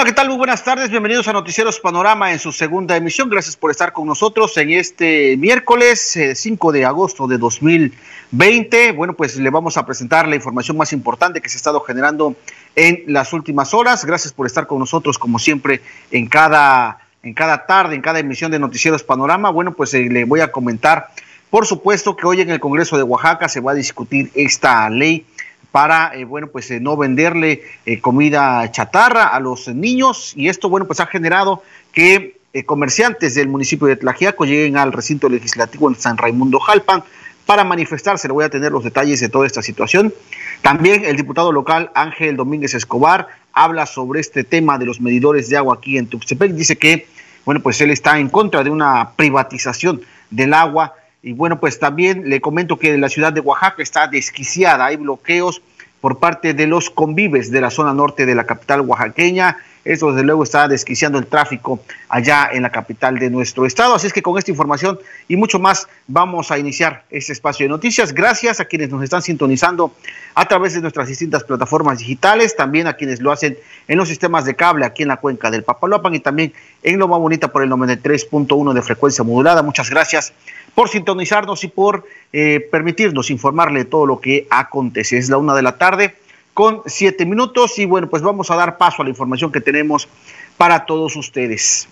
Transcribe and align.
Hola, 0.00 0.08
¿qué 0.08 0.14
tal? 0.14 0.28
Muy 0.28 0.38
buenas 0.38 0.64
tardes. 0.64 0.88
Bienvenidos 0.88 1.28
a 1.28 1.34
Noticieros 1.34 1.78
Panorama 1.78 2.32
en 2.32 2.38
su 2.38 2.52
segunda 2.52 2.96
emisión. 2.96 3.28
Gracias 3.28 3.54
por 3.54 3.70
estar 3.70 3.92
con 3.92 4.06
nosotros 4.06 4.56
en 4.56 4.70
este 4.70 5.36
miércoles 5.36 6.18
5 6.34 6.70
eh, 6.70 6.78
de 6.78 6.86
agosto 6.86 7.26
de 7.26 7.36
2020. 7.36 8.92
Bueno, 8.92 9.12
pues 9.12 9.36
le 9.36 9.50
vamos 9.50 9.76
a 9.76 9.84
presentar 9.84 10.26
la 10.26 10.36
información 10.36 10.78
más 10.78 10.94
importante 10.94 11.42
que 11.42 11.50
se 11.50 11.56
ha 11.56 11.58
estado 11.58 11.80
generando 11.82 12.34
en 12.76 13.04
las 13.08 13.34
últimas 13.34 13.74
horas. 13.74 14.06
Gracias 14.06 14.32
por 14.32 14.46
estar 14.46 14.66
con 14.66 14.78
nosotros, 14.78 15.18
como 15.18 15.38
siempre, 15.38 15.82
en 16.10 16.28
cada, 16.28 17.00
en 17.22 17.34
cada 17.34 17.66
tarde, 17.66 17.94
en 17.94 18.00
cada 18.00 18.20
emisión 18.20 18.50
de 18.50 18.58
Noticieros 18.58 19.02
Panorama. 19.02 19.50
Bueno, 19.50 19.74
pues 19.74 19.92
eh, 19.92 20.08
le 20.10 20.24
voy 20.24 20.40
a 20.40 20.50
comentar, 20.50 21.10
por 21.50 21.66
supuesto, 21.66 22.16
que 22.16 22.26
hoy 22.26 22.40
en 22.40 22.48
el 22.48 22.58
Congreso 22.58 22.96
de 22.96 23.02
Oaxaca 23.02 23.50
se 23.50 23.60
va 23.60 23.72
a 23.72 23.74
discutir 23.74 24.30
esta 24.34 24.88
ley 24.88 25.26
para, 25.72 26.14
eh, 26.14 26.24
bueno, 26.24 26.48
pues 26.48 26.70
eh, 26.70 26.80
no 26.80 26.96
venderle 26.96 27.62
eh, 27.86 28.00
comida 28.00 28.70
chatarra 28.72 29.28
a 29.28 29.40
los 29.40 29.68
niños 29.68 30.32
y 30.36 30.48
esto, 30.48 30.68
bueno, 30.68 30.86
pues 30.86 31.00
ha 31.00 31.06
generado 31.06 31.62
que 31.92 32.38
comerciantes 32.66 33.36
del 33.36 33.46
municipio 33.46 33.86
de 33.86 33.94
Tlajiaco 33.94 34.44
lleguen 34.44 34.76
al 34.76 34.92
recinto 34.92 35.28
legislativo 35.28 35.88
en 35.88 35.94
San 35.94 36.16
Raimundo 36.16 36.58
Jalpan 36.58 37.04
para 37.46 37.62
manifestarse. 37.62 38.26
Le 38.26 38.34
voy 38.34 38.44
a 38.44 38.48
tener 38.48 38.72
los 38.72 38.82
detalles 38.82 39.20
de 39.20 39.28
toda 39.28 39.46
esta 39.46 39.62
situación. 39.62 40.12
También 40.60 41.04
el 41.04 41.16
diputado 41.16 41.52
local 41.52 41.92
Ángel 41.94 42.36
Domínguez 42.36 42.74
Escobar 42.74 43.28
habla 43.52 43.86
sobre 43.86 44.18
este 44.18 44.42
tema 44.42 44.78
de 44.78 44.86
los 44.86 45.00
medidores 45.00 45.48
de 45.48 45.58
agua 45.58 45.76
aquí 45.76 45.96
en 45.96 46.08
Tuxtepec. 46.08 46.50
Dice 46.50 46.76
que, 46.76 47.06
bueno, 47.44 47.60
pues 47.60 47.80
él 47.80 47.92
está 47.92 48.18
en 48.18 48.28
contra 48.28 48.64
de 48.64 48.70
una 48.70 49.12
privatización 49.14 50.00
del 50.30 50.52
agua 50.52 50.94
y 51.22 51.32
bueno, 51.32 51.60
pues 51.60 51.78
también 51.78 52.28
le 52.28 52.40
comento 52.40 52.78
que 52.78 52.96
la 52.96 53.08
ciudad 53.08 53.32
de 53.32 53.40
Oaxaca 53.40 53.82
está 53.82 54.06
desquiciada, 54.06 54.86
hay 54.86 54.96
bloqueos 54.96 55.62
por 56.00 56.18
parte 56.18 56.54
de 56.54 56.66
los 56.66 56.90
convives 56.90 57.50
de 57.50 57.60
la 57.60 57.70
zona 57.70 57.92
norte 57.92 58.26
de 58.26 58.34
la 58.34 58.44
capital 58.44 58.80
oaxaqueña. 58.80 59.58
Esto 59.82 60.12
desde 60.12 60.24
luego 60.24 60.42
está 60.42 60.68
desquiciando 60.68 61.18
el 61.18 61.26
tráfico 61.26 61.80
allá 62.08 62.50
en 62.52 62.62
la 62.62 62.70
capital 62.70 63.18
de 63.18 63.30
nuestro 63.30 63.64
estado. 63.64 63.94
Así 63.94 64.06
es 64.06 64.12
que 64.12 64.20
con 64.20 64.36
esta 64.36 64.50
información 64.50 64.98
y 65.26 65.36
mucho 65.36 65.58
más 65.58 65.88
vamos 66.06 66.50
a 66.50 66.58
iniciar 66.58 67.04
este 67.10 67.32
espacio 67.32 67.64
de 67.64 67.70
noticias. 67.70 68.12
Gracias 68.12 68.60
a 68.60 68.66
quienes 68.66 68.90
nos 68.90 69.02
están 69.02 69.22
sintonizando 69.22 69.94
a 70.34 70.46
través 70.46 70.74
de 70.74 70.82
nuestras 70.82 71.08
distintas 71.08 71.44
plataformas 71.44 71.98
digitales, 71.98 72.56
también 72.56 72.88
a 72.88 72.94
quienes 72.94 73.20
lo 73.20 73.32
hacen 73.32 73.56
en 73.88 73.96
los 73.96 74.08
sistemas 74.08 74.44
de 74.44 74.54
cable 74.54 74.84
aquí 74.84 75.02
en 75.02 75.08
la 75.08 75.16
cuenca 75.16 75.50
del 75.50 75.64
Papaloapan 75.64 76.14
y 76.14 76.20
también 76.20 76.52
en 76.82 76.98
lo 76.98 77.08
más 77.08 77.18
bonita 77.18 77.48
por 77.48 77.62
el 77.62 77.70
93.1 77.70 78.72
de 78.74 78.82
frecuencia 78.82 79.24
modulada. 79.24 79.62
Muchas 79.62 79.88
gracias 79.88 80.34
por 80.74 80.88
sintonizarnos 80.88 81.64
y 81.64 81.68
por 81.68 82.06
eh, 82.32 82.66
permitirnos 82.70 83.30
informarle 83.30 83.84
todo 83.84 84.06
lo 84.06 84.20
que 84.20 84.46
acontece. 84.50 85.18
Es 85.18 85.28
la 85.28 85.36
una 85.36 85.54
de 85.54 85.62
la 85.62 85.78
tarde 85.78 86.14
con 86.54 86.82
siete 86.86 87.24
minutos 87.26 87.78
y 87.78 87.84
bueno, 87.86 88.08
pues 88.08 88.22
vamos 88.22 88.50
a 88.50 88.56
dar 88.56 88.78
paso 88.78 89.02
a 89.02 89.04
la 89.04 89.10
información 89.10 89.52
que 89.52 89.60
tenemos 89.60 90.08
para 90.56 90.84
todos 90.84 91.16
ustedes. 91.16 91.88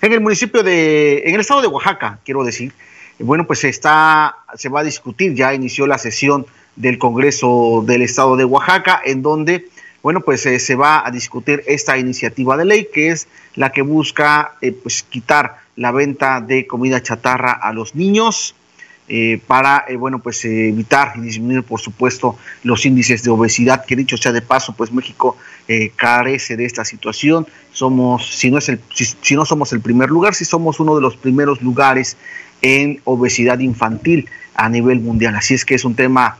En 0.00 0.12
el 0.12 0.20
municipio 0.20 0.62
de, 0.62 1.22
en 1.24 1.34
el 1.34 1.40
estado 1.40 1.62
de 1.62 1.68
Oaxaca, 1.68 2.18
quiero 2.24 2.44
decir, 2.44 2.72
bueno, 3.18 3.46
pues 3.46 3.64
está, 3.64 4.36
se 4.56 4.68
va 4.68 4.80
a 4.80 4.84
discutir, 4.84 5.34
ya 5.34 5.54
inició 5.54 5.86
la 5.86 5.98
sesión 5.98 6.46
del 6.76 6.98
Congreso 6.98 7.84
del 7.86 8.02
Estado 8.02 8.36
de 8.36 8.44
Oaxaca, 8.44 9.00
en 9.04 9.22
donde, 9.22 9.68
bueno, 10.04 10.20
pues 10.20 10.46
eh, 10.46 10.60
se 10.60 10.76
va 10.76 11.04
a 11.04 11.10
discutir 11.10 11.64
esta 11.66 11.98
iniciativa 11.98 12.56
de 12.56 12.64
ley, 12.64 12.88
que 12.92 13.08
es 13.08 13.26
la 13.56 13.72
que 13.72 13.82
busca, 13.82 14.52
eh, 14.60 14.70
pues, 14.70 15.02
quitar 15.02 15.56
la 15.74 15.90
venta 15.90 16.40
de 16.40 16.68
comida 16.68 17.02
chatarra 17.02 17.50
a 17.50 17.72
los 17.72 17.96
niños 17.96 18.54
eh, 19.06 19.38
para, 19.46 19.84
eh, 19.86 19.96
bueno, 19.96 20.18
pues 20.20 20.42
eh, 20.46 20.68
evitar 20.68 21.12
y 21.16 21.20
disminuir, 21.20 21.62
por 21.62 21.78
supuesto, 21.78 22.38
los 22.62 22.86
índices 22.86 23.22
de 23.22 23.30
obesidad, 23.30 23.84
que 23.84 23.96
dicho 23.96 24.16
sea 24.16 24.32
de 24.32 24.40
paso, 24.40 24.74
pues 24.74 24.92
México 24.92 25.36
carece 25.96 26.56
de 26.56 26.64
esta 26.64 26.84
situación. 26.84 27.46
Somos, 27.72 28.34
si 28.34 28.50
no, 28.50 28.58
es 28.58 28.68
el, 28.68 28.80
si, 28.92 29.34
no 29.34 29.44
somos 29.44 29.72
el 29.72 29.80
primer 29.80 30.10
lugar, 30.10 30.34
si 30.34 30.44
somos 30.44 30.80
uno 30.80 30.94
de 30.94 31.00
los 31.02 31.16
primeros 31.16 31.62
lugares 31.62 32.16
en 32.60 33.00
obesidad 33.04 33.58
infantil 33.60 34.28
a 34.54 34.68
nivel 34.68 35.00
mundial. 35.00 35.34
Así 35.36 35.54
es 35.54 35.64
que 35.64 35.74
es 35.74 35.84
un 35.84 35.94
tema 35.94 36.36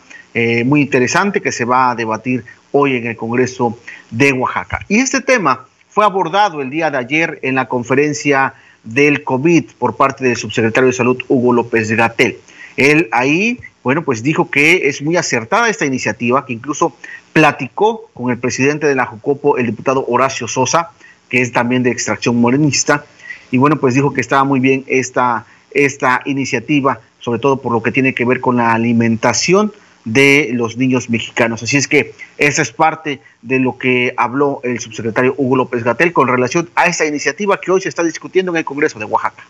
muy 0.64 0.80
interesante 0.80 1.40
que 1.40 1.52
se 1.52 1.64
va 1.64 1.92
a 1.92 1.94
debatir 1.94 2.44
hoy 2.76 2.96
en 2.96 3.06
el 3.06 3.16
Congreso 3.16 3.78
de 4.10 4.32
Oaxaca. 4.32 4.80
Y 4.88 4.98
este 4.98 5.20
tema 5.20 5.66
fue 5.88 6.04
abordado 6.04 6.60
el 6.60 6.70
día 6.70 6.90
de 6.90 6.98
ayer 6.98 7.38
en 7.42 7.54
la 7.54 7.68
conferencia 7.68 8.54
del 8.82 9.22
COVID 9.22 9.70
por 9.78 9.96
parte 9.96 10.24
del 10.24 10.36
subsecretario 10.36 10.88
de 10.88 10.92
Salud 10.92 11.22
Hugo 11.28 11.52
López 11.52 11.92
Gatel. 11.92 12.38
Él 12.76 13.08
ahí, 13.12 13.60
bueno, 13.84 14.02
pues 14.02 14.24
dijo 14.24 14.50
que 14.50 14.88
es 14.88 15.02
muy 15.02 15.16
acertada 15.16 15.68
esta 15.68 15.86
iniciativa, 15.86 16.44
que 16.44 16.52
incluso 16.52 16.96
platicó 17.32 18.10
con 18.12 18.32
el 18.32 18.38
presidente 18.38 18.88
de 18.88 18.96
la 18.96 19.06
Jucopo, 19.06 19.56
el 19.56 19.66
diputado 19.66 20.04
Horacio 20.08 20.48
Sosa, 20.48 20.90
que 21.28 21.40
es 21.40 21.52
también 21.52 21.84
de 21.84 21.90
extracción 21.90 22.40
morenista, 22.40 23.04
y 23.52 23.58
bueno, 23.58 23.76
pues 23.78 23.94
dijo 23.94 24.12
que 24.12 24.20
estaba 24.20 24.42
muy 24.42 24.58
bien 24.58 24.84
esta, 24.88 25.46
esta 25.70 26.22
iniciativa, 26.24 27.00
sobre 27.20 27.38
todo 27.38 27.58
por 27.58 27.72
lo 27.72 27.84
que 27.84 27.92
tiene 27.92 28.14
que 28.14 28.24
ver 28.24 28.40
con 28.40 28.56
la 28.56 28.72
alimentación 28.72 29.72
de 30.04 30.50
los 30.52 30.76
niños 30.76 31.08
mexicanos. 31.08 31.62
Así 31.62 31.76
es 31.76 31.88
que 31.88 32.14
esa 32.36 32.62
es 32.62 32.72
parte 32.72 33.20
de 33.42 33.58
lo 33.58 33.78
que 33.78 34.14
habló 34.16 34.60
el 34.62 34.78
subsecretario 34.80 35.34
Hugo 35.36 35.56
López 35.56 35.82
Gatel 35.82 36.12
con 36.12 36.28
relación 36.28 36.68
a 36.74 36.86
esta 36.86 37.06
iniciativa 37.06 37.60
que 37.60 37.70
hoy 37.70 37.80
se 37.80 37.88
está 37.88 38.02
discutiendo 38.02 38.52
en 38.52 38.58
el 38.58 38.64
Congreso 38.64 38.98
de 38.98 39.06
Oaxaca. 39.06 39.44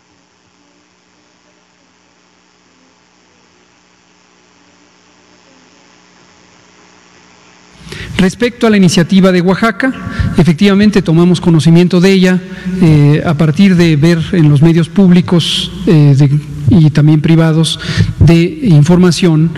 Respecto 8.17 8.65
a 8.65 8.69
la 8.69 8.77
iniciativa 8.77 9.31
de 9.31 9.41
Oaxaca, 9.41 9.93
efectivamente 10.37 11.01
tomamos 11.01 11.41
conocimiento 11.41 11.99
de 11.99 12.11
ella 12.11 12.41
eh, 12.81 13.21
a 13.25 13.33
partir 13.33 13.75
de 13.75 13.95
ver 13.97 14.19
en 14.31 14.49
los 14.49 14.61
medios 14.61 14.87
públicos 14.87 15.71
eh, 15.85 16.15
de 16.17 16.29
y 16.69 16.89
también 16.89 17.21
privados 17.21 17.79
de 18.19 18.59
información 18.63 19.51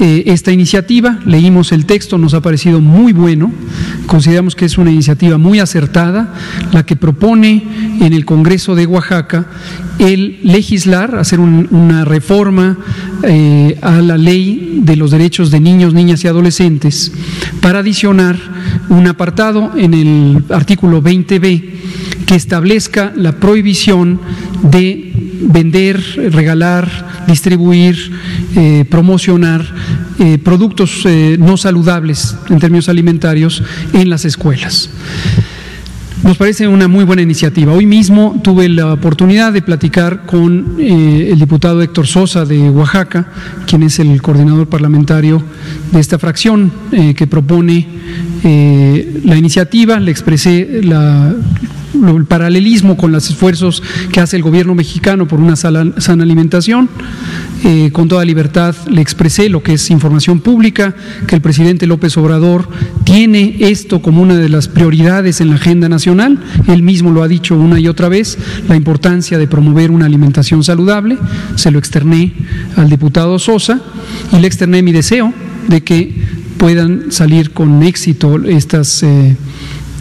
eh, 0.00 0.24
esta 0.26 0.52
iniciativa. 0.52 1.18
Leímos 1.24 1.72
el 1.72 1.86
texto, 1.86 2.18
nos 2.18 2.34
ha 2.34 2.40
parecido 2.40 2.80
muy 2.80 3.12
bueno, 3.12 3.52
consideramos 4.06 4.54
que 4.54 4.64
es 4.64 4.78
una 4.78 4.90
iniciativa 4.90 5.38
muy 5.38 5.60
acertada, 5.60 6.34
la 6.72 6.84
que 6.84 6.96
propone 6.96 7.62
en 8.00 8.12
el 8.12 8.24
Congreso 8.24 8.74
de 8.74 8.86
Oaxaca 8.86 9.46
el 9.98 10.40
legislar, 10.42 11.16
hacer 11.16 11.38
una 11.38 12.04
reforma 12.04 12.76
eh, 13.22 13.78
a 13.80 14.00
la 14.00 14.18
ley 14.18 14.80
de 14.82 14.96
los 14.96 15.10
derechos 15.10 15.50
de 15.50 15.60
niños, 15.60 15.94
niñas 15.94 16.24
y 16.24 16.28
adolescentes 16.28 17.12
para 17.60 17.78
adicionar 17.78 18.36
un 18.88 19.06
apartado 19.06 19.72
en 19.76 19.94
el 19.94 20.44
artículo 20.50 21.02
20b 21.02 21.74
que 22.26 22.34
establezca 22.34 23.12
la 23.16 23.32
prohibición 23.38 24.20
de 24.70 25.12
vender, 25.42 26.00
regalar, 26.32 27.24
distribuir, 27.26 27.96
eh, 28.56 28.84
promocionar 28.88 29.64
eh, 30.18 30.38
productos 30.38 31.02
eh, 31.04 31.36
no 31.38 31.56
saludables 31.56 32.36
en 32.48 32.58
términos 32.58 32.88
alimentarios 32.88 33.62
en 33.92 34.08
las 34.08 34.24
escuelas. 34.24 34.90
Nos 36.22 36.38
parece 36.38 36.66
una 36.66 36.88
muy 36.88 37.04
buena 37.04 37.20
iniciativa. 37.20 37.74
Hoy 37.74 37.84
mismo 37.84 38.40
tuve 38.42 38.70
la 38.70 38.94
oportunidad 38.94 39.52
de 39.52 39.60
platicar 39.60 40.24
con 40.24 40.76
el 40.78 41.38
diputado 41.38 41.82
Héctor 41.82 42.06
Sosa 42.06 42.46
de 42.46 42.70
Oaxaca, 42.70 43.26
quien 43.66 43.82
es 43.82 43.98
el 43.98 44.22
coordinador 44.22 44.66
parlamentario 44.66 45.42
de 45.92 46.00
esta 46.00 46.18
fracción 46.18 46.72
que 47.14 47.26
propone 47.26 47.86
la 48.42 49.36
iniciativa. 49.36 50.00
Le 50.00 50.10
expresé 50.10 50.80
la, 50.82 51.34
el 51.94 52.24
paralelismo 52.26 52.96
con 52.96 53.12
los 53.12 53.30
esfuerzos 53.30 53.82
que 54.12 54.20
hace 54.20 54.36
el 54.36 54.42
gobierno 54.42 54.74
mexicano 54.74 55.26
por 55.28 55.40
una 55.40 55.56
sana 55.56 56.22
alimentación. 56.22 56.88
Eh, 57.64 57.90
con 57.92 58.08
toda 58.08 58.24
libertad 58.24 58.74
le 58.88 59.00
expresé 59.00 59.48
lo 59.48 59.62
que 59.62 59.74
es 59.74 59.90
información 59.90 60.40
pública, 60.40 60.94
que 61.26 61.34
el 61.34 61.40
presidente 61.40 61.86
López 61.86 62.16
Obrador 62.18 62.68
tiene 63.04 63.56
esto 63.60 64.02
como 64.02 64.20
una 64.20 64.36
de 64.36 64.48
las 64.48 64.68
prioridades 64.68 65.40
en 65.40 65.48
la 65.48 65.56
agenda 65.56 65.88
nacional. 65.88 66.38
Él 66.66 66.82
mismo 66.82 67.10
lo 67.10 67.22
ha 67.22 67.28
dicho 67.28 67.56
una 67.56 67.80
y 67.80 67.88
otra 67.88 68.08
vez, 68.08 68.36
la 68.68 68.76
importancia 68.76 69.38
de 69.38 69.46
promover 69.46 69.90
una 69.90 70.06
alimentación 70.06 70.62
saludable. 70.62 71.16
Se 71.54 71.70
lo 71.70 71.78
externé 71.78 72.34
al 72.76 72.90
diputado 72.90 73.38
Sosa 73.38 73.80
y 74.32 74.38
le 74.40 74.46
externé 74.46 74.82
mi 74.82 74.92
deseo 74.92 75.32
de 75.68 75.82
que 75.82 76.14
puedan 76.58 77.12
salir 77.12 77.52
con 77.52 77.82
éxito 77.82 78.42
estas... 78.44 79.02
Eh, 79.02 79.36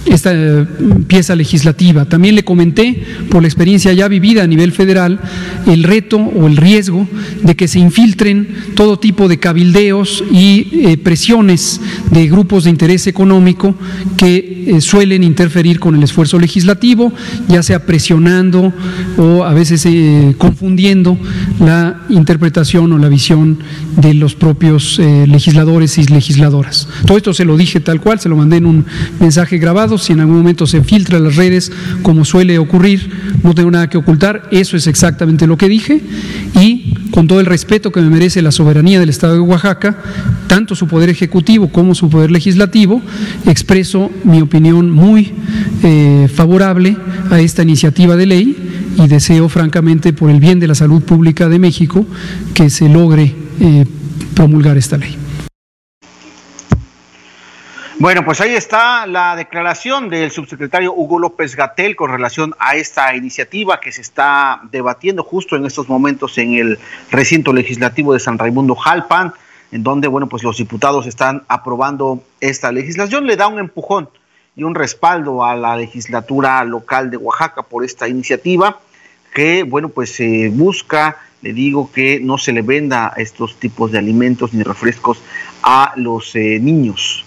esta 0.06 0.32
eh, 0.34 0.66
pieza 1.08 1.36
legislativa. 1.36 2.06
También 2.06 2.36
le 2.36 2.44
comenté, 2.44 3.04
por 3.30 3.42
la 3.42 3.48
experiencia 3.48 3.94
ya 3.94 4.08
vivida 4.08 4.44
a 4.44 4.48
nivel 4.48 4.72
federal, 4.72 5.20
el 5.68 5.84
reto 5.84 6.18
o 6.18 6.48
el 6.48 6.58
riesgo 6.58 7.08
de 7.42 7.56
que 7.56 7.68
se 7.68 7.80
infiltren 7.80 8.48
todo 8.76 9.00
tipo 9.00 9.28
de 9.28 9.40
cabildeos 9.40 10.24
y 10.32 10.68
eh, 10.74 10.98
presiones 10.98 11.80
de 12.12 12.28
grupos 12.28 12.66
de 12.66 12.72
interés 12.72 13.08
económico 13.08 13.76
que 14.18 14.66
eh, 14.68 14.82
suelen 14.82 15.24
interferir 15.24 15.80
con 15.80 15.96
el 15.96 16.04
esfuerzo 16.04 16.40
legislativo, 16.40 17.14
ya 17.48 17.64
sea 17.64 17.86
presionando 17.86 18.74
o 19.18 19.44
a 19.44 19.54
veces 19.54 19.88
confundiendo 20.38 21.18
la 21.60 22.02
interpretación 22.10 22.92
o 22.92 22.98
la 22.98 23.10
visión 23.10 23.60
de 23.98 24.14
los 24.14 24.36
propios 24.36 25.00
legisladores 25.00 25.98
y 25.98 26.06
legisladoras. 26.06 26.88
Todo 27.06 27.18
esto 27.18 27.34
se 27.34 27.46
lo 27.46 27.58
dije 27.58 27.80
tal 27.80 28.00
cual, 28.02 28.20
se 28.20 28.30
lo 28.30 28.36
mandé 28.36 28.58
en 28.58 28.66
un 28.66 28.86
mensaje 29.20 29.58
grabado 29.58 29.93
Si 29.98 30.14
en 30.14 30.20
algún 30.20 30.38
momento 30.38 30.68
se 30.68 30.84
filtra 30.84 31.20
las 31.20 31.36
redes, 31.36 31.72
como 32.02 32.26
suele 32.26 32.58
ocurrir, 32.60 33.10
no 33.44 33.54
tengo 33.54 33.72
nada 33.72 33.90
que 33.90 33.98
ocultar. 33.98 34.48
Eso 34.52 34.78
es 34.78 34.88
exactamente 34.88 35.48
lo 35.48 35.58
que 35.58 35.70
dije. 35.70 36.02
Y 36.60 36.94
con 37.12 37.28
todo 37.28 37.40
el 37.40 37.46
respeto 37.46 37.92
que 37.92 38.02
me 38.02 38.10
merece 38.10 38.42
la 38.42 38.52
soberanía 38.52 39.00
del 39.00 39.10
Estado 39.10 39.34
de 39.34 39.40
Oaxaca, 39.40 39.98
tanto 40.48 40.76
su 40.76 40.88
poder 40.88 41.10
ejecutivo 41.10 41.70
como 41.70 41.96
su 41.96 42.10
poder 42.10 42.32
legislativo, 42.32 43.02
expreso 43.46 44.12
mi 44.24 44.42
opinión 44.42 44.90
muy 44.90 45.32
eh, 45.84 46.28
favorable 46.34 46.98
a 47.30 47.40
esta 47.40 47.64
iniciativa 47.64 48.16
de 48.16 48.26
ley 48.26 48.58
y 48.98 49.08
deseo 49.08 49.50
francamente 49.50 50.14
por 50.14 50.30
el 50.30 50.40
bien 50.40 50.60
de 50.60 50.68
la 50.68 50.76
salud 50.76 51.02
pública 51.02 51.50
de 51.50 51.60
México 51.60 52.06
que 52.54 52.70
se 52.70 52.90
logre 52.90 53.34
eh, 53.60 53.86
promulgar 54.34 54.78
esta 54.78 54.98
ley. 54.98 55.23
Bueno, 58.04 58.26
pues 58.26 58.42
ahí 58.42 58.54
está 58.54 59.08
la 59.08 59.34
declaración 59.38 60.10
del 60.10 60.30
subsecretario 60.30 60.94
Hugo 60.94 61.20
López 61.20 61.56
Gatel 61.56 61.96
con 61.96 62.12
relación 62.12 62.54
a 62.60 62.76
esta 62.76 63.16
iniciativa 63.16 63.80
que 63.80 63.94
se 63.94 64.02
está 64.02 64.60
debatiendo 64.74 65.24
justo 65.24 65.56
en 65.56 65.66
estos 65.66 65.88
momentos 65.88 66.38
en 66.38 66.54
el 66.56 66.80
recinto 67.12 67.54
legislativo 67.54 68.12
de 68.12 68.20
San 68.20 68.38
Raimundo 68.38 68.76
Jalpan, 68.76 69.32
en 69.72 69.84
donde, 69.84 70.10
bueno, 70.10 70.28
pues 70.28 70.44
los 70.44 70.58
diputados 70.58 71.08
están 71.08 71.44
aprobando 71.48 72.22
esta 72.42 72.74
legislación, 72.74 73.26
le 73.26 73.38
da 73.38 73.48
un 73.48 73.60
empujón 73.60 74.10
y 74.58 74.64
un 74.64 74.76
respaldo 74.76 75.46
a 75.46 75.56
la 75.56 75.78
legislatura 75.78 76.62
local 76.66 77.10
de 77.10 77.16
Oaxaca 77.16 77.64
por 77.64 77.86
esta 77.86 78.10
iniciativa 78.10 78.82
que, 79.34 79.64
bueno, 79.64 79.88
pues 79.88 80.14
se 80.14 80.50
busca, 80.50 81.20
le 81.42 81.54
digo, 81.54 81.90
que 81.90 82.20
no 82.20 82.38
se 82.38 82.52
le 82.52 82.64
venda 82.64 83.14
estos 83.16 83.56
tipos 83.62 83.94
de 83.94 84.00
alimentos 84.00 84.54
ni 84.54 84.62
refrescos 84.62 85.22
a 85.62 85.94
los 85.96 86.36
eh, 86.36 86.60
niños 86.60 87.24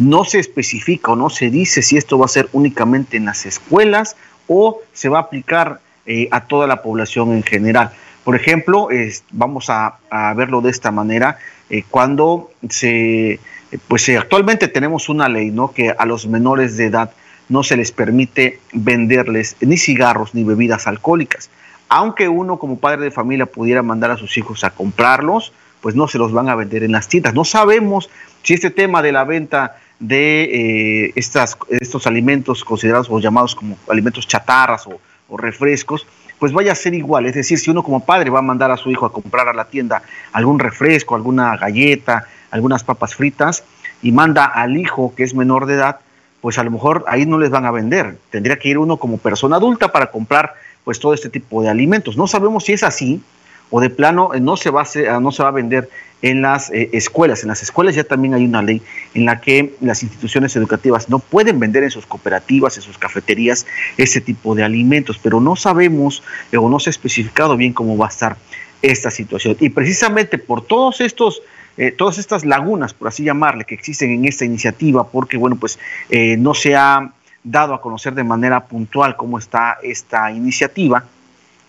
no 0.00 0.24
se 0.24 0.38
especifica 0.38 1.12
o 1.12 1.16
no 1.16 1.30
se 1.30 1.50
dice 1.50 1.82
si 1.82 1.96
esto 1.96 2.18
va 2.18 2.24
a 2.24 2.28
ser 2.28 2.48
únicamente 2.52 3.18
en 3.18 3.26
las 3.26 3.44
escuelas 3.44 4.16
o 4.48 4.80
se 4.92 5.08
va 5.08 5.18
a 5.18 5.22
aplicar 5.22 5.80
eh, 6.06 6.26
a 6.30 6.46
toda 6.46 6.66
la 6.66 6.82
población 6.82 7.32
en 7.32 7.42
general. 7.42 7.92
Por 8.24 8.34
ejemplo, 8.34 8.88
vamos 9.30 9.66
a, 9.68 9.98
verlo 10.34 10.60
de 10.60 10.70
esta 10.70 10.90
manera, 10.90 11.38
eh, 11.68 11.84
cuando 11.88 12.50
se, 12.68 13.40
pues 13.88 14.08
eh, 14.08 14.18
actualmente 14.18 14.68
tenemos 14.68 15.08
una 15.08 15.28
ley, 15.28 15.50
¿no? 15.50 15.72
Que 15.72 15.94
a 15.96 16.04
los 16.06 16.26
menores 16.26 16.76
de 16.76 16.86
edad 16.86 17.12
no 17.48 17.62
se 17.62 17.76
les 17.76 17.92
permite 17.92 18.60
venderles 18.72 19.56
ni 19.60 19.76
cigarros 19.76 20.34
ni 20.34 20.44
bebidas 20.44 20.86
alcohólicas. 20.86 21.50
Aunque 21.88 22.28
uno 22.28 22.58
como 22.58 22.78
padre 22.78 23.02
de 23.02 23.10
familia 23.10 23.46
pudiera 23.46 23.82
mandar 23.82 24.12
a 24.12 24.16
sus 24.16 24.36
hijos 24.38 24.64
a 24.64 24.70
comprarlos, 24.70 25.52
pues 25.80 25.94
no 25.94 26.08
se 26.08 26.18
los 26.18 26.32
van 26.32 26.48
a 26.48 26.54
vender 26.54 26.84
en 26.84 26.92
las 26.92 27.08
tiendas. 27.08 27.34
No 27.34 27.44
sabemos 27.44 28.10
si 28.42 28.54
este 28.54 28.70
tema 28.70 29.02
de 29.02 29.12
la 29.12 29.24
venta 29.24 29.76
de 30.00 31.04
eh, 31.04 31.12
estas, 31.14 31.56
estos 31.68 32.06
alimentos 32.06 32.64
considerados 32.64 33.08
o 33.10 33.20
llamados 33.20 33.54
como 33.54 33.76
alimentos 33.88 34.26
chatarras 34.26 34.86
o, 34.86 35.00
refrescos, 35.36 36.08
pues 36.40 36.52
vaya 36.52 36.72
a 36.72 36.74
ser 36.74 36.92
igual. 36.92 37.24
Es 37.26 37.34
decir, 37.34 37.56
si 37.56 37.70
uno 37.70 37.84
como 37.84 38.04
padre 38.04 38.30
va 38.30 38.40
a 38.40 38.42
mandar 38.42 38.72
a 38.72 38.76
su 38.76 38.90
hijo 38.90 39.06
a 39.06 39.12
comprar 39.12 39.46
a 39.46 39.52
la 39.52 39.66
tienda 39.66 40.02
algún 40.32 40.58
refresco, 40.58 41.14
alguna 41.14 41.56
galleta, 41.56 42.26
algunas 42.50 42.82
papas 42.82 43.14
fritas, 43.14 43.62
y 44.02 44.10
manda 44.10 44.44
al 44.46 44.76
hijo 44.76 45.14
que 45.14 45.22
es 45.22 45.32
menor 45.34 45.66
de 45.66 45.74
edad, 45.74 46.00
pues 46.40 46.58
a 46.58 46.64
lo 46.64 46.72
mejor 46.72 47.04
ahí 47.06 47.26
no 47.26 47.38
les 47.38 47.50
van 47.50 47.64
a 47.64 47.70
vender. 47.70 48.16
Tendría 48.30 48.58
que 48.58 48.70
ir 48.70 48.78
uno 48.78 48.96
como 48.96 49.18
persona 49.18 49.56
adulta 49.56 49.92
para 49.92 50.10
comprar 50.10 50.54
pues 50.82 50.98
todo 50.98 51.14
este 51.14 51.28
tipo 51.28 51.62
de 51.62 51.68
alimentos. 51.68 52.16
No 52.16 52.26
sabemos 52.26 52.64
si 52.64 52.72
es 52.72 52.82
así 52.82 53.22
o 53.70 53.80
de 53.80 53.90
plano 53.90 54.34
eh, 54.34 54.40
no 54.40 54.56
se 54.56 54.70
va 54.70 54.82
a, 54.82 55.20
no 55.20 55.30
se 55.30 55.42
va 55.42 55.50
a 55.50 55.52
vender 55.52 55.88
en 56.22 56.42
las 56.42 56.70
eh, 56.70 56.90
escuelas. 56.92 57.42
En 57.42 57.48
las 57.48 57.62
escuelas 57.62 57.94
ya 57.94 58.04
también 58.04 58.34
hay 58.34 58.44
una 58.44 58.62
ley 58.62 58.82
en 59.14 59.24
la 59.24 59.40
que 59.40 59.74
las 59.80 60.02
instituciones 60.02 60.54
educativas 60.56 61.08
no 61.08 61.18
pueden 61.18 61.58
vender 61.58 61.82
en 61.82 61.90
sus 61.90 62.06
cooperativas, 62.06 62.76
en 62.76 62.82
sus 62.82 62.98
cafeterías, 62.98 63.66
ese 63.96 64.20
tipo 64.20 64.54
de 64.54 64.64
alimentos, 64.64 65.18
pero 65.22 65.40
no 65.40 65.56
sabemos 65.56 66.22
eh, 66.52 66.56
o 66.56 66.68
no 66.68 66.78
se 66.78 66.90
ha 66.90 66.92
especificado 66.92 67.56
bien 67.56 67.72
cómo 67.72 67.96
va 67.96 68.06
a 68.06 68.10
estar 68.10 68.36
esta 68.82 69.10
situación. 69.10 69.56
Y 69.60 69.70
precisamente 69.70 70.38
por 70.38 70.64
todos 70.66 71.00
estos... 71.00 71.42
Eh, 71.76 71.92
todas 71.92 72.18
estas 72.18 72.44
lagunas, 72.44 72.92
por 72.92 73.08
así 73.08 73.24
llamarle, 73.24 73.64
que 73.64 73.74
existen 73.74 74.10
en 74.10 74.26
esta 74.26 74.44
iniciativa, 74.44 75.08
porque 75.08 75.38
bueno, 75.38 75.56
pues 75.56 75.78
no 76.10 76.52
se 76.52 76.74
ha 76.76 77.12
dado 77.42 77.72
a 77.72 77.80
conocer 77.80 78.12
de 78.12 78.24
manera 78.24 78.66
puntual 78.66 79.16
cómo 79.16 79.38
está 79.38 79.78
esta 79.82 80.30
iniciativa, 80.30 81.06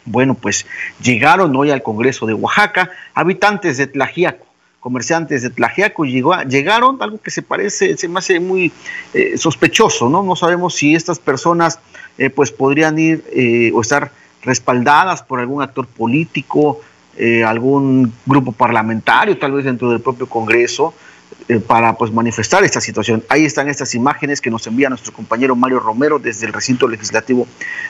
bueno, 0.06 0.33
pues 0.36 0.65
llegaron 1.01 1.56
hoy 1.56 1.71
al 1.71 1.83
Congreso 1.83 2.25
de 2.25 2.33
Oaxaca 2.33 2.92
habitantes 3.13 3.77
de 3.77 3.88
Tlajiaco, 3.88 4.45
comerciantes 4.80 5.44
de 5.44 5.50
Tlajiaco 5.50 6.06
llegó, 6.06 6.36
llegaron, 6.44 6.98
algo 7.01 7.19
que 7.21 7.31
se 7.31 7.42
parece, 7.42 7.98
se 7.98 8.07
me 8.07 8.19
hace 8.19 8.39
muy 8.39 8.71
eh, 9.13 9.38
sospechoso, 9.38 10.09
¿no? 10.09 10.24
No 10.24 10.36
sabemos 10.36 10.75
si 10.75 10.95
estas 10.95 11.19
personas 11.19 11.80
eh, 12.18 12.30
pues 12.30 12.51
podrían 12.51 12.98
ir 12.98 13.24
eh, 13.31 13.71
o 13.74 13.81
estar 13.81 14.12
respaldadas 14.44 15.21
por 15.21 15.39
algún 15.39 15.62
actor 15.62 15.88
político, 15.88 16.81
algún 17.45 18.12
grupo 18.25 18.51
parlamentario, 18.51 19.38
tal 19.38 19.51
vez 19.51 19.65
dentro 19.65 19.92
del 19.92 20.00
propio 20.00 20.27
Congreso, 20.27 20.95
eh, 20.95 21.11
para 21.68 21.98
pues, 21.98 22.12
manifestar 22.12 22.63
esta 22.63 22.81
situación. 22.81 23.24
Ahí 23.30 23.45
están 23.45 23.68
estas 23.68 23.94
imágenes 23.95 24.42
que 24.42 24.50
nos 24.50 24.66
envía 24.68 24.89
nuestro 24.89 25.13
compañero 25.13 25.56
Mario 25.56 25.80
Romero 25.80 26.19
desde 26.19 26.45
el 26.45 26.54
recinto 26.54 26.88
legislativo 26.88 27.48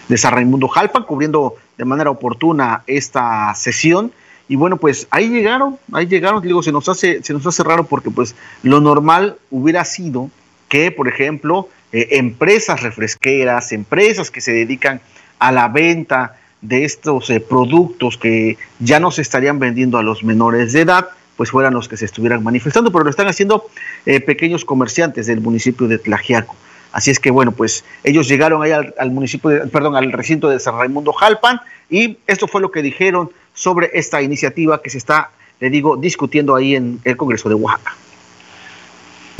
de 0.08 0.18
San 0.18 0.34
Raimundo 0.34 0.68
Jalpan, 0.68 1.04
cubriendo 1.04 1.56
de 1.78 1.86
manera 1.86 2.10
oportuna 2.10 2.84
esta 2.88 3.54
sesión. 3.56 4.12
Y 4.48 4.56
bueno, 4.56 4.78
pues 4.78 5.08
ahí 5.12 5.30
llegaron, 5.30 5.78
ahí 5.92 6.08
llegaron, 6.08 6.42
digo, 6.42 6.62
se 6.62 6.72
nos 6.72 6.90
hace, 6.90 7.24
se 7.24 7.34
nos 7.34 7.46
hace 7.46 7.64
raro 7.64 7.86
porque 7.86 8.10
pues 8.10 8.36
lo 8.64 8.82
normal 8.82 9.38
hubiera 9.50 9.86
sido 9.86 10.30
que, 10.68 10.92
por 10.92 11.08
ejemplo, 11.08 11.70
eh, 11.92 12.08
empresas 12.12 12.82
refresqueras, 12.82 13.72
empresas 13.72 14.32
que 14.32 14.42
se 14.42 14.52
dedican 14.52 15.02
a 15.40 15.52
la 15.52 15.68
venta 15.68 16.38
de 16.62 16.86
estos 16.86 17.30
eh, 17.30 17.40
productos 17.40 18.18
que 18.18 18.58
ya 18.80 19.00
no 19.00 19.12
se 19.12 19.22
estarían 19.22 19.60
vendiendo 19.60 19.98
a 19.98 20.04
los 20.04 20.24
menores 20.24 20.74
de 20.74 20.82
edad, 20.82 21.10
pues 21.42 21.50
fueran 21.50 21.74
los 21.74 21.88
que 21.88 21.98
se 21.98 22.06
estuvieran 22.06 22.44
manifestando, 22.44 22.92
pero 22.92 23.04
lo 23.04 23.10
están 23.10 23.28
haciendo 23.28 23.66
eh, 24.06 24.20
pequeños 24.20 24.64
comerciantes 24.64 25.26
del 25.26 25.42
municipio 25.42 25.88
de 25.88 25.98
Tlajiaco. 25.98 26.56
Así 26.92 27.10
es 27.10 27.20
que 27.20 27.32
bueno, 27.32 27.52
pues 27.52 27.84
ellos 28.04 28.28
llegaron 28.28 28.62
ahí 28.62 28.70
al, 28.72 29.10
municipio, 29.10 29.50
perdón, 29.72 29.96
al 29.96 30.12
recinto 30.12 30.50
de 30.50 30.60
San 30.60 30.78
Raimundo 30.78 31.12
Jalpan 31.14 31.60
y 31.90 32.20
esto 32.28 32.48
fue 32.48 32.62
lo 32.62 32.70
que 32.70 32.84
dijeron 32.84 33.32
sobre 33.56 33.90
esta 33.96 34.22
iniciativa 34.22 34.84
que 34.84 34.92
se 34.92 35.00
está, 35.00 35.32
le 35.60 35.72
digo, 35.72 35.98
discutiendo 35.98 36.56
ahí 36.56 36.76
en 36.76 37.00
el 37.06 37.18
Congreso 37.18 37.50
de 37.50 37.56
Oaxaca. 37.56 37.96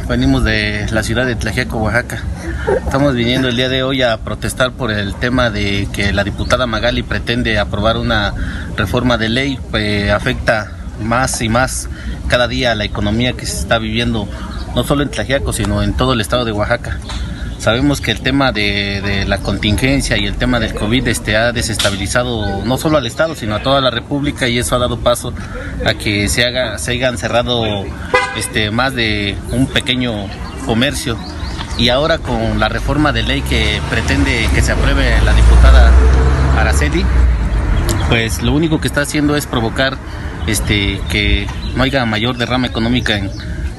Venimos 0.10 0.44
de 0.44 0.88
la 0.90 1.04
ciudad 1.04 1.28
de 1.28 1.36
Tlajiaco, 1.36 1.78
Oaxaca. 1.78 2.24
Estamos 2.84 3.14
viniendo 3.14 3.48
el 3.48 3.56
día 3.56 3.70
de 3.70 3.84
hoy 3.84 4.02
a 4.02 4.18
protestar 4.18 4.72
por 4.72 4.90
el 4.90 5.14
tema 5.14 5.52
de 5.52 5.88
que 5.94 6.14
la 6.14 6.24
diputada 6.24 6.66
Magali 6.66 7.04
pretende 7.04 7.60
aprobar 7.60 7.98
una 7.98 8.34
reforma 8.76 9.20
de 9.20 9.30
ley 9.30 9.60
que 9.72 10.10
afecta 10.10 10.81
más 11.02 11.42
y 11.42 11.50
más 11.50 11.90
cada 12.28 12.48
día 12.48 12.76
la 12.76 12.86
economía 12.86 13.34
que 13.34 13.46
se 13.46 13.58
está 13.58 13.78
viviendo, 13.78 14.28
no 14.76 14.84
solo 14.84 15.04
en 15.04 15.10
Tlajiaco, 15.10 15.54
sino 15.54 15.84
en 15.84 15.94
todo 15.94 16.14
el 16.14 16.22
estado 16.22 16.46
de 16.46 16.52
Oaxaca. 16.52 17.00
Sabemos 17.62 18.02
que 18.02 18.10
el 18.10 18.22
tema 18.22 18.52
de, 18.52 19.24
la 19.28 19.38
contingencia 19.38 20.18
y 20.18 20.26
el 20.26 20.36
tema 20.36 20.60
del 20.60 20.74
COVID 20.74 21.08
este, 21.08 21.38
ha 21.38 21.52
desestabilizado 21.52 22.66
no 22.66 22.76
solo 22.80 22.98
al 22.98 23.06
Estado, 23.06 23.36
sino 23.36 23.54
a 23.54 23.62
toda 23.62 23.82
la 23.82 23.92
República 23.92 24.48
y 24.48 24.58
eso 24.58 24.76
ha 24.76 24.80
dado 24.80 24.98
paso 24.98 25.32
a 25.86 25.94
que 25.94 26.28
se, 26.28 26.44
haga, 26.44 26.80
se 26.80 26.94
hayan 26.94 27.20
cerrado 27.20 27.86
este, 28.36 28.72
más 28.72 28.96
de 28.96 29.38
un 29.52 29.68
pequeño 29.68 30.26
comercio. 30.66 31.18
Y 31.78 31.90
ahora 31.90 32.18
con 32.18 32.60
la 32.60 32.68
reforma 32.68 33.12
de 33.12 33.22
ley 33.22 33.42
que 33.44 33.80
pretende 33.92 34.50
que 34.56 34.64
se 34.64 34.72
apruebe 34.72 35.22
la 35.24 35.34
diputada 35.34 35.92
Araceli, 36.58 37.06
pues 38.10 38.42
lo 38.42 38.54
único 38.54 38.82
que 38.82 38.88
está 38.88 39.02
haciendo 39.02 39.36
es 39.36 39.46
provocar 39.46 39.98
este, 40.48 41.00
que 41.10 41.48
no 41.76 41.84
haya 41.84 42.06
mayor 42.06 42.38
derrama 42.38 42.68
económica 42.68 43.18
en, 43.18 43.30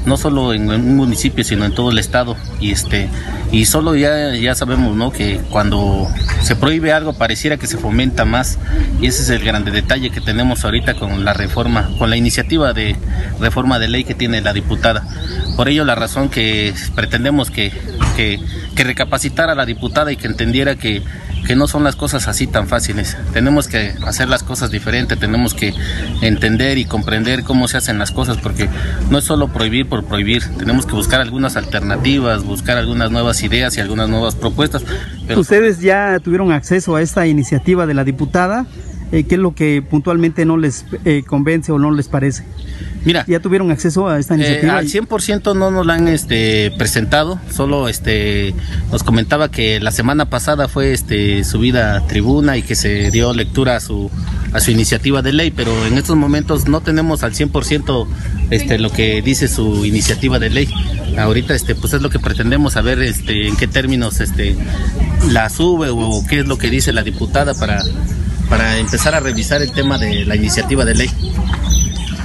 no 0.06 0.16
solo 0.16 0.52
en 0.52 0.68
un 0.68 0.96
municipio 0.96 1.44
sino 1.44 1.64
en 1.64 1.74
todo 1.74 1.90
el 1.90 1.98
estado. 1.98 2.36
Y 2.60 2.72
este 2.72 3.08
y 3.50 3.66
solo 3.66 3.94
ya 3.94 4.34
ya 4.34 4.54
sabemos 4.54 4.96
no 4.96 5.12
que 5.12 5.40
cuando 5.50 6.08
se 6.40 6.56
prohíbe 6.56 6.92
algo 6.92 7.12
pareciera 7.12 7.56
que 7.56 7.66
se 7.66 7.78
fomenta 7.78 8.24
más. 8.24 8.58
Y 9.00 9.06
ese 9.06 9.22
es 9.22 9.30
el 9.30 9.44
grande 9.44 9.70
detalle 9.70 10.10
que 10.10 10.20
tenemos 10.20 10.64
ahorita 10.64 10.94
con 10.94 11.24
la 11.24 11.32
reforma 11.32 11.90
con 11.98 12.10
la 12.10 12.16
iniciativa 12.16 12.72
de 12.72 12.96
reforma 13.40 13.78
de 13.78 13.88
ley 13.88 14.04
que 14.04 14.14
tiene 14.14 14.40
la 14.40 14.52
diputada. 14.52 15.06
Por 15.56 15.68
ello 15.68 15.84
la 15.84 15.94
razón 15.94 16.28
que 16.28 16.74
pretendemos 16.94 17.50
que 17.50 17.72
que, 18.16 18.40
que 18.74 18.84
recapacitara 18.84 19.52
a 19.52 19.54
la 19.54 19.66
diputada 19.66 20.12
y 20.12 20.16
que 20.16 20.26
entendiera 20.26 20.76
que 20.76 21.02
que 21.46 21.56
no 21.56 21.66
son 21.66 21.84
las 21.84 21.96
cosas 21.96 22.28
así 22.28 22.46
tan 22.46 22.68
fáciles. 22.68 23.16
Tenemos 23.32 23.68
que 23.68 23.94
hacer 24.06 24.28
las 24.28 24.42
cosas 24.42 24.70
diferentes, 24.70 25.18
tenemos 25.18 25.54
que 25.54 25.74
entender 26.20 26.78
y 26.78 26.84
comprender 26.84 27.42
cómo 27.42 27.68
se 27.68 27.76
hacen 27.76 27.98
las 27.98 28.10
cosas, 28.10 28.36
porque 28.38 28.68
no 29.10 29.18
es 29.18 29.24
solo 29.24 29.48
prohibir 29.48 29.88
por 29.88 30.04
prohibir, 30.04 30.42
tenemos 30.58 30.86
que 30.86 30.92
buscar 30.92 31.20
algunas 31.20 31.56
alternativas, 31.56 32.44
buscar 32.44 32.76
algunas 32.76 33.10
nuevas 33.10 33.42
ideas 33.42 33.76
y 33.76 33.80
algunas 33.80 34.08
nuevas 34.08 34.34
propuestas. 34.34 34.84
Ustedes 35.36 35.80
ya 35.80 36.18
tuvieron 36.20 36.52
acceso 36.52 36.96
a 36.96 37.02
esta 37.02 37.26
iniciativa 37.26 37.86
de 37.86 37.94
la 37.94 38.04
diputada. 38.04 38.66
Eh, 39.12 39.24
¿qué 39.24 39.34
es 39.34 39.40
lo 39.40 39.54
que 39.54 39.82
puntualmente 39.82 40.44
no 40.46 40.56
les 40.56 40.86
eh, 41.04 41.22
convence 41.26 41.70
o 41.70 41.78
no 41.78 41.90
les 41.90 42.08
parece? 42.08 42.44
Mira, 43.04 43.24
¿ya 43.28 43.40
tuvieron 43.40 43.70
acceso 43.70 44.08
a 44.08 44.18
esta 44.18 44.36
iniciativa? 44.36 44.78
al 44.78 44.86
100% 44.86 45.54
no 45.56 45.70
nos 45.70 45.84
la 45.84 45.94
han 45.94 46.08
este, 46.08 46.72
presentado, 46.78 47.38
solo 47.50 47.88
este, 47.88 48.54
nos 48.90 49.02
comentaba 49.02 49.50
que 49.50 49.80
la 49.80 49.90
semana 49.90 50.30
pasada 50.30 50.66
fue 50.66 50.92
este, 50.92 51.44
subida 51.44 51.96
a 51.96 52.06
tribuna 52.06 52.56
y 52.56 52.62
que 52.62 52.74
se 52.74 53.10
dio 53.10 53.34
lectura 53.34 53.76
a 53.76 53.80
su, 53.80 54.10
a 54.52 54.60
su 54.60 54.70
iniciativa 54.70 55.20
de 55.20 55.32
ley, 55.32 55.50
pero 55.50 55.86
en 55.86 55.98
estos 55.98 56.16
momentos 56.16 56.68
no 56.68 56.80
tenemos 56.80 57.22
al 57.22 57.32
100% 57.32 58.06
este, 58.50 58.78
lo 58.78 58.90
que 58.90 59.20
dice 59.20 59.46
su 59.46 59.84
iniciativa 59.84 60.38
de 60.38 60.48
ley. 60.48 60.68
Ahorita 61.18 61.54
este, 61.54 61.74
pues 61.74 61.92
es 61.92 62.00
lo 62.00 62.08
que 62.08 62.18
pretendemos 62.18 62.72
saber 62.72 63.02
este, 63.02 63.48
en 63.48 63.56
qué 63.56 63.66
términos 63.66 64.20
este, 64.20 64.56
la 65.28 65.50
sube 65.50 65.88
o 65.90 66.24
qué 66.28 66.40
es 66.40 66.46
lo 66.46 66.56
que 66.56 66.70
dice 66.70 66.92
la 66.92 67.02
diputada 67.02 67.52
para, 67.52 67.82
para 68.52 68.76
empezar 68.76 69.14
a 69.14 69.20
revisar 69.20 69.62
el 69.62 69.72
tema 69.72 69.96
de 69.96 70.26
la 70.26 70.36
iniciativa 70.36 70.84
de 70.84 70.94
ley. 70.94 71.10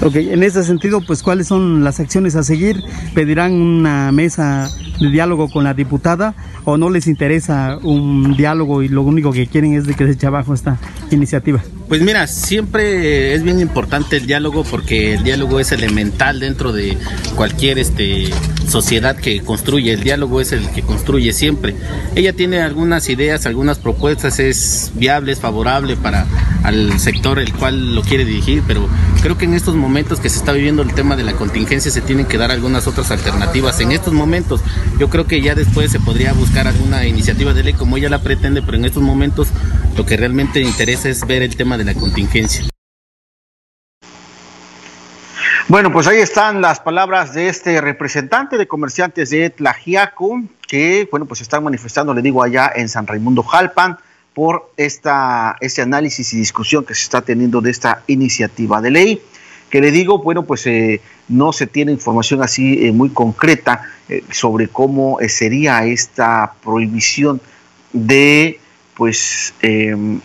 Ok, 0.02 0.18
en 0.18 0.44
ese 0.44 0.62
sentido, 0.66 1.00
pues 1.00 1.24
cuáles 1.24 1.48
son 1.48 1.86
las 1.86 2.02
acciones 2.02 2.36
a 2.36 2.44
seguir? 2.44 2.84
¿Pedirán 3.14 3.54
una 3.54 4.12
mesa 4.12 4.70
de 5.00 5.10
diálogo 5.10 5.50
con 5.50 5.64
la 5.64 5.74
diputada 5.74 6.34
o 6.66 6.78
no 6.78 6.90
les 6.90 7.08
interesa 7.08 7.78
un 7.82 8.36
diálogo 8.36 8.84
y 8.84 8.90
lo 8.90 9.02
único 9.02 9.32
que 9.32 9.48
quieren 9.48 9.74
es 9.74 9.86
de 9.86 9.94
que 9.94 10.06
se 10.06 10.12
eche 10.12 10.28
abajo 10.28 10.54
esta 10.54 10.78
iniciativa? 11.12 11.62
Pues 11.88 12.02
mira, 12.02 12.28
siempre 12.28 13.34
es 13.34 13.44
bien 13.44 13.62
importante 13.62 14.18
el 14.18 14.28
diálogo 14.28 14.66
porque 14.66 15.14
el 15.14 15.24
diálogo 15.24 15.62
es 15.62 15.72
elemental 15.72 16.42
dentro 16.42 16.74
de 16.74 16.98
cualquier 17.36 17.80
este, 17.80 18.30
sociedad 18.68 19.16
que 19.16 19.40
construye. 19.40 19.94
El 19.94 20.04
diálogo 20.04 20.42
es 20.42 20.52
el 20.52 20.70
que 20.72 20.82
construye 20.82 21.32
siempre. 21.32 21.76
Ella 22.16 22.34
tiene 22.34 22.62
algunas 22.62 23.08
ideas, 23.08 23.46
algunas 23.46 23.80
propuestas, 23.80 24.40
es 24.40 24.92
viable, 24.96 25.32
es 25.32 25.40
favorable 25.40 25.96
para 25.96 26.28
al 26.64 27.00
sector 27.00 27.40
el 27.40 27.54
cual 27.54 27.96
lo 27.96 28.02
quiere 28.02 28.26
dirigir, 28.26 28.62
pero 28.68 28.90
creo 29.22 29.38
que 29.38 29.46
en 29.46 29.54
estos 29.54 29.76
momentos 29.76 30.20
que 30.20 30.30
se 30.30 30.38
está 30.38 30.52
viviendo 30.52 30.82
el 30.82 30.94
tema 30.94 31.16
de 31.16 31.24
la 31.24 31.32
contingencia 31.34 31.90
se 31.90 32.02
tienen 32.02 32.26
que 32.26 32.38
dar 32.38 32.52
algunas 32.52 32.88
otras 32.88 33.12
alternativas. 33.12 33.80
En 33.80 33.94
estos 33.94 34.14
momentos 34.14 34.60
yo 35.00 35.10
creo 35.10 35.28
que 35.28 35.42
ya 35.42 35.56
después 35.56 35.92
se 35.92 36.00
podría 36.00 36.34
buscar 36.34 36.68
alguna 36.68 37.06
iniciativa 37.06 37.54
de 37.54 37.64
ley 37.64 37.74
como 37.74 37.98
ella 37.98 38.10
la 38.10 38.22
pretende, 38.22 38.62
pero 38.62 38.78
en 38.78 38.86
estos 38.86 39.04
momentos 39.04 39.50
lo 39.96 40.06
que 40.06 40.18
realmente 40.18 40.62
interesa 40.62 41.10
es 41.10 41.26
ver 41.26 41.42
el 41.42 41.56
tema 41.56 41.78
de 41.78 41.86
la 41.86 41.94
contingencia. 41.94 42.66
Bueno, 45.70 45.92
pues 45.92 46.08
ahí 46.08 46.20
están 46.20 46.62
las 46.62 46.80
palabras 46.80 47.34
de 47.34 47.50
este 47.50 47.82
representante 47.82 48.58
de 48.58 48.68
comerciantes 48.68 49.32
de 49.32 49.50
Tlajiaco, 49.50 50.42
que, 50.66 51.10
bueno, 51.12 51.26
pues 51.26 51.42
están 51.42 51.64
manifestando, 51.64 52.14
le 52.14 52.22
digo, 52.22 52.42
allá 52.42 52.72
en 52.74 52.88
San 52.88 53.06
Raimundo 53.06 53.44
Jalpan, 53.44 53.98
por 54.34 54.72
esta, 54.78 55.58
este 55.60 55.82
análisis 55.82 56.32
y 56.32 56.38
discusión 56.38 56.86
que 56.86 56.96
se 56.96 57.02
está 57.02 57.22
teniendo 57.22 57.60
de 57.60 57.72
esta 57.72 58.04
iniciativa 58.08 58.80
de 58.82 58.92
ley, 58.92 59.22
que 59.70 59.82
le 59.82 59.92
digo, 59.92 60.20
bueno, 60.20 60.44
pues 60.44 60.66
eh, 60.68 61.02
no 61.28 61.52
se 61.52 61.68
tiene 61.68 61.92
información 61.92 62.42
así 62.42 62.86
eh, 62.86 62.92
muy 62.92 63.10
concreta 63.10 63.82
eh, 64.10 64.24
sobre 64.32 64.68
cómo 64.68 65.18
sería 65.28 65.86
esta 65.86 66.54
prohibición 66.64 67.42
de, 67.94 68.60
pues, 68.96 69.54
em, 69.62 70.20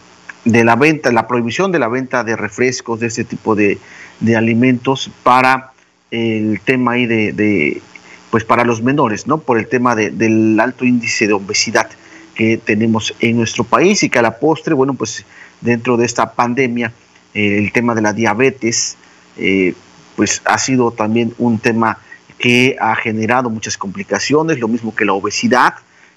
de 0.45 0.65
la 0.65 0.77
venta, 0.77 1.11
la 1.13 1.27
prohibición 1.27 1.73
de 1.73 1.79
la 1.79 1.89
venta 1.89 2.25
de 2.25 2.37
refrescos, 2.37 3.01
de 3.01 3.09
este 3.09 3.25
tipo 3.25 3.55
de, 3.55 3.79
de 4.21 4.37
alimentos 4.37 5.11
para 5.23 5.73
el 6.11 6.61
tema 6.61 6.93
ahí 6.93 7.07
de, 7.07 7.83
pues 8.31 8.45
para 8.45 8.65
los 8.65 8.83
menores, 8.83 9.27
¿no? 9.27 9.39
Por 9.39 9.59
el 9.59 9.67
tema 9.67 9.95
del 9.97 10.59
alto 10.61 10.85
índice 10.85 11.27
de 11.27 11.33
obesidad 11.33 11.89
que 12.35 12.59
tenemos 12.59 13.15
en 13.21 13.37
nuestro 13.37 13.65
país 13.65 14.03
y 14.03 14.11
que 14.11 14.19
a 14.19 14.23
la 14.23 14.39
postre, 14.39 14.75
bueno, 14.75 14.95
pues 14.95 15.25
dentro 15.61 15.97
de 15.97 16.07
esta 16.07 16.33
pandemia, 16.33 16.93
eh, 17.35 17.59
el 17.59 17.73
tema 17.73 17.95
de 17.95 18.03
la 18.03 18.13
diabetes, 18.13 18.97
eh, 19.37 19.75
pues 20.17 20.43
ha 20.45 20.59
sido 20.59 20.91
también 20.91 21.35
un 21.39 21.59
tema 21.59 21.99
que 22.39 22.77
ha 22.81 22.95
generado 22.97 23.51
muchas 23.51 23.77
complicaciones, 23.77 24.59
lo 24.59 24.69
mismo 24.69 24.95
que 24.95 25.05
la 25.05 25.13
obesidad. 25.13 25.75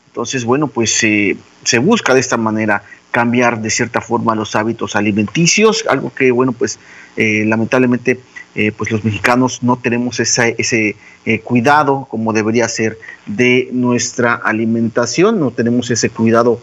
Entonces, 0.07 0.45
bueno, 0.45 0.67
pues 0.67 0.91
se 0.91 1.79
busca 1.79 2.13
de 2.13 2.19
esta 2.19 2.37
manera 2.37 2.83
cambiar 3.15 3.61
de 3.61 3.69
cierta 3.69 4.01
forma 4.01 4.35
los 4.35 4.57
hábitos 4.57 4.97
alimenticios, 4.97 5.85
algo 5.87 6.13
que, 6.13 6.31
bueno, 6.31 6.51
pues 6.51 6.79
eh, 7.15 7.45
lamentablemente, 7.47 8.19
eh, 8.55 8.73
pues 8.73 8.91
los 8.91 9.05
mexicanos 9.05 9.63
no 9.63 9.77
tenemos 9.77 10.19
ese 10.19 10.97
eh, 11.25 11.39
cuidado 11.39 12.07
como 12.11 12.33
debería 12.33 12.67
ser 12.67 12.99
de 13.25 13.69
nuestra 13.71 14.33
alimentación, 14.33 15.39
no 15.39 15.51
tenemos 15.51 15.89
ese 15.91 16.09
cuidado 16.09 16.59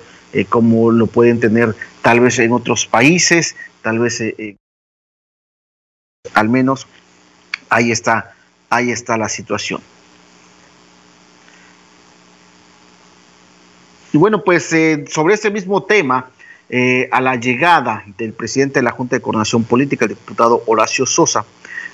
como 0.50 0.90
lo 0.90 1.06
pueden 1.06 1.40
tener 1.40 1.74
tal 2.02 2.20
vez 2.20 2.38
en 2.38 2.52
otros 2.52 2.84
países, 2.84 3.56
tal 3.80 3.98
vez 3.98 4.22
al 6.34 6.48
menos 6.48 6.86
ahí 7.68 7.90
está, 7.90 8.34
ahí 8.70 8.90
está 8.90 9.16
la 9.16 9.28
situación. 9.28 9.80
Y 14.12 14.18
bueno, 14.18 14.44
pues 14.44 14.70
sobre 15.08 15.34
este 15.34 15.50
mismo 15.50 15.82
tema, 15.84 16.30
eh, 16.68 17.08
a 17.10 17.20
la 17.20 17.36
llegada 17.36 18.04
del 18.18 18.32
presidente 18.34 18.78
de 18.78 18.84
la 18.84 18.92
Junta 18.92 19.16
de 19.16 19.22
Coordinación 19.22 19.64
Política, 19.64 20.04
el 20.04 20.10
diputado 20.10 20.62
Horacio 20.66 21.06
Sosa, 21.06 21.44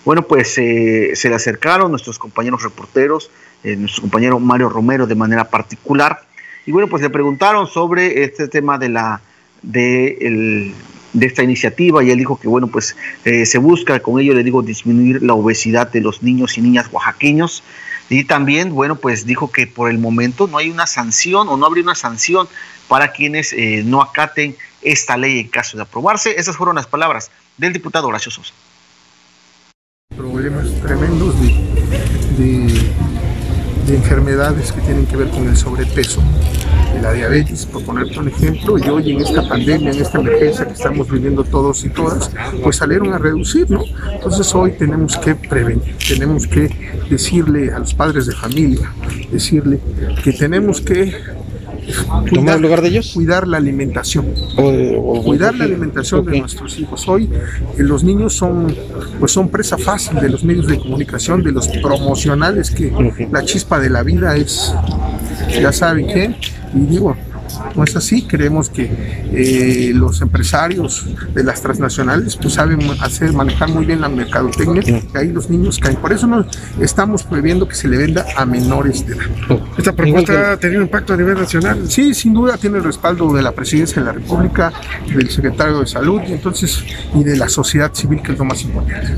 bueno, 0.04 0.22
pues 0.22 0.56
eh, 0.58 1.12
se 1.14 1.28
le 1.28 1.34
acercaron 1.34 1.90
nuestros 1.90 2.18
compañeros 2.18 2.62
reporteros, 2.62 3.30
eh, 3.64 3.76
nuestro 3.76 4.02
compañero 4.02 4.38
Mario 4.38 4.68
Romero 4.68 5.06
de 5.06 5.14
manera 5.14 5.44
particular, 5.44 6.22
y 6.66 6.72
bueno, 6.72 6.88
pues 6.88 7.02
le 7.02 7.10
preguntaron 7.10 7.66
sobre 7.66 8.24
este 8.24 8.46
tema 8.48 8.78
de 8.78 8.88
la 8.88 9.20
de, 9.62 10.74
de 11.12 11.26
esta 11.26 11.42
iniciativa 11.42 12.02
y 12.04 12.10
él 12.10 12.18
dijo 12.18 12.38
que 12.38 12.48
bueno, 12.48 12.66
pues 12.68 12.96
se 13.24 13.58
busca 13.58 14.00
con 14.00 14.20
ello, 14.20 14.34
le 14.34 14.44
digo, 14.44 14.62
disminuir 14.62 15.22
la 15.22 15.34
obesidad 15.34 15.90
de 15.90 16.00
los 16.00 16.22
niños 16.22 16.58
y 16.58 16.60
niñas 16.60 16.88
oaxaqueños. 16.92 17.62
Y 18.10 18.24
también, 18.24 18.74
bueno, 18.74 18.96
pues 18.96 19.26
dijo 19.26 19.50
que 19.50 19.66
por 19.66 19.90
el 19.90 19.98
momento 19.98 20.46
no 20.46 20.58
hay 20.58 20.70
una 20.70 20.86
sanción 20.86 21.48
o 21.48 21.56
no 21.56 21.66
habría 21.66 21.84
una 21.84 21.94
sanción 21.94 22.48
para 22.88 23.12
quienes 23.12 23.54
no 23.84 24.00
acaten 24.00 24.56
esta 24.82 25.16
ley 25.16 25.40
en 25.40 25.48
caso 25.48 25.76
de 25.76 25.82
aprobarse. 25.82 26.34
Esas 26.38 26.56
fueron 26.56 26.76
las 26.76 26.86
palabras 26.86 27.30
del 27.56 27.72
diputado 27.72 28.08
Horacio 28.08 28.30
Sosa. 28.30 28.54
Problemas 30.16 30.66
tremendos 30.82 31.34
de, 31.40 32.94
enfermedades 33.88 34.72
que 34.72 34.80
tienen 34.82 35.06
que 35.06 35.16
ver 35.16 35.30
con 35.30 35.48
el 35.48 35.56
sobrepeso, 35.56 36.22
la 37.00 37.12
diabetes, 37.12 37.66
por 37.66 37.84
ponerte 37.84 38.18
un 38.18 38.28
ejemplo, 38.28 38.78
y 38.78 38.88
hoy 38.88 39.12
en 39.12 39.20
esta 39.20 39.48
pandemia, 39.48 39.92
en 39.92 40.00
esta 40.00 40.18
emergencia 40.18 40.66
que 40.66 40.72
estamos 40.72 41.10
viviendo 41.10 41.44
todos 41.44 41.84
y 41.84 41.90
todas, 41.90 42.30
pues 42.62 42.76
salieron 42.76 43.12
a 43.12 43.18
reducir, 43.18 43.70
¿no? 43.70 43.82
Entonces 44.12 44.54
hoy 44.54 44.72
tenemos 44.72 45.16
que 45.16 45.34
prevenir, 45.34 45.96
tenemos 46.06 46.46
que 46.46 46.68
decirle 47.10 47.72
a 47.72 47.78
los 47.78 47.94
padres 47.94 48.26
de 48.26 48.34
familia, 48.34 48.92
decirle 49.30 49.80
que 50.22 50.32
tenemos 50.32 50.80
que 50.80 51.12
cuidar, 52.30 52.60
lugar 52.60 52.82
de 52.82 52.88
ellos? 52.88 53.12
Cuidar 53.14 53.46
la 53.48 53.56
alimentación. 53.56 54.26
cuidar 55.24 55.54
la 55.54 55.64
alimentación 55.64 56.24
de 56.24 56.40
nuestros 56.40 56.78
hijos. 56.78 57.08
Hoy 57.08 57.30
eh, 57.78 57.82
los 57.82 58.04
niños 58.04 58.34
son, 58.34 58.74
pues 59.18 59.32
son 59.32 59.48
presa 59.48 59.78
fácil 59.78 60.20
de 60.20 60.28
los 60.28 60.44
medios 60.44 60.66
de 60.66 60.78
comunicación, 60.78 61.42
de 61.42 61.52
los 61.52 61.68
promocionales, 61.68 62.70
que 62.70 62.92
la 63.30 63.44
chispa 63.44 63.78
de 63.78 63.90
la 63.90 64.02
vida 64.02 64.36
es, 64.36 64.74
ya 65.60 65.72
saben 65.72 66.06
qué, 66.06 66.34
y 66.74 66.80
digo, 66.80 67.16
no 67.74 67.84
es 67.84 67.96
así, 67.96 68.22
creemos 68.22 68.70
que 68.70 68.90
eh, 69.32 69.92
los 69.94 70.20
empresarios 70.20 71.06
de 71.34 71.44
las 71.44 71.62
transnacionales 71.62 72.36
pues 72.36 72.54
saben 72.54 72.80
hacer, 73.00 73.32
manejar 73.32 73.70
muy 73.70 73.84
bien 73.84 74.00
la 74.00 74.08
mercadotecnia, 74.08 74.82
y 74.86 75.16
ahí 75.16 75.28
los 75.28 75.50
niños 75.50 75.78
caen. 75.78 75.96
Por 75.96 76.12
eso 76.12 76.26
no 76.26 76.44
estamos 76.80 77.22
prohibiendo 77.22 77.68
que 77.68 77.74
se 77.74 77.88
le 77.88 77.96
venda 77.96 78.26
a 78.36 78.44
menores 78.44 79.06
de 79.06 79.14
edad. 79.14 79.26
¿Esta 79.76 79.92
propuesta 79.92 80.52
ha 80.52 80.56
tenido 80.56 80.82
impacto 80.82 81.14
a 81.14 81.16
nivel 81.16 81.34
nacional? 81.34 81.88
Sí, 81.88 82.14
sin 82.14 82.34
duda 82.34 82.56
tiene 82.56 82.78
el 82.78 82.84
respaldo 82.84 83.32
de 83.32 83.42
la 83.42 83.52
Presidencia 83.52 84.00
de 84.00 84.06
la 84.06 84.12
República, 84.12 84.72
del 85.06 85.30
Secretario 85.30 85.80
de 85.80 85.86
Salud 85.86 86.20
y 86.28 86.32
entonces 86.32 86.84
y 87.14 87.24
de 87.24 87.36
la 87.36 87.48
sociedad 87.48 87.92
civil, 87.94 88.20
que 88.22 88.32
es 88.32 88.38
lo 88.38 88.44
más 88.44 88.62
importante. 88.62 89.14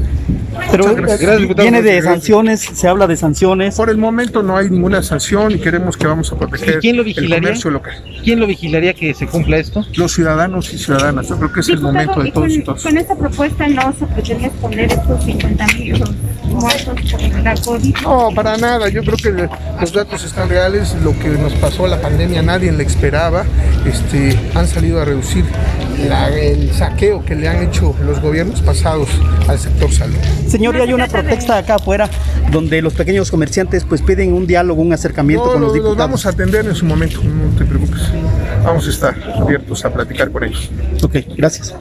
Pero 0.70 0.94
viene 1.56 1.82
de 1.82 2.02
sanciones, 2.02 2.60
se 2.60 2.88
habla 2.88 3.06
de 3.06 3.16
sanciones. 3.16 3.76
Por 3.76 3.90
el 3.90 3.98
momento 3.98 4.42
no 4.42 4.56
hay 4.56 4.70
ninguna 4.70 5.02
sanción 5.02 5.52
y 5.52 5.58
queremos 5.58 5.96
que 5.96 6.06
vamos 6.06 6.32
a 6.32 6.38
proteger 6.38 6.80
quién 6.80 6.96
lo 6.96 7.04
vigilaría? 7.04 7.36
el 7.36 7.42
comercio 7.42 7.70
local. 7.70 8.04
¿Quién 8.22 8.40
lo 8.40 8.46
vigilaría 8.46 8.94
que 8.94 9.14
se 9.14 9.26
cumpla 9.26 9.58
esto? 9.58 9.84
Los 9.94 10.12
ciudadanos 10.12 10.72
y 10.72 10.78
ciudadanas. 10.78 11.28
Yo 11.28 11.36
creo 11.36 11.52
que 11.52 11.60
es 11.60 11.68
el 11.68 11.80
momento 11.80 12.22
de 12.22 12.30
todos 12.32 12.52
y 12.52 12.62
todos. 12.62 12.82
Con 12.82 12.96
esta 12.96 13.16
propuesta 13.16 13.68
no 13.68 13.92
se 13.98 14.06
pretende 14.06 14.46
exponer 14.46 14.92
estos 14.92 15.24
50 15.24 15.66
mil 15.78 16.04
muertos 16.44 17.12
por 17.12 17.42
la 17.42 17.54
COVID. 17.54 17.96
No, 18.02 18.28
para 18.34 18.56
nada. 18.56 18.88
Yo 18.88 19.02
creo 19.02 19.16
que 19.16 19.48
los 19.80 19.92
datos 19.92 20.24
están 20.24 20.48
reales. 20.48 20.94
Lo 21.02 21.18
que 21.18 21.28
nos 21.28 21.52
pasó 21.54 21.86
la 21.86 22.00
pandemia 22.00 22.42
nadie 22.42 22.72
le 22.72 22.84
esperaba. 22.84 23.44
Este, 23.84 24.38
han 24.54 24.66
salido 24.66 25.00
a 25.00 25.04
reducir 25.04 25.44
el 26.08 26.72
saqueo 26.72 27.24
que 27.24 27.34
le 27.34 27.48
han 27.48 27.62
hecho 27.62 27.94
los 28.04 28.20
gobiernos 28.20 28.62
pasados 28.62 29.08
al 29.48 29.58
sector 29.58 29.90
salud. 29.92 30.16
Señor, 30.48 30.76
hay 30.76 30.92
una 30.92 31.06
protesta 31.06 31.58
acá 31.58 31.76
afuera 31.76 32.08
donde 32.50 32.82
los 32.82 32.94
pequeños 32.94 33.30
comerciantes 33.30 33.84
pues 33.84 34.02
piden 34.02 34.32
un 34.32 34.46
diálogo, 34.46 34.82
un 34.82 34.92
acercamiento 34.92 35.44
con 35.44 35.60
los 35.60 35.72
diputados. 35.72 35.98
Los 35.98 36.06
vamos 36.06 36.26
a 36.26 36.30
atender 36.30 36.66
en 36.66 36.74
su 36.74 36.84
momento, 36.84 37.22
no 37.22 37.56
te 37.56 37.64
preocupes. 37.64 38.00
Vamos 38.64 38.86
a 38.86 38.90
estar 38.90 39.16
abiertos 39.36 39.84
a 39.84 39.92
platicar 39.92 40.30
con 40.30 40.44
ellos. 40.44 40.70
Ok, 41.02 41.16
gracias. 41.36 41.74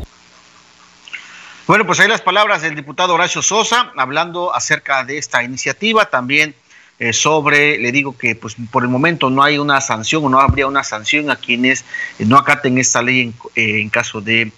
Bueno, 1.67 1.85
pues 1.85 1.99
ahí 1.99 2.07
las 2.07 2.21
palabras 2.21 2.63
del 2.63 2.73
diputado 2.73 3.13
Horacio 3.13 3.43
Sosa 3.43 3.91
hablando 3.95 4.55
acerca 4.55 5.03
de 5.03 5.19
esta 5.19 5.43
iniciativa, 5.43 6.05
también 6.05 6.55
eh, 6.97 7.13
sobre, 7.13 7.77
le 7.77 7.93
digo 7.93 8.17
que 8.17 8.35
pues 8.35 8.55
por 8.71 8.83
el 8.83 8.89
momento 8.89 9.29
no 9.29 9.41
hay 9.41 9.57
una 9.57 9.79
sanción 9.79 10.25
o 10.25 10.29
no 10.29 10.39
habría 10.41 10.67
una 10.67 10.83
sanción 10.83 11.31
a 11.31 11.37
quienes 11.37 11.85
eh, 12.19 12.25
no 12.25 12.37
acaten 12.37 12.77
esta 12.77 13.01
ley 13.01 13.21
en, 13.21 13.33
eh, 13.55 13.89
caso 13.89 14.19
de 14.19 14.51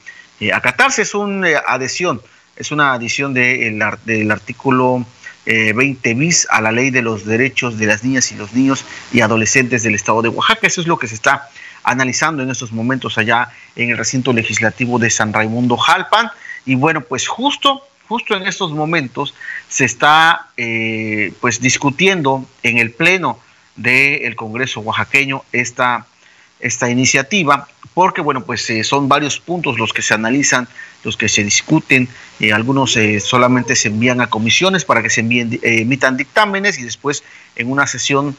acatarse, 0.51 1.03
es 1.03 1.13
una 1.13 1.50
adhesión, 1.67 2.20
es 2.55 2.72
una 2.72 2.93
adición 2.93 3.34
de, 3.34 3.96
del 4.05 4.31
artículo 4.31 5.05
20 5.46 6.13
bis 6.13 6.48
a 6.51 6.62
la 6.62 6.72
ley 6.72 6.91
de 6.91 7.01
los 7.01 7.25
derechos 7.25 7.77
de 7.77 7.88
las 7.88 8.03
niñas 8.03 8.31
y 8.31 8.36
los 8.36 8.53
niños 8.53 8.86
y 9.12 9.22
adolescentes 9.22 9.84
del 9.84 9.96
estado 9.96 10.22
de 10.22 10.29
Oaxaca, 10.29 10.67
eso 10.67 10.81
es 10.81 10.88
lo 10.88 11.00
que 11.00 11.08
se 11.08 11.15
está 11.15 11.50
analizando 11.84 12.43
en 12.43 12.50
estos 12.50 12.72
momentos 12.72 13.17
allá 13.17 13.50
en 13.75 13.89
el 13.89 13.98
recinto 13.98 14.34
legislativo 14.34 15.00
de 15.00 15.10
San 15.10 15.34
Raimundo 15.34 15.77
Jalpan. 15.77 16.31
Y 16.65 16.75
bueno, 16.75 17.01
pues 17.01 17.27
justo, 17.27 17.84
justo 18.08 18.36
en 18.36 18.48
estos 18.48 18.72
momentos 18.72 19.34
se 19.67 19.86
está 19.86 20.48
eh, 20.58 21.34
pues 21.41 21.60
discutiendo 21.60 22.46
en 22.63 22.77
el 22.77 22.91
pleno 22.91 23.39
del 23.75 24.36
Congreso 24.36 24.81
oaxaqueño 24.81 25.43
esta, 25.51 26.05
esta 26.60 26.89
iniciativa, 26.89 27.67
porque 27.93 28.22
bueno, 28.22 28.43
pues 28.43 28.70
eh, 28.70 28.84
son 28.84 29.08
varios 29.08 29.39
puntos 29.39 29.79
los 29.79 29.93
que 29.93 30.01
se 30.01 30.13
analizan, 30.13 30.67
los 31.03 31.17
que 31.17 31.29
se 31.29 31.43
discuten, 31.43 32.08
y 32.41 32.51
algunos 32.51 32.98
eh, 32.98 33.19
solamente 33.19 33.75
se 33.75 33.89
envían 33.89 34.19
a 34.19 34.27
comisiones 34.27 34.83
para 34.83 35.03
que 35.03 35.12
se 35.12 35.21
envíen, 35.21 35.60
emitan 35.62 36.17
dictámenes 36.17 36.79
y 36.79 36.83
después 36.83 37.24
en 37.55 37.71
una 37.71 37.86
sesión 37.86 38.36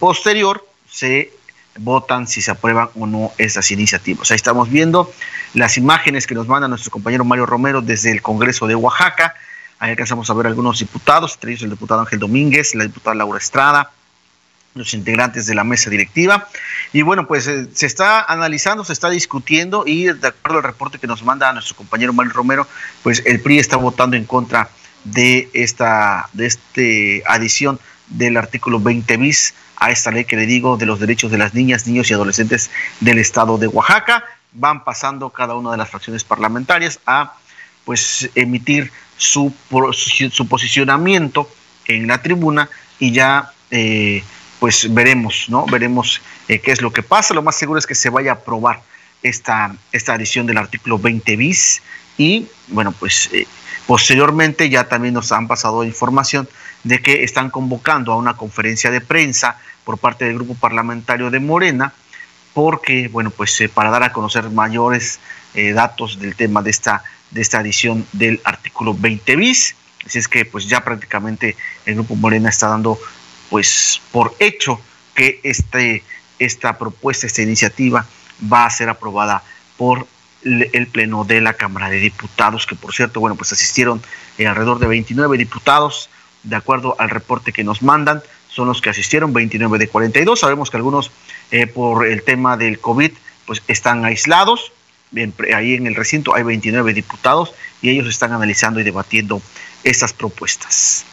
posterior 0.00 0.66
se 0.90 1.30
votan 1.78 2.26
si 2.26 2.42
se 2.42 2.50
aprueban 2.50 2.88
o 2.96 3.06
no 3.06 3.32
esas 3.38 3.70
iniciativas. 3.70 4.30
Ahí 4.32 4.36
estamos 4.36 4.68
viendo 4.68 5.12
las 5.54 5.76
imágenes 5.78 6.26
que 6.26 6.34
nos 6.34 6.48
manda 6.48 6.66
nuestro 6.66 6.90
compañero 6.90 7.24
Mario 7.24 7.46
Romero 7.46 7.80
desde 7.80 8.10
el 8.10 8.22
Congreso 8.22 8.66
de 8.66 8.74
Oaxaca. 8.74 9.34
Ahí 9.78 9.90
alcanzamos 9.90 10.28
a 10.28 10.34
ver 10.34 10.48
algunos 10.48 10.80
diputados, 10.80 11.34
entre 11.34 11.52
ellos 11.52 11.62
el 11.62 11.70
diputado 11.70 12.00
Ángel 12.00 12.18
Domínguez, 12.18 12.74
la 12.74 12.84
diputada 12.84 13.14
Laura 13.14 13.38
Estrada, 13.38 13.92
los 14.78 14.94
integrantes 14.94 15.46
de 15.46 15.54
la 15.54 15.64
mesa 15.64 15.90
directiva. 15.90 16.48
Y 16.92 17.02
bueno, 17.02 17.26
pues 17.26 17.46
eh, 17.46 17.68
se 17.72 17.86
está 17.86 18.22
analizando, 18.22 18.84
se 18.84 18.92
está 18.92 19.10
discutiendo 19.10 19.84
y 19.86 20.04
de 20.04 20.28
acuerdo 20.28 20.58
al 20.58 20.64
reporte 20.64 20.98
que 20.98 21.06
nos 21.06 21.22
manda 21.22 21.52
nuestro 21.52 21.76
compañero 21.76 22.12
Mario 22.12 22.32
Romero, 22.32 22.66
pues 23.02 23.22
el 23.26 23.40
PRI 23.40 23.58
está 23.58 23.76
votando 23.76 24.16
en 24.16 24.24
contra 24.24 24.70
de 25.04 25.48
esta 25.52 26.28
de 26.32 26.46
este 26.46 27.22
adición 27.26 27.78
del 28.08 28.36
artículo 28.36 28.80
20 28.80 29.16
bis 29.18 29.54
a 29.76 29.90
esta 29.90 30.10
ley 30.10 30.24
que 30.24 30.36
le 30.36 30.46
digo 30.46 30.76
de 30.76 30.86
los 30.86 30.98
derechos 30.98 31.30
de 31.30 31.38
las 31.38 31.54
niñas, 31.54 31.86
niños 31.86 32.10
y 32.10 32.14
adolescentes 32.14 32.70
del 33.00 33.18
estado 33.18 33.58
de 33.58 33.68
Oaxaca. 33.68 34.24
Van 34.52 34.82
pasando 34.82 35.30
cada 35.30 35.54
una 35.54 35.70
de 35.70 35.76
las 35.76 35.90
fracciones 35.90 36.24
parlamentarias 36.24 37.00
a 37.06 37.34
pues 37.84 38.28
emitir 38.34 38.90
su, 39.16 39.52
su 40.30 40.48
posicionamiento 40.48 41.48
en 41.86 42.06
la 42.06 42.22
tribuna 42.22 42.68
y 42.98 43.12
ya 43.12 43.52
eh, 43.70 44.22
pues 44.58 44.92
veremos, 44.92 45.46
¿no? 45.48 45.66
Veremos 45.66 46.20
eh, 46.48 46.58
qué 46.60 46.72
es 46.72 46.82
lo 46.82 46.92
que 46.92 47.02
pasa. 47.02 47.34
Lo 47.34 47.42
más 47.42 47.56
seguro 47.56 47.78
es 47.78 47.86
que 47.86 47.94
se 47.94 48.10
vaya 48.10 48.32
a 48.32 48.34
aprobar 48.34 48.82
esta, 49.22 49.74
esta 49.92 50.14
adición 50.14 50.46
del 50.46 50.58
artículo 50.58 50.98
20 50.98 51.36
bis 51.36 51.82
y 52.16 52.46
bueno, 52.68 52.92
pues 52.92 53.30
eh, 53.32 53.46
posteriormente 53.86 54.68
ya 54.68 54.84
también 54.84 55.14
nos 55.14 55.32
han 55.32 55.46
pasado 55.46 55.84
información 55.84 56.48
de 56.84 57.00
que 57.00 57.24
están 57.24 57.50
convocando 57.50 58.12
a 58.12 58.16
una 58.16 58.36
conferencia 58.36 58.90
de 58.90 59.00
prensa 59.00 59.58
por 59.84 59.98
parte 59.98 60.24
del 60.24 60.34
grupo 60.34 60.54
parlamentario 60.54 61.30
de 61.30 61.40
Morena, 61.40 61.92
porque, 62.54 63.08
bueno, 63.08 63.30
pues 63.30 63.60
eh, 63.60 63.68
para 63.68 63.90
dar 63.90 64.02
a 64.02 64.12
conocer 64.12 64.50
mayores 64.50 65.20
datos 65.74 66.20
del 66.20 66.36
tema 66.36 66.62
de 66.62 66.70
esta, 66.70 67.02
de 67.32 67.40
esta 67.40 67.60
edición 67.60 68.06
del 68.12 68.40
artículo 68.44 68.94
20 68.94 69.34
bis. 69.34 69.74
Así 70.06 70.18
es 70.18 70.28
que, 70.28 70.44
pues 70.44 70.68
ya 70.68 70.84
prácticamente 70.84 71.56
el 71.84 71.94
grupo 71.94 72.14
Morena 72.14 72.48
está 72.48 72.68
dando, 72.68 72.98
pues, 73.50 74.00
por 74.12 74.34
hecho 74.38 74.80
que 75.14 75.40
este, 75.42 76.02
esta 76.38 76.78
propuesta, 76.78 77.26
esta 77.26 77.42
iniciativa 77.42 78.06
va 78.52 78.66
a 78.66 78.70
ser 78.70 78.88
aprobada 78.88 79.42
por 79.76 80.06
el 80.42 80.86
Pleno 80.86 81.24
de 81.24 81.40
la 81.40 81.54
Cámara 81.54 81.90
de 81.90 81.98
Diputados, 81.98 82.66
que 82.66 82.76
por 82.76 82.94
cierto, 82.94 83.20
bueno, 83.20 83.36
pues 83.36 83.52
asistieron 83.52 84.00
eh, 84.38 84.46
alrededor 84.46 84.78
de 84.78 84.86
29 84.86 85.36
diputados, 85.36 86.08
de 86.44 86.56
acuerdo 86.56 86.94
al 86.98 87.10
reporte 87.10 87.52
que 87.52 87.64
nos 87.64 87.82
mandan, 87.82 88.22
son 88.48 88.68
los 88.68 88.80
que 88.80 88.90
asistieron, 88.90 89.32
29 89.32 89.78
de 89.78 89.88
42. 89.88 90.40
Sabemos 90.40 90.70
que 90.70 90.76
algunos 90.76 91.10
eh, 91.50 91.66
por 91.66 92.06
el 92.06 92.22
tema 92.22 92.56
del 92.56 92.78
COVID 92.78 93.12
pues 93.46 93.62
están 93.68 94.04
aislados. 94.04 94.72
Bien, 95.10 95.32
ahí 95.54 95.74
en 95.74 95.86
el 95.86 95.94
recinto 95.94 96.34
hay 96.34 96.42
29 96.42 96.92
diputados 96.92 97.52
y 97.82 97.90
ellos 97.90 98.06
están 98.06 98.32
analizando 98.32 98.80
y 98.80 98.84
debatiendo 98.84 99.42
estas 99.84 100.12
propuestas. 100.12 101.04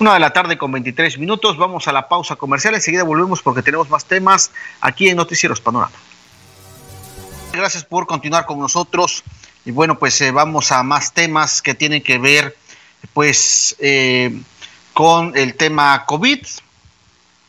Una 0.00 0.14
de 0.14 0.20
la 0.20 0.32
tarde 0.32 0.56
con 0.56 0.72
23 0.72 1.18
minutos, 1.18 1.58
vamos 1.58 1.86
a 1.86 1.92
la 1.92 2.08
pausa 2.08 2.34
comercial, 2.34 2.74
enseguida 2.74 3.04
volvemos 3.04 3.42
porque 3.42 3.60
tenemos 3.60 3.90
más 3.90 4.06
temas 4.06 4.50
aquí 4.80 5.10
en 5.10 5.18
Noticieros 5.18 5.60
Panorama. 5.60 5.92
Gracias 7.52 7.84
por 7.84 8.06
continuar 8.06 8.46
con 8.46 8.58
nosotros 8.58 9.22
y 9.66 9.72
bueno, 9.72 9.98
pues 9.98 10.18
eh, 10.22 10.30
vamos 10.30 10.72
a 10.72 10.82
más 10.84 11.12
temas 11.12 11.60
que 11.60 11.74
tienen 11.74 12.02
que 12.02 12.16
ver 12.16 12.56
pues 13.12 13.76
eh, 13.78 14.40
con 14.94 15.36
el 15.36 15.54
tema 15.54 16.06
COVID. 16.06 16.46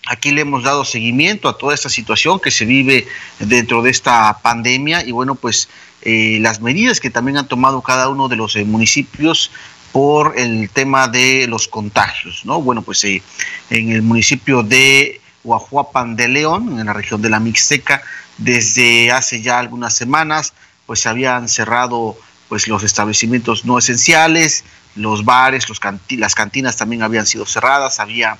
Aquí 0.07 0.31
le 0.31 0.41
hemos 0.41 0.63
dado 0.63 0.83
seguimiento 0.83 1.47
a 1.47 1.57
toda 1.57 1.73
esta 1.73 1.87
situación 1.87 2.41
que 2.41 2.51
se 2.51 2.65
vive 2.65 3.07
dentro 3.39 3.81
de 3.81 3.91
esta 3.91 4.39
pandemia 4.41 5.05
y 5.05 5.13
bueno, 5.13 5.35
pues 5.35 5.69
eh, 6.01 6.39
las 6.41 6.59
medidas 6.59 6.99
que 6.99 7.11
también 7.11 7.37
han 7.37 7.47
tomado 7.47 7.81
cada 7.81 8.09
uno 8.09 8.27
de 8.27 8.35
los 8.35 8.57
municipios 8.57 9.51
por 9.91 10.37
el 10.37 10.69
tema 10.69 11.07
de 11.07 11.47
los 11.47 11.67
contagios, 11.67 12.45
¿no? 12.45 12.61
Bueno, 12.61 12.81
pues 12.81 13.03
en 13.03 13.21
el 13.69 14.01
municipio 14.01 14.63
de 14.63 15.19
Huajuapan 15.43 16.15
de 16.15 16.27
León, 16.27 16.79
en 16.79 16.85
la 16.85 16.93
región 16.93 17.21
de 17.21 17.29
la 17.29 17.39
Mixteca, 17.39 18.01
desde 18.37 19.11
hace 19.11 19.41
ya 19.41 19.59
algunas 19.59 19.93
semanas, 19.95 20.53
pues 20.85 21.01
se 21.01 21.09
habían 21.09 21.49
cerrado 21.49 22.17
pues 22.47 22.67
los 22.67 22.83
establecimientos 22.83 23.65
no 23.65 23.77
esenciales, 23.77 24.63
los 24.95 25.23
bares, 25.23 25.65
las 26.09 26.35
cantinas 26.35 26.75
también 26.75 27.03
habían 27.03 27.25
sido 27.25 27.45
cerradas, 27.45 27.99
había, 27.99 28.37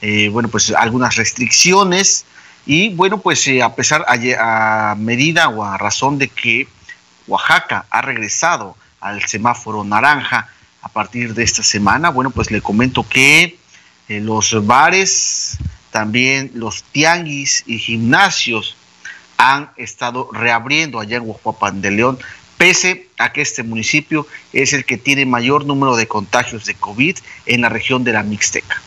eh, 0.00 0.28
bueno, 0.30 0.48
pues 0.48 0.70
algunas 0.70 1.16
restricciones 1.16 2.24
y 2.66 2.94
bueno, 2.94 3.18
pues 3.18 3.46
eh, 3.48 3.62
a 3.62 3.74
pesar, 3.74 4.04
a, 4.08 4.94
medida 4.98 5.48
o 5.48 5.64
a 5.64 5.76
razón 5.78 6.18
de 6.18 6.28
que 6.28 6.68
Oaxaca 7.26 7.86
ha 7.90 8.02
regresado 8.02 8.76
al 9.00 9.26
semáforo 9.26 9.84
naranja 9.84 10.48
a 10.82 10.88
partir 10.88 11.34
de 11.34 11.42
esta 11.42 11.62
semana, 11.62 12.10
bueno, 12.10 12.30
pues 12.30 12.50
le 12.50 12.62
comento 12.62 13.06
que 13.08 13.58
eh, 14.08 14.20
los 14.20 14.66
bares, 14.66 15.58
también 15.90 16.50
los 16.54 16.82
tianguis 16.84 17.64
y 17.66 17.78
gimnasios 17.78 18.76
han 19.36 19.70
estado 19.76 20.28
reabriendo 20.32 21.00
allá 21.00 21.16
en 21.16 21.28
Oaxaca 21.28 21.70
de 21.72 21.90
León 21.90 22.18
pese 22.60 23.08
a 23.16 23.32
que 23.32 23.40
este 23.40 23.62
municipio 23.62 24.26
es 24.52 24.74
el 24.74 24.84
que 24.84 24.98
tiene 24.98 25.24
mayor 25.24 25.64
número 25.64 25.96
de 25.96 26.06
contagios 26.06 26.66
de 26.66 26.74
COVID 26.74 27.16
en 27.46 27.62
la 27.62 27.70
región 27.70 28.04
de 28.04 28.12
la 28.12 28.22
Mixteca. 28.22 28.82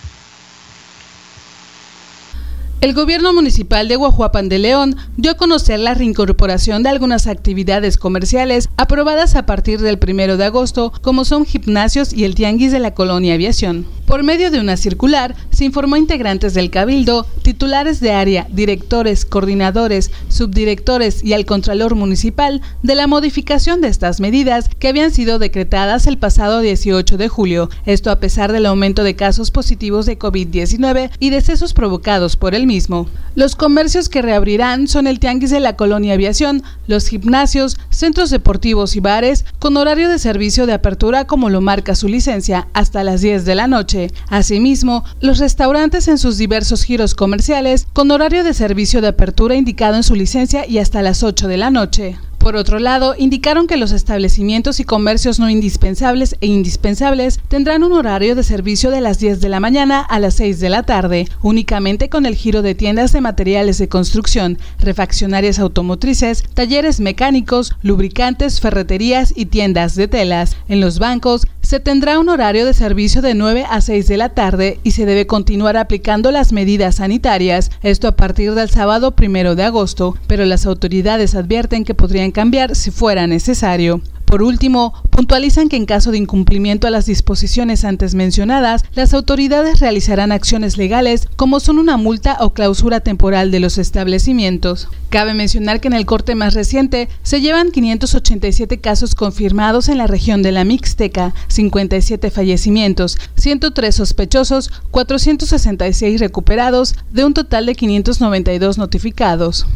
El 2.84 2.93
gobierno 2.93 3.32
municipal 3.32 3.88
de 3.88 3.96
Guajuapan 3.96 4.50
de 4.50 4.60
León 4.60 4.98
dio 5.15 5.32
a 5.32 5.38
conocer 5.38 5.80
la 5.80 5.93
reincorporación 5.93 6.84
de 6.84 6.89
algunas 6.89 7.28
actividades 7.28 7.98
comerciales 7.98 8.67
aprobadas 8.76 9.36
a 9.36 9.46
partir 9.46 9.80
del 9.80 10.00
primero 10.00 10.36
de 10.36 10.43
agosto, 10.43 10.91
como 11.02 11.24
son 11.24 11.46
gimnasios 11.46 12.12
y 12.12 12.26
el 12.26 12.36
tianguis 12.36 12.74
de 12.74 12.80
la 12.80 12.93
colonia 12.93 13.36
Aviación. 13.36 13.86
Por 14.06 14.22
medio 14.22 14.52
de 14.52 14.60
una 14.60 14.76
circular, 14.76 15.34
se 15.50 15.63
informó 15.63 15.96
a 15.96 16.00
integrantes 16.00 16.54
del 16.54 16.70
Cabildo, 16.70 17.26
titulares 17.42 18.02
de 18.02 18.12
área, 18.12 18.48
directores, 18.52 19.24
coordinadores, 19.24 20.12
subdirectores 20.28 21.24
y 21.24 21.32
al 21.32 21.46
Contralor 21.46 21.96
Municipal 21.96 22.62
de 22.82 22.96
la 22.96 23.08
modificación 23.08 23.80
de 23.80 23.88
estas 23.88 24.20
medidas 24.20 24.70
que 24.78 24.89
habían 24.89 25.12
sido 25.12 25.39
decretadas 25.39 26.06
el 26.06 26.18
pasado 26.18 26.60
18 26.60 27.18
de 27.18 27.30
julio. 27.30 27.70
Esto 27.86 28.12
a 28.12 28.20
pesar 28.20 28.52
del 28.52 28.66
aumento 28.66 29.04
de 29.04 29.16
casos 29.16 29.52
positivos 29.52 30.06
de 30.06 30.20
COVID-19 30.20 31.10
y 31.20 31.30
decesos 31.30 31.74
provocados 31.74 32.36
por 32.36 32.56
el 32.56 32.68
mismo. 32.68 33.08
Los 33.36 33.56
comercios 33.56 34.10
que 34.10 34.22
reabrirán 34.22 34.89
son 34.89 35.08
el 35.08 35.20
Tianguis 35.20 35.50
de 35.50 35.62
la 35.62 35.78
Colonia 35.78 36.13
Aviación, 36.13 36.62
los 36.88 37.08
gimnasios, 37.08 37.78
centros 37.89 38.30
deportivos 38.32 38.98
y 38.98 39.00
bares, 39.00 39.46
con 39.60 39.78
horario 39.78 40.10
de 40.10 40.20
servicio 40.20 40.66
de 40.66 40.74
apertura 40.74 41.26
como 41.26 41.50
lo 41.50 41.62
marca 41.62 41.96
su 41.96 42.10
licencia 42.10 42.68
hasta 42.74 43.04
las 43.06 43.22
10 43.22 43.46
de 43.46 43.56
la 43.56 43.68
noche 43.68 43.92
Asimismo, 44.29 45.03
los 45.21 45.39
restaurantes 45.39 46.08
en 46.08 46.17
sus 46.17 46.38
diversos 46.38 46.84
giros 46.84 47.15
comerciales 47.15 47.88
con 47.93 48.12
horario 48.12 48.43
de 48.43 48.53
servicio 48.53 49.01
de 49.01 49.10
apertura 49.10 49.56
indicado 49.56 49.95
en 49.95 50.03
su 50.03 50.15
licencia 50.15 50.67
y 50.67 50.79
hasta 50.79 51.01
las 51.01 51.23
8 51.23 51.47
de 51.47 51.58
la 51.58 51.69
noche. 51.69 52.17
Por 52.43 52.58
otro 52.58 52.77
lado, 52.77 53.15
indicaron 53.17 53.67
que 53.67 53.77
los 53.77 53.93
establecimientos 53.93 54.82
y 54.82 54.84
comercios 54.84 55.39
no 55.39 55.49
indispensables 55.49 56.36
e 56.41 56.47
indispensables 56.47 57.39
tendrán 57.47 57.84
un 57.84 57.93
horario 57.93 58.36
de 58.36 58.43
servicio 58.43 58.91
de 58.91 58.99
las 58.99 59.17
10 59.17 59.39
de 59.39 59.47
la 59.47 59.62
mañana 59.62 60.01
a 60.01 60.19
las 60.19 60.34
6 60.34 60.60
de 60.60 60.67
la 60.67 60.84
tarde, 60.84 61.29
únicamente 61.41 62.10
con 62.10 62.25
el 62.25 62.36
giro 62.36 62.62
de 62.62 62.75
tiendas 62.75 63.13
de 63.13 63.21
materiales 63.21 63.77
de 63.77 63.88
construcción, 63.88 64.58
refaccionarias 64.77 65.58
automotrices, 65.58 66.43
talleres 66.53 66.99
mecánicos, 66.99 67.75
lubricantes, 67.82 68.60
ferreterías 68.60 69.32
y 69.34 69.45
tiendas 69.45 69.95
de 69.95 70.10
telas. 70.10 70.58
En 70.67 70.82
los 70.82 70.99
bancos 70.99 71.47
se 71.73 71.79
tendrá 71.79 72.19
un 72.19 72.29
horario 72.29 72.67
de 72.67 72.75
servicio 72.75 73.23
de 73.23 73.33
9 73.33 73.65
a 73.67 73.81
6 73.81 74.07
de 74.07 74.15
la 74.15 74.29
tarde 74.29 74.79
y 74.83 74.91
se 74.91 75.07
debe 75.07 75.25
continuar 75.25 75.75
aplicando 75.75 76.29
las 76.29 76.53
medidas 76.53 76.97
sanitarias, 76.97 77.71
esto 77.81 78.07
a 78.07 78.15
partir 78.15 78.53
del 78.53 78.69
sábado 78.69 79.15
primero 79.15 79.55
de 79.55 79.63
agosto, 79.63 80.15
pero 80.27 80.45
las 80.45 80.67
autoridades 80.67 81.33
advierten 81.33 81.83
que 81.83 81.95
podrían 81.95 82.29
cambiar 82.29 82.75
si 82.75 82.91
fuera 82.91 83.25
necesario. 83.25 84.01
Por 84.34 84.41
último, 84.41 84.96
puntualizan 85.12 85.69
que 85.69 85.76
en 85.76 85.86
caso 85.86 86.10
de 86.10 86.17
incumplimiento 86.17 86.88
a 86.88 86.89
las 86.89 87.06
disposiciones 87.06 87.86
antes 87.86 88.15
mencionadas, 88.15 88.84
las 88.96 89.13
autoridades 89.13 89.80
realizarán 89.80 90.32
acciones 90.32 90.76
legales 90.76 91.28
como 91.36 91.60
son 91.60 91.78
una 91.78 91.98
multa 91.98 92.38
o 92.39 92.52
clausura 92.52 93.02
temporal 93.02 93.52
de 93.52 93.60
los 93.60 93.78
establecimientos. 93.78 94.88
Cabe 95.10 95.36
mencionar 95.36 95.82
que 95.82 95.88
en 95.89 95.93
el 95.93 96.08
corte 96.08 96.34
más 96.34 96.56
reciente 96.56 97.10
se 97.22 97.41
llevan 97.41 97.69
587 97.69 98.80
casos 98.80 99.13
confirmados 99.13 99.88
en 99.88 100.00
la 100.00 100.08
región 100.08 100.41
de 100.41 100.52
la 100.52 100.63
Mixteca, 100.63 101.36
57 101.50 102.32
fallecimientos, 102.32 103.19
103 103.36 103.93
sospechosos, 103.93 104.72
466 104.89 106.19
recuperados, 106.19 106.96
de 107.12 107.24
un 107.24 107.36
total 107.36 107.67
de 107.67 107.76
592 107.76 108.80
notificados. 108.80 109.67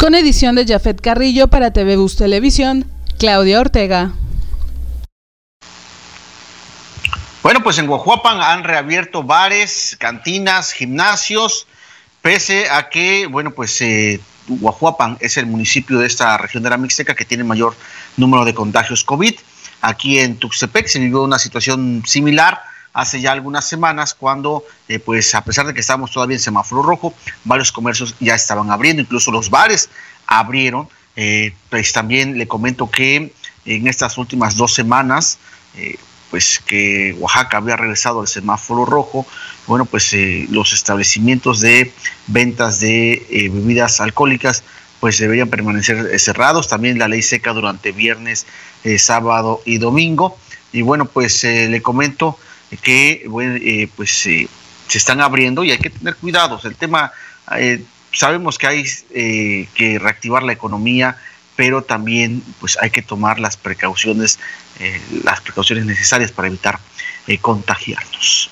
Con 0.00 0.14
edición 0.14 0.54
de 0.54 0.64
Jafet 0.66 0.98
Carrillo 0.98 1.48
para 1.48 1.74
TV 1.74 1.96
Bus 1.96 2.16
Televisión, 2.16 2.90
Claudia 3.18 3.60
Ortega. 3.60 4.12
Bueno, 7.42 7.62
pues 7.62 7.76
en 7.76 7.86
Guajuapan 7.86 8.40
han 8.40 8.64
reabierto 8.64 9.22
bares, 9.22 9.98
cantinas, 10.00 10.72
gimnasios, 10.72 11.66
pese 12.22 12.70
a 12.70 12.88
que, 12.88 13.26
bueno, 13.26 13.50
pues 13.50 13.78
eh, 13.82 14.18
Guajuapan 14.48 15.18
es 15.20 15.36
el 15.36 15.44
municipio 15.44 15.98
de 15.98 16.06
esta 16.06 16.38
región 16.38 16.62
de 16.62 16.70
la 16.70 16.78
Mixteca 16.78 17.14
que 17.14 17.26
tiene 17.26 17.44
mayor 17.44 17.76
número 18.16 18.46
de 18.46 18.54
contagios 18.54 19.04
COVID. 19.04 19.34
Aquí 19.82 20.18
en 20.18 20.38
Tuxtepec 20.38 20.86
se 20.86 20.98
vivió 20.98 21.24
una 21.24 21.38
situación 21.38 22.02
similar 22.06 22.58
hace 22.92 23.20
ya 23.20 23.32
algunas 23.32 23.66
semanas 23.66 24.14
cuando, 24.14 24.64
eh, 24.88 24.98
pues 24.98 25.34
a 25.34 25.44
pesar 25.44 25.66
de 25.66 25.74
que 25.74 25.80
estábamos 25.80 26.10
todavía 26.12 26.36
en 26.36 26.42
semáforo 26.42 26.82
rojo, 26.82 27.14
varios 27.44 27.72
comercios 27.72 28.14
ya 28.20 28.34
estaban 28.34 28.70
abriendo, 28.70 29.02
incluso 29.02 29.30
los 29.30 29.50
bares 29.50 29.88
abrieron. 30.26 30.88
Eh, 31.16 31.52
pues 31.68 31.92
también 31.92 32.38
le 32.38 32.46
comento 32.46 32.90
que 32.90 33.32
en 33.64 33.86
estas 33.86 34.16
últimas 34.16 34.56
dos 34.56 34.74
semanas, 34.74 35.38
eh, 35.76 35.96
pues 36.30 36.60
que 36.64 37.14
Oaxaca 37.18 37.58
había 37.58 37.76
regresado 37.76 38.20
al 38.20 38.28
semáforo 38.28 38.84
rojo, 38.84 39.26
bueno, 39.66 39.84
pues 39.84 40.14
los 40.48 40.72
establecimientos 40.72 41.60
de 41.60 41.92
ventas 42.28 42.80
de 42.80 43.26
bebidas 43.52 44.00
alcohólicas 44.00 44.62
pues 45.00 45.18
deberían 45.18 45.48
permanecer 45.48 46.18
cerrados. 46.20 46.68
También 46.68 46.98
la 46.98 47.08
ley 47.08 47.22
seca 47.22 47.52
durante 47.52 47.90
viernes, 47.90 48.46
sábado 48.98 49.60
y 49.64 49.78
domingo. 49.78 50.38
Y 50.72 50.82
bueno, 50.82 51.06
pues 51.06 51.42
le 51.42 51.82
comento 51.82 52.38
que 52.76 53.24
eh, 53.24 53.88
pues 53.96 54.26
eh, 54.26 54.48
se 54.86 54.98
están 54.98 55.20
abriendo 55.20 55.64
y 55.64 55.70
hay 55.70 55.78
que 55.78 55.90
tener 55.90 56.16
cuidados. 56.16 56.64
El 56.64 56.76
tema, 56.76 57.12
eh, 57.56 57.82
sabemos 58.12 58.58
que 58.58 58.66
hay 58.66 58.84
que 59.12 59.98
reactivar 60.00 60.42
la 60.42 60.52
economía, 60.52 61.16
pero 61.56 61.82
también 61.82 62.42
pues 62.60 62.78
hay 62.80 62.90
que 62.90 63.02
tomar 63.02 63.38
las 63.38 63.56
precauciones, 63.56 64.38
las 65.24 65.40
precauciones 65.40 65.84
necesarias 65.84 66.32
para 66.32 66.48
evitar 66.48 66.78
contagiarnos. 67.40 68.50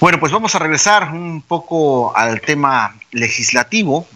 Bueno, 0.00 0.20
pues 0.20 0.30
vamos 0.30 0.54
a 0.54 0.60
regresar 0.60 1.10
un 1.12 1.42
poco 1.42 2.16
al 2.16 2.40
tema 2.40 2.94
legislativo, 3.10 4.06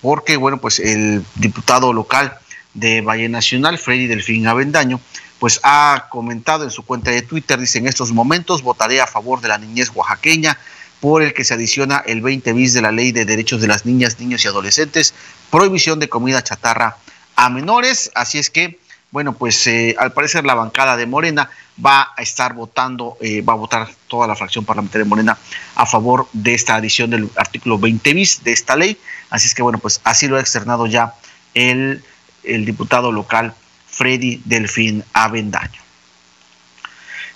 porque 0.00 0.36
bueno, 0.36 0.58
pues 0.58 0.78
el 0.78 1.24
diputado 1.34 1.92
local 1.92 2.38
de 2.74 3.00
Valle 3.00 3.28
Nacional, 3.28 3.78
Freddy 3.78 4.06
Delfín 4.06 4.46
Avendaño, 4.46 5.00
pues 5.42 5.58
ha 5.64 6.06
comentado 6.08 6.62
en 6.62 6.70
su 6.70 6.84
cuenta 6.84 7.10
de 7.10 7.20
Twitter, 7.20 7.58
dice, 7.58 7.78
en 7.78 7.88
estos 7.88 8.12
momentos 8.12 8.62
votaré 8.62 9.00
a 9.00 9.08
favor 9.08 9.40
de 9.40 9.48
la 9.48 9.58
niñez 9.58 9.90
oaxaqueña, 9.92 10.56
por 11.00 11.20
el 11.20 11.34
que 11.34 11.42
se 11.42 11.52
adiciona 11.52 12.00
el 12.06 12.20
20 12.20 12.52
bis 12.52 12.74
de 12.74 12.80
la 12.80 12.92
Ley 12.92 13.10
de 13.10 13.24
Derechos 13.24 13.60
de 13.60 13.66
las 13.66 13.84
Niñas, 13.84 14.20
Niños 14.20 14.44
y 14.44 14.46
Adolescentes, 14.46 15.14
prohibición 15.50 15.98
de 15.98 16.08
comida 16.08 16.44
chatarra 16.44 16.96
a 17.34 17.50
menores. 17.50 18.12
Así 18.14 18.38
es 18.38 18.50
que, 18.50 18.78
bueno, 19.10 19.32
pues 19.32 19.66
eh, 19.66 19.96
al 19.98 20.12
parecer 20.12 20.44
la 20.44 20.54
bancada 20.54 20.96
de 20.96 21.06
Morena 21.06 21.50
va 21.84 22.12
a 22.16 22.22
estar 22.22 22.54
votando, 22.54 23.16
eh, 23.20 23.42
va 23.42 23.54
a 23.54 23.56
votar 23.56 23.88
toda 24.06 24.28
la 24.28 24.36
fracción 24.36 24.64
parlamentaria 24.64 25.02
de 25.02 25.10
Morena 25.10 25.36
a 25.74 25.86
favor 25.86 26.28
de 26.32 26.54
esta 26.54 26.76
adición 26.76 27.10
del 27.10 27.28
artículo 27.34 27.80
20 27.80 28.14
bis 28.14 28.44
de 28.44 28.52
esta 28.52 28.76
ley. 28.76 28.96
Así 29.28 29.48
es 29.48 29.56
que, 29.56 29.62
bueno, 29.62 29.80
pues 29.80 30.00
así 30.04 30.28
lo 30.28 30.36
ha 30.36 30.40
externado 30.40 30.86
ya 30.86 31.14
el, 31.54 32.04
el 32.44 32.64
diputado 32.64 33.10
local 33.10 33.56
Freddy 34.02 34.42
Delfín 34.44 35.04
Avendaño. 35.12 35.80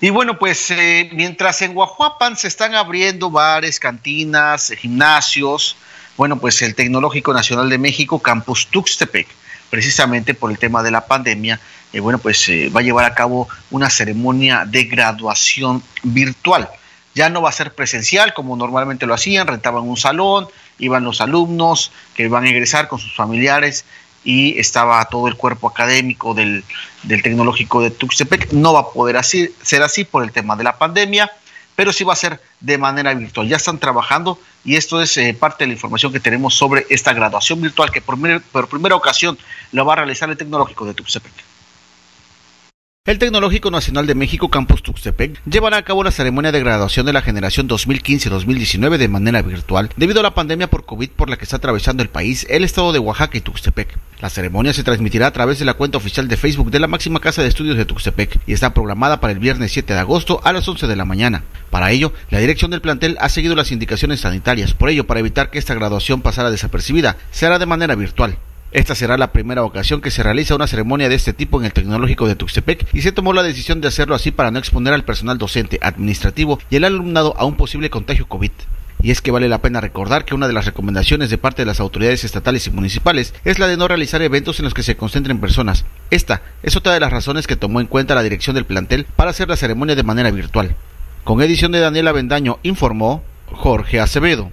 Y 0.00 0.10
bueno, 0.10 0.36
pues 0.36 0.68
eh, 0.72 1.08
mientras 1.12 1.62
en 1.62 1.74
Guajuapan 1.74 2.36
se 2.36 2.48
están 2.48 2.74
abriendo 2.74 3.30
bares, 3.30 3.78
cantinas, 3.78 4.72
gimnasios, 4.76 5.76
bueno, 6.16 6.38
pues 6.40 6.60
el 6.62 6.74
Tecnológico 6.74 7.32
Nacional 7.32 7.70
de 7.70 7.78
México, 7.78 8.18
Campus 8.18 8.66
Tuxtepec, 8.66 9.28
precisamente 9.70 10.34
por 10.34 10.50
el 10.50 10.58
tema 10.58 10.82
de 10.82 10.90
la 10.90 11.06
pandemia, 11.06 11.60
eh, 11.92 12.00
bueno, 12.00 12.18
pues 12.18 12.48
eh, 12.48 12.68
va 12.74 12.80
a 12.80 12.82
llevar 12.82 13.04
a 13.04 13.14
cabo 13.14 13.48
una 13.70 13.88
ceremonia 13.88 14.64
de 14.66 14.86
graduación 14.86 15.84
virtual. 16.02 16.68
Ya 17.14 17.30
no 17.30 17.42
va 17.42 17.50
a 17.50 17.52
ser 17.52 17.74
presencial 17.74 18.34
como 18.34 18.56
normalmente 18.56 19.06
lo 19.06 19.14
hacían, 19.14 19.46
rentaban 19.46 19.84
un 19.84 19.96
salón, 19.96 20.48
iban 20.80 21.04
los 21.04 21.20
alumnos 21.20 21.92
que 22.16 22.26
van 22.26 22.42
a 22.42 22.50
egresar 22.50 22.88
con 22.88 22.98
sus 22.98 23.14
familiares 23.14 23.84
y 24.26 24.58
estaba 24.58 25.04
todo 25.04 25.28
el 25.28 25.36
cuerpo 25.36 25.68
académico 25.68 26.34
del, 26.34 26.64
Tecnológico 27.08 27.80
de 27.80 27.92
Tuxtepec. 27.92 28.52
No 28.52 28.72
va 28.72 28.80
a 28.80 28.90
poder 28.90 29.16
así, 29.16 29.54
ser 29.62 29.84
así 29.84 30.04
por 30.04 30.24
el 30.24 30.32
tema 30.32 30.56
de 30.56 30.64
la 30.64 30.76
pandemia, 30.76 31.30
pero 31.76 31.92
sí 31.92 32.02
va 32.02 32.14
a 32.14 32.16
ser 32.16 32.40
de 32.60 32.76
manera 32.76 33.14
virtual. 33.14 33.48
Ya 33.48 33.56
están 33.56 33.78
trabajando 33.78 34.40
y 34.64 34.74
esto 34.74 35.00
es 35.00 35.16
eh, 35.16 35.32
parte 35.32 35.62
de 35.62 35.68
la 35.68 35.74
información 35.74 36.12
que 36.12 36.18
tenemos 36.18 36.54
sobre 36.56 36.86
esta 36.90 37.12
graduación 37.12 37.62
virtual 37.62 37.92
que 37.92 38.02
por, 38.02 38.18
por 38.42 38.68
primera 38.68 38.96
ocasión 38.96 39.38
la 39.70 39.84
va 39.84 39.92
a 39.92 39.96
realizar 39.96 40.28
el 40.28 40.36
Tecnológico 40.36 40.84
de 40.84 40.94
Tuxtepec. 40.94 41.32
El 43.06 43.20
Tecnológico 43.20 43.70
Nacional 43.70 44.08
de 44.08 44.16
México 44.16 44.50
Campus 44.50 44.82
Tuxtepec 44.82 45.40
llevará 45.44 45.76
a 45.76 45.84
cabo 45.84 46.02
la 46.02 46.10
ceremonia 46.10 46.50
de 46.50 46.58
graduación 46.58 47.06
de 47.06 47.12
la 47.12 47.22
generación 47.22 47.68
2015-2019 47.68 48.96
de 48.96 49.06
manera 49.06 49.42
virtual 49.42 49.90
debido 49.96 50.18
a 50.18 50.22
la 50.24 50.34
pandemia 50.34 50.68
por 50.68 50.84
COVID 50.84 51.10
por 51.10 51.30
la 51.30 51.36
que 51.36 51.44
está 51.44 51.58
atravesando 51.58 52.02
el 52.02 52.08
país, 52.08 52.48
el 52.50 52.64
estado 52.64 52.92
de 52.92 52.98
Oaxaca 52.98 53.38
y 53.38 53.42
Tuxtepec. 53.42 53.96
La 54.20 54.28
ceremonia 54.28 54.72
se 54.72 54.82
transmitirá 54.82 55.28
a 55.28 55.32
través 55.32 55.60
de 55.60 55.64
la 55.64 55.74
cuenta 55.74 55.98
oficial 55.98 56.26
de 56.26 56.36
Facebook 56.36 56.72
de 56.72 56.80
la 56.80 56.88
máxima 56.88 57.20
casa 57.20 57.42
de 57.42 57.48
estudios 57.48 57.76
de 57.76 57.84
Tuxtepec 57.84 58.40
y 58.44 58.52
está 58.52 58.74
programada 58.74 59.20
para 59.20 59.32
el 59.32 59.38
viernes 59.38 59.70
7 59.70 59.92
de 59.92 60.00
agosto 60.00 60.40
a 60.42 60.52
las 60.52 60.66
11 60.66 60.88
de 60.88 60.96
la 60.96 61.04
mañana. 61.04 61.44
Para 61.70 61.92
ello, 61.92 62.12
la 62.30 62.40
dirección 62.40 62.72
del 62.72 62.80
plantel 62.80 63.18
ha 63.20 63.28
seguido 63.28 63.54
las 63.54 63.70
indicaciones 63.70 64.18
sanitarias. 64.18 64.74
Por 64.74 64.88
ello, 64.88 65.06
para 65.06 65.20
evitar 65.20 65.50
que 65.50 65.60
esta 65.60 65.74
graduación 65.74 66.22
pasara 66.22 66.50
desapercibida, 66.50 67.18
se 67.30 67.46
hará 67.46 67.60
de 67.60 67.66
manera 67.66 67.94
virtual. 67.94 68.36
Esta 68.76 68.94
será 68.94 69.16
la 69.16 69.32
primera 69.32 69.64
ocasión 69.64 70.02
que 70.02 70.10
se 70.10 70.22
realiza 70.22 70.54
una 70.54 70.66
ceremonia 70.66 71.08
de 71.08 71.14
este 71.14 71.32
tipo 71.32 71.58
en 71.58 71.64
el 71.64 71.72
Tecnológico 71.72 72.28
de 72.28 72.34
Tuxtepec 72.34 72.86
y 72.92 73.00
se 73.00 73.10
tomó 73.10 73.32
la 73.32 73.42
decisión 73.42 73.80
de 73.80 73.88
hacerlo 73.88 74.14
así 74.14 74.32
para 74.32 74.50
no 74.50 74.58
exponer 74.58 74.92
al 74.92 75.02
personal 75.02 75.38
docente, 75.38 75.78
administrativo 75.80 76.58
y 76.68 76.76
el 76.76 76.84
alumnado 76.84 77.34
a 77.38 77.46
un 77.46 77.56
posible 77.56 77.88
contagio 77.88 78.28
COVID. 78.28 78.50
Y 79.00 79.12
es 79.12 79.22
que 79.22 79.30
vale 79.30 79.48
la 79.48 79.62
pena 79.62 79.80
recordar 79.80 80.26
que 80.26 80.34
una 80.34 80.46
de 80.46 80.52
las 80.52 80.66
recomendaciones 80.66 81.30
de 81.30 81.38
parte 81.38 81.62
de 81.62 81.66
las 81.66 81.80
autoridades 81.80 82.24
estatales 82.24 82.66
y 82.66 82.70
municipales 82.70 83.32
es 83.46 83.58
la 83.58 83.66
de 83.66 83.78
no 83.78 83.88
realizar 83.88 84.20
eventos 84.20 84.58
en 84.58 84.66
los 84.66 84.74
que 84.74 84.82
se 84.82 84.98
concentren 84.98 85.40
personas. 85.40 85.86
Esta 86.10 86.42
es 86.62 86.76
otra 86.76 86.92
de 86.92 87.00
las 87.00 87.10
razones 87.10 87.46
que 87.46 87.56
tomó 87.56 87.80
en 87.80 87.86
cuenta 87.86 88.14
la 88.14 88.22
dirección 88.22 88.56
del 88.56 88.66
plantel 88.66 89.06
para 89.16 89.30
hacer 89.30 89.48
la 89.48 89.56
ceremonia 89.56 89.94
de 89.94 90.02
manera 90.02 90.30
virtual. 90.30 90.76
Con 91.24 91.40
edición 91.40 91.72
de 91.72 91.80
Daniela 91.80 92.12
Bendaño 92.12 92.58
informó 92.62 93.24
Jorge 93.52 94.00
Acevedo. 94.00 94.52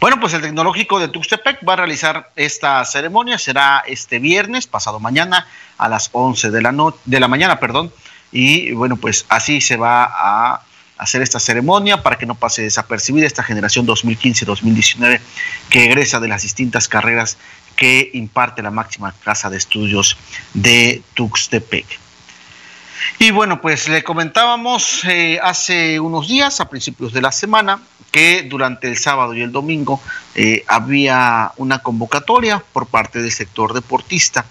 Bueno, 0.00 0.20
pues 0.20 0.32
el 0.32 0.42
Tecnológico 0.42 1.00
de 1.00 1.08
Tuxtepec 1.08 1.68
va 1.68 1.72
a 1.72 1.76
realizar 1.76 2.30
esta 2.36 2.84
ceremonia, 2.84 3.36
será 3.36 3.82
este 3.84 4.20
viernes, 4.20 4.68
pasado 4.68 5.00
mañana, 5.00 5.48
a 5.76 5.88
las 5.88 6.10
11 6.12 6.50
de 6.52 6.62
la, 6.62 6.92
de 7.04 7.20
la 7.20 7.26
mañana, 7.26 7.58
perdón, 7.58 7.92
y 8.30 8.72
bueno, 8.72 8.96
pues 8.96 9.26
así 9.28 9.60
se 9.60 9.76
va 9.76 10.04
a 10.04 10.62
hacer 10.98 11.22
esta 11.22 11.40
ceremonia 11.40 12.02
para 12.02 12.16
que 12.16 12.26
no 12.26 12.36
pase 12.36 12.62
desapercibida 12.62 13.26
esta 13.26 13.42
generación 13.42 13.86
2015-2019 13.86 15.20
que 15.70 15.84
egresa 15.84 16.20
de 16.20 16.28
las 16.28 16.42
distintas 16.42 16.88
carreras 16.88 17.36
que 17.74 18.10
imparte 18.14 18.62
la 18.62 18.70
máxima 18.70 19.12
casa 19.24 19.50
de 19.50 19.56
estudios 19.56 20.16
de 20.54 21.02
Tuxtepec. 21.14 21.86
Y 23.20 23.30
bueno, 23.30 23.60
pues 23.60 23.88
le 23.88 24.04
comentábamos 24.04 25.04
eh, 25.04 25.40
hace 25.42 25.98
unos 25.98 26.28
días, 26.28 26.60
a 26.60 26.68
principios 26.68 27.12
de 27.12 27.22
la 27.22 27.32
semana, 27.32 27.80
que 28.10 28.42
durante 28.42 28.88
el 28.88 28.96
sábado 28.96 29.34
y 29.34 29.42
el 29.42 29.52
domingo 29.52 30.00
eh, 30.34 30.64
había 30.66 31.52
una 31.56 31.80
convocatoria 31.80 32.62
por 32.72 32.86
parte 32.86 33.20
del 33.20 33.32
sector 33.32 33.74
deportista 33.74 34.44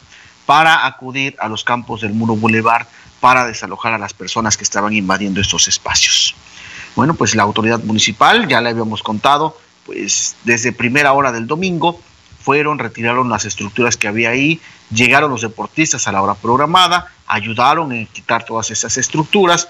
para 0.45 0.85
acudir 0.85 1.35
a 1.39 1.47
los 1.47 1.63
campos 1.63 2.01
del 2.01 2.13
Muro 2.13 2.35
Boulevard 2.35 2.87
para 3.19 3.45
desalojar 3.45 3.93
a 3.93 3.97
las 3.97 4.13
personas 4.13 4.57
que 4.57 4.63
estaban 4.63 4.93
invadiendo 4.93 5.41
estos 5.41 5.67
espacios. 5.67 6.35
Bueno, 6.95 7.13
pues 7.13 7.35
la 7.35 7.43
autoridad 7.43 7.79
municipal, 7.83 8.47
ya 8.47 8.61
le 8.61 8.69
habíamos 8.69 9.03
contado, 9.03 9.57
pues 9.85 10.35
desde 10.43 10.71
primera 10.71 11.13
hora 11.13 11.31
del 11.31 11.47
domingo 11.47 11.99
fueron, 12.41 12.79
retiraron 12.79 13.29
las 13.29 13.45
estructuras 13.45 13.97
que 13.97 14.07
había 14.07 14.29
ahí, 14.29 14.61
llegaron 14.89 15.29
los 15.29 15.41
deportistas 15.41 16.07
a 16.07 16.11
la 16.11 16.21
hora 16.21 16.35
programada, 16.35 17.11
ayudaron 17.27 17.91
en 17.91 18.07
quitar 18.07 18.45
todas 18.45 18.71
esas 18.71 18.97
estructuras 18.97 19.67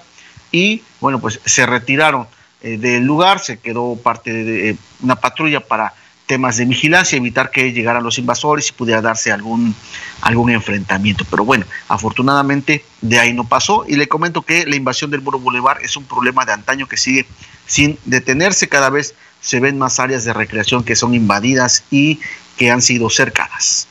y 0.52 0.82
bueno, 1.00 1.20
pues 1.20 1.40
se 1.44 1.66
retiraron 1.66 2.28
eh, 2.62 2.76
del 2.78 3.04
lugar, 3.04 3.40
se 3.40 3.58
quedó 3.58 3.96
parte 3.96 4.32
de, 4.32 4.76
una 5.00 5.16
patrulla 5.16 5.60
para 5.60 5.94
temas 6.26 6.58
de 6.58 6.66
vigilancia, 6.66 7.16
evitar 7.16 7.50
que 7.50 7.72
llegaran 7.72 8.04
los 8.04 8.18
invasores 8.18 8.68
y 8.68 8.72
pudiera 8.72 9.00
darse 9.00 9.32
algún, 9.32 9.74
algún 10.20 10.50
enfrentamiento. 10.50 11.24
Pero 11.30 11.44
bueno, 11.44 11.64
afortunadamente 11.88 12.84
de 13.00 13.18
ahí 13.18 13.32
no 13.32 13.44
pasó 13.44 13.84
y 13.88 13.96
le 13.96 14.08
comento 14.08 14.42
que 14.42 14.66
la 14.66 14.76
invasión 14.76 15.10
del 15.10 15.22
Muro 15.22 15.38
Boulevard 15.38 15.82
es 15.82 15.96
un 15.96 16.04
problema 16.04 16.44
de 16.44 16.52
antaño 16.52 16.86
que 16.86 16.98
sigue 16.98 17.26
sin 17.66 17.98
detenerse. 18.04 18.68
Cada 18.68 18.90
vez 18.90 19.14
se 19.40 19.60
ven 19.60 19.78
más 19.78 20.00
áreas 20.00 20.24
de 20.24 20.34
recreación 20.34 20.84
que 20.84 20.96
son 20.96 21.14
invadidas 21.14 21.84
y 21.90 22.20
que 22.58 22.70
han 22.70 22.82
sido 22.82 23.08
cercadas. 23.08 23.88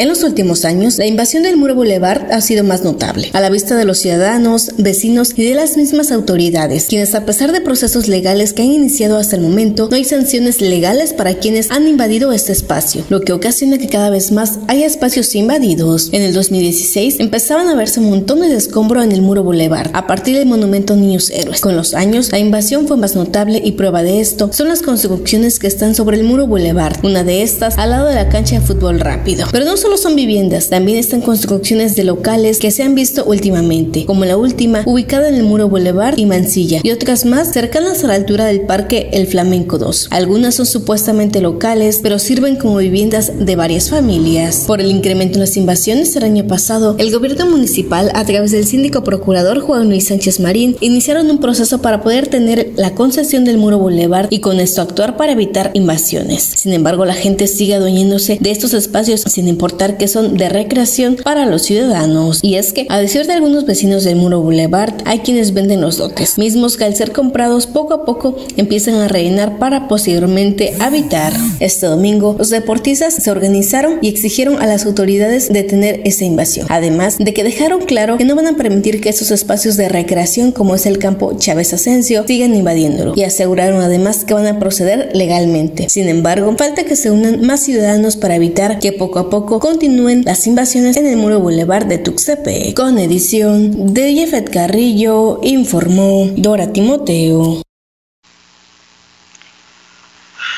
En 0.00 0.08
los 0.08 0.22
últimos 0.22 0.64
años, 0.64 0.96
la 0.96 1.04
invasión 1.04 1.42
del 1.42 1.58
Muro 1.58 1.74
Boulevard 1.74 2.32
ha 2.32 2.40
sido 2.40 2.64
más 2.64 2.82
notable, 2.84 3.28
a 3.34 3.40
la 3.42 3.50
vista 3.50 3.76
de 3.76 3.84
los 3.84 3.98
ciudadanos, 3.98 4.70
vecinos 4.78 5.34
y 5.36 5.44
de 5.44 5.54
las 5.54 5.76
mismas 5.76 6.10
autoridades, 6.10 6.86
quienes 6.86 7.14
a 7.14 7.26
pesar 7.26 7.52
de 7.52 7.60
procesos 7.60 8.08
legales 8.08 8.54
que 8.54 8.62
han 8.62 8.72
iniciado 8.72 9.18
hasta 9.18 9.36
el 9.36 9.42
momento, 9.42 9.88
no 9.90 9.96
hay 9.96 10.04
sanciones 10.04 10.62
legales 10.62 11.12
para 11.12 11.34
quienes 11.34 11.70
han 11.70 11.86
invadido 11.86 12.32
este 12.32 12.52
espacio, 12.52 13.04
lo 13.10 13.20
que 13.20 13.34
ocasiona 13.34 13.76
que 13.76 13.90
cada 13.90 14.08
vez 14.08 14.32
más 14.32 14.58
haya 14.68 14.86
espacios 14.86 15.34
invadidos. 15.34 16.08
En 16.12 16.22
el 16.22 16.32
2016 16.32 17.20
empezaban 17.20 17.68
a 17.68 17.74
verse 17.74 18.00
montones 18.00 18.48
de 18.48 18.56
escombro 18.56 19.02
en 19.02 19.12
el 19.12 19.20
Muro 19.20 19.42
Boulevard, 19.42 19.90
a 19.92 20.06
partir 20.06 20.34
del 20.34 20.48
monumento 20.48 20.96
Niños 20.96 21.28
Héroes. 21.28 21.60
Con 21.60 21.76
los 21.76 21.92
años, 21.92 22.32
la 22.32 22.38
invasión 22.38 22.88
fue 22.88 22.96
más 22.96 23.16
notable 23.16 23.60
y 23.62 23.72
prueba 23.72 24.02
de 24.02 24.22
esto 24.22 24.48
son 24.50 24.68
las 24.68 24.80
construcciones 24.80 25.58
que 25.58 25.66
están 25.66 25.94
sobre 25.94 26.16
el 26.16 26.24
Muro 26.24 26.46
Boulevard, 26.46 27.04
una 27.04 27.22
de 27.22 27.42
estas 27.42 27.76
al 27.76 27.90
lado 27.90 28.06
de 28.06 28.14
la 28.14 28.30
cancha 28.30 28.58
de 28.58 28.66
fútbol 28.66 28.98
rápido. 28.98 29.46
Pero 29.52 29.66
no 29.66 29.76
solo 29.76 29.89
son 29.96 30.16
viviendas, 30.16 30.68
también 30.68 30.98
están 30.98 31.20
construcciones 31.20 31.96
de 31.96 32.04
locales 32.04 32.58
que 32.58 32.70
se 32.70 32.82
han 32.82 32.94
visto 32.94 33.24
últimamente, 33.24 34.04
como 34.04 34.24
la 34.24 34.36
última 34.36 34.82
ubicada 34.86 35.28
en 35.28 35.34
el 35.34 35.44
Muro 35.44 35.68
Boulevard 35.68 36.18
y 36.18 36.26
Mansilla, 36.26 36.80
y 36.82 36.90
otras 36.90 37.24
más 37.24 37.52
cercanas 37.52 38.04
a 38.04 38.08
la 38.08 38.14
altura 38.14 38.46
del 38.46 38.62
Parque 38.62 39.10
El 39.12 39.26
Flamenco 39.26 39.78
2. 39.78 40.08
Algunas 40.10 40.56
son 40.56 40.66
supuestamente 40.66 41.40
locales, 41.40 42.00
pero 42.02 42.18
sirven 42.18 42.56
como 42.56 42.76
viviendas 42.76 43.32
de 43.38 43.56
varias 43.56 43.90
familias. 43.90 44.64
Por 44.66 44.80
el 44.80 44.90
incremento 44.90 45.34
en 45.34 45.40
las 45.40 45.56
invasiones 45.56 46.14
el 46.16 46.24
año 46.24 46.46
pasado, 46.46 46.96
el 46.98 47.12
gobierno 47.12 47.46
municipal, 47.46 48.10
a 48.14 48.24
través 48.24 48.50
del 48.50 48.66
síndico 48.66 49.02
procurador 49.02 49.60
Juan 49.60 49.88
Luis 49.88 50.08
Sánchez 50.08 50.40
Marín, 50.40 50.76
iniciaron 50.80 51.30
un 51.30 51.38
proceso 51.38 51.80
para 51.80 52.02
poder 52.02 52.28
tener 52.28 52.72
la 52.76 52.94
concesión 52.94 53.44
del 53.44 53.58
Muro 53.58 53.78
Boulevard 53.78 54.28
y 54.30 54.40
con 54.40 54.60
esto 54.60 54.82
actuar 54.82 55.16
para 55.16 55.32
evitar 55.32 55.70
invasiones. 55.74 56.42
Sin 56.42 56.72
embargo, 56.72 57.04
la 57.04 57.14
gente 57.14 57.46
sigue 57.46 57.74
adueñándose 57.74 58.38
de 58.40 58.50
estos 58.50 58.74
espacios 58.74 59.22
sin 59.22 59.48
importar 59.48 59.69
que 59.76 60.08
son 60.08 60.36
de 60.36 60.48
recreación 60.48 61.16
para 61.22 61.46
los 61.46 61.62
ciudadanos. 61.62 62.40
Y 62.42 62.56
es 62.56 62.72
que, 62.72 62.86
a 62.90 62.98
decir 62.98 63.26
de 63.26 63.32
algunos 63.32 63.64
vecinos 63.64 64.04
del 64.04 64.16
Muro 64.16 64.40
Boulevard, 64.40 64.94
hay 65.06 65.20
quienes 65.20 65.54
venden 65.54 65.80
los 65.80 65.98
lotes, 65.98 66.38
mismos 66.38 66.76
que 66.76 66.84
al 66.84 66.94
ser 66.94 67.12
comprados 67.12 67.66
poco 67.66 67.94
a 67.94 68.04
poco 68.04 68.36
empiezan 68.56 68.96
a 68.96 69.08
rellenar 69.08 69.58
para 69.58 69.88
posteriormente 69.88 70.74
habitar. 70.80 71.32
Este 71.60 71.86
domingo, 71.86 72.36
los 72.38 72.50
deportistas 72.50 73.14
se 73.14 73.30
organizaron 73.30 73.98
y 74.02 74.08
exigieron 74.08 74.60
a 74.60 74.66
las 74.66 74.84
autoridades 74.86 75.52
detener 75.52 76.02
esa 76.04 76.24
invasión. 76.24 76.66
Además 76.68 77.16
de 77.18 77.32
que 77.32 77.44
dejaron 77.44 77.80
claro 77.82 78.18
que 78.18 78.24
no 78.24 78.36
van 78.36 78.46
a 78.46 78.56
permitir 78.56 79.00
que 79.00 79.08
esos 79.08 79.30
espacios 79.30 79.76
de 79.76 79.88
recreación 79.88 80.52
como 80.52 80.74
es 80.74 80.86
el 80.86 80.98
campo 80.98 81.36
Chávez 81.38 81.72
Asensio 81.72 82.24
sigan 82.26 82.54
invadiéndolo 82.54 83.14
y 83.16 83.24
aseguraron 83.24 83.80
además 83.80 84.24
que 84.24 84.34
van 84.34 84.46
a 84.46 84.58
proceder 84.58 85.10
legalmente. 85.14 85.88
Sin 85.88 86.08
embargo, 86.08 86.54
falta 86.58 86.84
que 86.84 86.96
se 86.96 87.10
unan 87.10 87.40
más 87.42 87.60
ciudadanos 87.60 88.16
para 88.16 88.36
evitar 88.36 88.78
que 88.78 88.92
poco 88.92 89.18
a 89.18 89.30
poco 89.30 89.59
continúe 89.60 90.22
las 90.24 90.46
invasiones 90.46 90.96
en 90.96 91.06
el 91.06 91.16
muro 91.16 91.38
Boulevard 91.38 91.84
de 91.84 91.98
Tuxtepec. 91.98 92.74
Con 92.74 92.98
edición 92.98 93.92
de 93.94 94.14
Jeffet 94.14 94.50
Carrillo, 94.50 95.38
informó 95.42 96.30
Dora 96.36 96.72
Timoteo. 96.72 97.62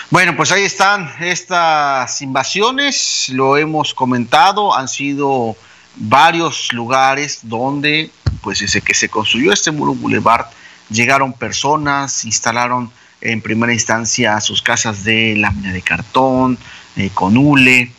Bueno, 0.08 0.36
pues 0.36 0.52
ahí 0.52 0.62
están 0.62 1.10
estas 1.20 2.22
invasiones, 2.22 3.28
lo 3.30 3.56
hemos 3.56 3.92
comentado, 3.92 4.74
han 4.74 4.86
sido 4.86 5.56
varios 5.96 6.72
lugares 6.72 7.40
donde, 7.42 8.10
pues 8.40 8.60
desde 8.60 8.82
que 8.82 8.94
se 8.94 9.08
construyó 9.08 9.52
este 9.52 9.72
muro 9.72 9.94
Boulevard, 9.94 10.46
llegaron 10.90 11.32
personas, 11.32 12.24
instalaron 12.24 12.90
en 13.20 13.40
primera 13.40 13.72
instancia 13.72 14.40
sus 14.40 14.62
casas 14.62 15.02
de 15.02 15.34
lámina 15.36 15.72
de 15.72 15.82
cartón, 15.82 16.58
eh, 16.96 17.10
con 17.14 17.36
hule, 17.36 17.90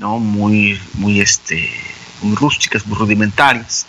¿no? 0.00 0.18
Muy, 0.18 0.80
muy, 0.94 1.20
este, 1.20 1.70
muy 2.22 2.34
rústicas, 2.34 2.84
muy 2.86 2.98
rudimentarias. 2.98 3.86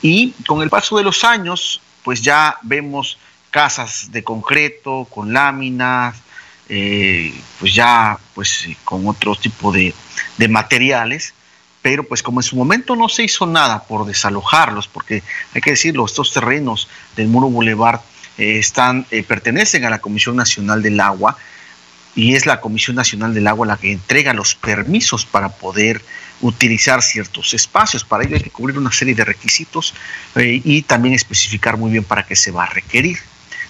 Y 0.00 0.32
con 0.48 0.62
el 0.62 0.70
paso 0.70 0.96
de 0.96 1.04
los 1.04 1.22
años, 1.22 1.80
pues 2.02 2.20
ya 2.22 2.56
vemos 2.62 3.18
casas 3.50 4.10
de 4.10 4.24
concreto, 4.24 5.06
con 5.08 5.32
láminas, 5.32 6.16
eh, 6.68 7.32
pues 7.60 7.74
ya 7.74 8.18
pues 8.34 8.66
con 8.82 9.06
otro 9.06 9.36
tipo 9.36 9.70
de, 9.70 9.94
materiales, 10.48 11.34
pero 11.82 12.02
pues 12.02 12.22
como 12.22 12.40
en 12.40 12.44
su 12.44 12.56
momento 12.56 12.96
no 12.96 13.08
se 13.08 13.24
hizo 13.24 13.46
nada 13.46 13.84
por 13.84 14.06
desalojarlos, 14.06 14.88
porque 14.88 15.22
hay 15.54 15.60
que 15.60 15.70
decirlo, 15.70 16.06
estos 16.06 16.32
terrenos 16.32 16.88
del 17.14 17.28
Muro 17.28 17.48
Boulevard 17.48 18.00
eh, 18.38 18.58
están, 18.58 19.06
eh, 19.10 19.22
pertenecen 19.22 19.84
a 19.84 19.90
la 19.90 20.00
Comisión 20.00 20.34
Nacional 20.34 20.82
del 20.82 20.98
Agua, 20.98 21.36
y 22.14 22.34
es 22.34 22.46
la 22.46 22.60
Comisión 22.60 22.96
Nacional 22.96 23.34
del 23.34 23.46
Agua 23.46 23.66
la 23.66 23.76
que 23.76 23.92
entrega 23.92 24.34
los 24.34 24.54
permisos 24.54 25.24
para 25.24 25.48
poder 25.48 26.02
utilizar 26.40 27.02
ciertos 27.02 27.54
espacios. 27.54 28.04
Para 28.04 28.24
ello 28.24 28.36
hay 28.36 28.42
que 28.42 28.50
cubrir 28.50 28.76
una 28.78 28.92
serie 28.92 29.14
de 29.14 29.24
requisitos 29.24 29.94
eh, 30.34 30.60
y 30.62 30.82
también 30.82 31.14
especificar 31.14 31.76
muy 31.76 31.90
bien 31.90 32.04
para 32.04 32.24
qué 32.24 32.36
se 32.36 32.50
va 32.50 32.64
a 32.64 32.66
requerir, 32.66 33.18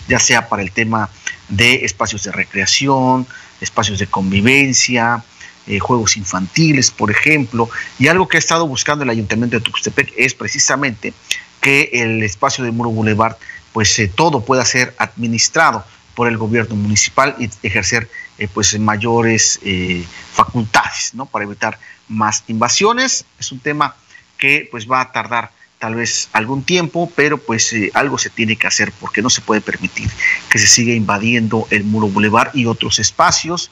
ya 0.08 0.18
sea 0.18 0.48
para 0.48 0.62
el 0.62 0.72
tema 0.72 1.08
de 1.48 1.84
espacios 1.84 2.24
de 2.24 2.32
recreación, 2.32 3.26
espacios 3.60 3.98
de 3.98 4.06
convivencia, 4.06 5.22
eh, 5.66 5.78
juegos 5.78 6.16
infantiles, 6.16 6.90
por 6.90 7.10
ejemplo, 7.10 7.70
y 7.98 8.08
algo 8.08 8.26
que 8.26 8.36
ha 8.36 8.40
estado 8.40 8.66
buscando 8.66 9.04
el 9.04 9.10
Ayuntamiento 9.10 9.56
de 9.58 9.62
Tuxtepec 9.62 10.12
es 10.16 10.34
precisamente 10.34 11.12
que 11.60 11.90
el 11.92 12.22
espacio 12.24 12.64
de 12.64 12.72
Muro 12.72 12.90
Boulevard, 12.90 13.36
pues 13.72 13.96
eh, 14.00 14.08
todo 14.08 14.44
pueda 14.44 14.64
ser 14.64 14.94
administrado 14.98 15.84
por 16.14 16.26
el 16.26 16.36
gobierno 16.36 16.74
municipal 16.74 17.36
y 17.38 17.48
ejercer 17.62 18.08
eh, 18.38 18.48
pues 18.52 18.78
mayores 18.78 19.60
eh, 19.62 20.04
facultades 20.32 21.14
¿no? 21.14 21.26
para 21.26 21.44
evitar 21.44 21.78
más 22.08 22.44
invasiones. 22.48 23.24
Es 23.38 23.52
un 23.52 23.60
tema 23.60 23.94
que 24.38 24.68
pues 24.70 24.90
va 24.90 25.00
a 25.00 25.12
tardar 25.12 25.50
tal 25.78 25.96
vez 25.96 26.28
algún 26.32 26.62
tiempo, 26.62 27.10
pero 27.14 27.38
pues 27.38 27.72
eh, 27.72 27.90
algo 27.94 28.16
se 28.16 28.30
tiene 28.30 28.56
que 28.56 28.66
hacer 28.66 28.92
porque 29.00 29.20
no 29.20 29.30
se 29.30 29.40
puede 29.40 29.60
permitir 29.60 30.08
que 30.48 30.58
se 30.58 30.66
siga 30.66 30.94
invadiendo 30.94 31.66
el 31.70 31.84
muro 31.84 32.08
bulevar 32.08 32.50
y 32.54 32.66
otros 32.66 32.98
espacios 32.98 33.70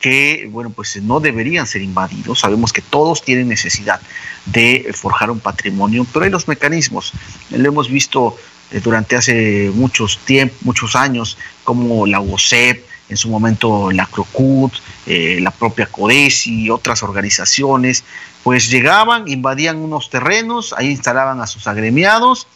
que, 0.00 0.48
bueno, 0.50 0.68
pues 0.70 1.00
no 1.00 1.20
deberían 1.20 1.66
ser 1.66 1.80
invadidos. 1.80 2.40
Sabemos 2.40 2.72
que 2.72 2.82
todos 2.82 3.24
tienen 3.24 3.48
necesidad 3.48 4.00
de 4.44 4.92
forjar 4.94 5.30
un 5.30 5.40
patrimonio, 5.40 6.06
pero 6.12 6.26
hay 6.26 6.30
los 6.30 6.46
mecanismos. 6.46 7.12
Lo 7.50 7.66
hemos 7.66 7.88
visto 7.88 8.36
durante 8.82 9.16
hace 9.16 9.70
muchos 9.74 10.18
tiempos, 10.18 10.58
muchos 10.62 10.94
años, 10.94 11.38
como 11.62 12.06
la 12.06 12.20
UOCEP, 12.20 12.84
en 13.08 13.16
su 13.16 13.28
momento 13.28 13.90
la 13.90 14.06
CROCUT, 14.06 14.72
eh, 15.06 15.38
la 15.40 15.50
propia 15.50 15.86
CODESI 15.86 16.64
y 16.64 16.70
otras 16.70 17.02
organizaciones, 17.02 18.04
pues 18.42 18.70
llegaban, 18.70 19.28
invadían 19.28 19.78
unos 19.78 20.10
terrenos, 20.10 20.74
ahí 20.76 20.90
instalaban 20.90 21.40
a 21.40 21.46
sus 21.46 21.66
agremiados 21.66 22.46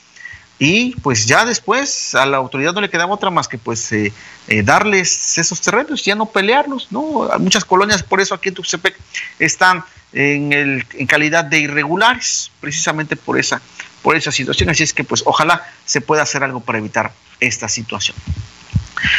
y 0.58 0.96
pues 0.96 1.26
ya 1.26 1.44
después 1.44 2.14
a 2.14 2.26
la 2.26 2.38
autoridad 2.38 2.72
no 2.72 2.80
le 2.80 2.90
quedaba 2.90 3.14
otra 3.14 3.30
más 3.30 3.46
que 3.46 3.58
pues 3.58 3.92
eh, 3.92 4.12
eh, 4.48 4.62
darles 4.62 5.38
esos 5.38 5.60
terrenos, 5.60 6.04
ya 6.04 6.14
no 6.14 6.26
pelearlos, 6.26 6.88
¿no? 6.90 7.28
Muchas 7.38 7.64
colonias 7.64 8.02
por 8.02 8.20
eso 8.20 8.34
aquí 8.34 8.48
en 8.48 8.54
Tuxtepec 8.56 8.98
están 9.38 9.84
en 10.12 10.82
calidad 11.06 11.44
de 11.44 11.58
irregulares, 11.60 12.50
precisamente 12.60 13.14
por 13.14 13.38
esa, 13.38 13.60
por 14.02 14.16
esa 14.16 14.32
situación, 14.32 14.70
así 14.70 14.82
es 14.82 14.94
que 14.94 15.04
pues 15.04 15.22
ojalá 15.26 15.62
se 15.84 16.00
pueda 16.00 16.22
hacer 16.22 16.42
algo 16.42 16.60
para 16.60 16.78
evitar 16.78 17.12
esta 17.40 17.68
situación. 17.68 18.16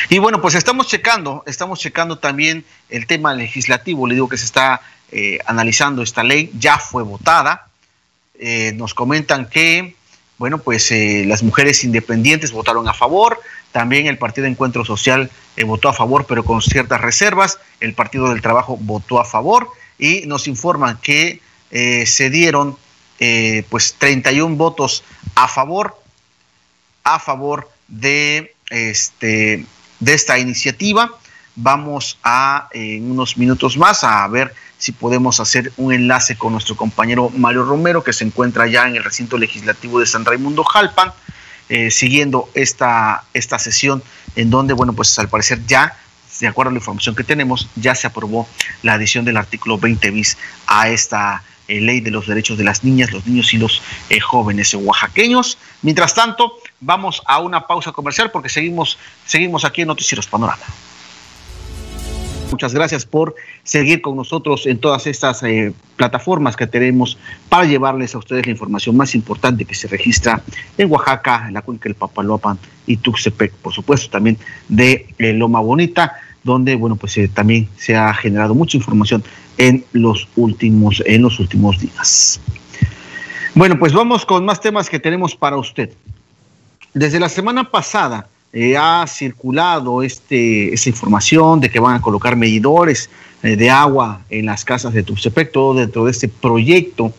Y 0.10 0.20
bueno, 0.20 0.42
pues 0.42 0.56
estamos 0.56 0.88
checando, 0.88 1.44
estamos 1.46 1.80
checando 1.80 2.18
también 2.18 2.66
el 2.90 3.08
tema 3.08 3.34
legislativo. 3.34 4.08
Le 4.08 4.16
digo 4.16 4.30
que 4.30 4.38
se 4.38 4.46
está 4.46 4.82
eh, 5.12 5.40
analizando 5.46 6.02
esta 6.02 6.24
ley, 6.24 6.52
ya 6.58 6.78
fue 6.78 7.04
votada. 7.04 7.68
Eh, 8.40 8.74
nos 8.76 8.94
comentan 8.94 9.50
que 9.50 9.96
bueno, 10.38 10.60
pues 10.60 10.90
eh, 10.92 11.26
las 11.28 11.44
mujeres 11.44 11.84
independientes 11.84 12.54
votaron 12.54 12.88
a 12.88 12.94
favor, 12.94 13.42
también 13.74 14.08
el 14.08 14.18
Partido 14.18 14.48
Encuentro 14.48 14.86
Social 14.86 15.30
votó 15.66 15.90
a 15.90 15.94
favor, 15.94 16.26
pero 16.26 16.46
con 16.46 16.62
ciertas 16.62 17.02
reservas, 17.02 17.60
el 17.82 17.94
Partido 17.94 18.30
del 18.30 18.42
Trabajo 18.42 18.78
votó 18.80 19.20
a 19.20 19.26
favor 19.26 19.68
y 19.98 20.22
nos 20.28 20.48
informan 20.48 20.98
que 21.02 21.42
se 21.70 22.30
dieron 22.30 22.78
pues 23.70 23.96
31 23.98 24.56
votos 24.56 25.04
a 25.36 25.50
favor, 25.50 26.02
a 27.04 27.20
favor 27.20 27.70
de, 27.90 28.56
este, 28.70 29.66
de 30.00 30.14
esta 30.14 30.40
iniciativa. 30.40 31.12
Vamos 31.56 32.18
a 32.24 32.70
en 32.72 33.12
unos 33.12 33.38
minutos 33.38 33.78
más 33.78 34.04
a 34.04 34.28
ver 34.28 34.54
si 34.78 34.94
podemos 34.94 35.40
hacer 35.42 35.74
un 35.76 35.94
enlace 35.94 36.38
con 36.38 36.54
nuestro 36.54 36.78
compañero 36.78 37.30
Mario 37.36 37.64
Romero, 37.66 38.04
que 38.04 38.14
se 38.14 38.24
encuentra 38.24 38.66
ya 38.68 38.88
en 38.88 38.96
el 38.96 39.04
recinto 39.04 39.38
legislativo 39.38 40.00
de 40.00 40.06
San 40.06 40.24
Raimundo 40.24 40.64
Jalpan, 40.64 41.12
eh, 41.68 41.92
siguiendo 41.92 42.50
esta, 42.54 43.26
esta 43.34 43.60
sesión 43.60 44.02
en 44.36 44.50
donde, 44.50 44.74
bueno, 44.74 44.94
pues 44.94 45.20
al 45.20 45.28
parecer 45.28 45.60
ya, 45.68 45.98
de 46.40 46.48
acuerdo 46.48 46.70
a 46.70 46.72
la 46.72 46.80
información 46.80 47.14
que 47.14 47.26
tenemos, 47.26 47.68
ya 47.76 47.94
se 47.94 48.08
aprobó 48.08 48.48
la 48.82 48.94
adición 48.94 49.26
del 49.26 49.36
artículo 49.36 49.78
20 49.78 50.12
bis 50.12 50.38
a 50.66 50.88
esta 50.88 51.44
eh, 51.44 51.59
ley 51.70 52.02
de 52.02 52.12
los 52.12 52.28
derechos 52.28 52.58
de 52.58 52.64
las 52.64 52.84
niñas, 52.84 53.12
los 53.12 53.26
niños 53.26 53.54
y 53.54 53.58
los 53.58 53.82
eh, 54.10 54.20
jóvenes 54.20 54.74
oaxaqueños. 54.74 55.58
Mientras 55.82 56.14
tanto, 56.14 56.54
vamos 56.80 57.22
a 57.26 57.40
una 57.40 57.68
pausa 57.68 57.92
comercial 57.92 58.32
porque 58.32 58.50
seguimos, 58.50 58.98
seguimos 59.26 59.66
aquí 59.66 59.82
en 59.82 59.88
Noticieros 59.88 60.28
Panorama. 60.28 60.64
Muchas 62.52 62.74
gracias 62.74 63.06
por 63.06 63.36
seguir 63.64 64.02
con 64.02 64.16
nosotros 64.16 64.66
en 64.66 64.80
todas 64.80 65.06
estas 65.06 65.44
eh, 65.44 65.72
plataformas 65.96 66.56
que 66.56 66.66
tenemos 66.66 67.18
para 67.48 67.66
llevarles 67.66 68.16
a 68.16 68.18
ustedes 68.18 68.48
la 68.48 68.52
información 68.52 68.98
más 68.98 69.14
importante 69.14 69.66
que 69.66 69.76
se 69.76 69.88
registra 69.88 70.42
en 70.78 70.92
Oaxaca, 70.92 71.46
en 71.48 71.54
la 71.54 71.62
cuenca 71.62 71.84
del 71.84 71.96
Papaloapan 71.96 72.58
y 72.88 72.98
Tuxtepec, 72.98 73.54
por 73.54 73.74
supuesto 73.74 74.10
también 74.10 74.38
de 74.68 75.08
eh, 75.20 75.34
Loma 75.34 75.60
Bonita, 75.60 76.14
donde 76.44 76.76
bueno 76.76 76.96
pues 76.96 77.18
eh, 77.18 77.30
también 77.32 77.70
se 77.78 77.96
ha 77.96 78.12
generado 78.16 78.56
mucha 78.56 78.78
información 78.78 79.24
en 79.60 79.86
los 79.92 80.28
últimos 80.36 81.04
en 81.06 81.22
los 81.22 81.40
últimos 81.40 81.80
días. 81.80 82.42
Bueno, 83.54 83.78
pues 83.78 83.94
vamos 83.94 84.26
con 84.26 84.44
más 84.46 84.60
temas 84.60 84.90
que 84.90 85.00
tenemos 85.00 85.36
para 85.36 85.58
usted. 85.58 85.92
Desde 86.94 87.20
la 87.20 87.30
semana 87.30 87.70
pasada 87.70 88.28
eh, 88.52 88.76
ha 88.78 89.06
circulado 89.06 90.02
este, 90.02 90.74
esa 90.74 90.90
información 90.90 91.60
de 91.60 91.70
que 91.70 91.80
van 91.80 91.96
a 91.96 92.02
colocar 92.02 92.36
medidores 92.36 93.10
eh, 93.44 93.56
de 93.56 93.70
agua 93.70 94.22
en 94.30 94.48
las 94.48 94.66
casas 94.66 94.94
de 94.94 95.04
Tuxtepec, 95.04 95.52
todo 95.52 95.76
dentro 95.76 96.06
de 96.06 96.12
este 96.12 96.28
proyecto, 96.28 97.14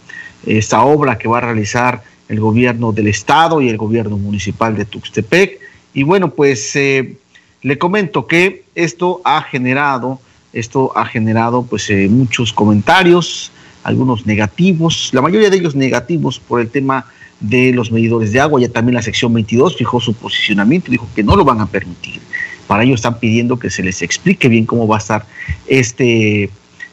esta 0.44 0.83
obra 0.83 1.18
que 1.18 1.29
va 1.29 1.38
a 1.38 1.42
realizar 1.42 2.03
el 2.29 2.40
gobierno 2.40 2.92
del 2.92 3.09
estado 3.09 3.61
y 3.61 3.68
el 3.68 3.76
gobierno 3.76 4.16
municipal 4.16 4.76
de 4.76 4.87
Tuxtepec. 4.87 5.61
Y 5.92 6.05
bueno, 6.05 6.31
pues 6.31 6.74
eh, 6.74 7.16
le 7.62 7.79
comento 7.79 8.26
que 8.26 8.64
esto 8.74 9.20
ha 9.24 9.42
generado, 9.42 10.20
esto 10.52 10.96
ha 10.96 11.04
generado 11.06 11.62
pues 11.62 11.90
muchos 12.08 12.52
comentarios, 12.52 13.52
algunos 13.82 14.26
negativos, 14.26 15.10
la 15.12 15.22
mayoría 15.22 15.50
de 15.50 15.56
ellos 15.56 15.74
negativos 15.74 16.38
por 16.38 16.60
el 16.60 16.68
tema 16.68 17.06
de 17.40 17.72
los 17.72 17.90
medidores 17.90 18.32
de 18.32 18.40
agua. 18.40 18.60
Ya 18.60 18.68
también 18.68 18.94
la 18.94 19.02
sección 19.02 19.32
22 19.32 19.76
fijó 19.76 20.00
su 20.00 20.14
posicionamiento, 20.14 20.90
dijo 20.90 21.08
que 21.14 21.22
no 21.22 21.36
lo 21.36 21.44
van 21.44 21.60
a 21.60 21.66
permitir. 21.66 22.20
Para 22.66 22.84
ello 22.84 22.94
están 22.94 23.18
pidiendo 23.18 23.58
que 23.58 23.70
se 23.70 23.82
les 23.82 24.02
explique 24.02 24.48
bien 24.48 24.66
cómo 24.66 24.86
va 24.86 24.96
a 24.96 24.98
estar 24.98 25.26
este, 25.66 26.50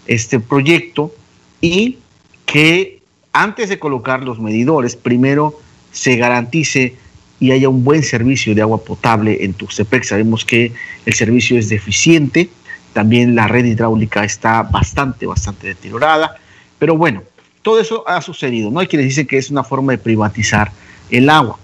este 0.08 0.39
proyecto 0.39 1.13
y 1.62 1.98
que 2.46 3.02
antes 3.34 3.70
de 3.70 3.78
colocar 3.78 4.24
los 4.24 4.39
medidores, 4.39 4.96
primero 4.96 5.60
se 5.91 6.15
garantice 6.15 6.96
y 7.39 7.52
haya 7.52 7.70
un 7.70 7.84
buen 7.84 8.02
servicio 8.02 8.56
de 8.56 8.62
agua 8.62 8.84
potable 8.84 9.43
en 9.43 9.54
Tuxtepec. 9.54 10.04
Sabemos 10.04 10.43
que 10.43 10.72
el 11.06 11.13
servicio 11.13 11.60
es 11.60 11.70
deficiente, 11.70 12.50
también 12.98 13.36
la 13.36 13.48
red 13.48 13.64
hidráulica 13.64 14.24
está 14.24 14.64
bastante, 14.64 15.28
bastante 15.28 15.68
deteriorada, 15.68 16.36
pero 16.80 16.98
bueno, 16.98 17.22
todo 17.62 17.80
eso 17.80 18.04
ha 18.08 18.20
sucedido. 18.24 18.72
No 18.72 18.80
hay 18.80 18.88
quienes 18.88 19.10
dicen 19.10 19.28
que 19.28 19.38
es 19.38 19.52
una 19.52 19.64
forma 19.64 19.92
de 19.92 20.00
privatizar 20.00 20.72
el 21.12 21.30
agua. 21.30 21.60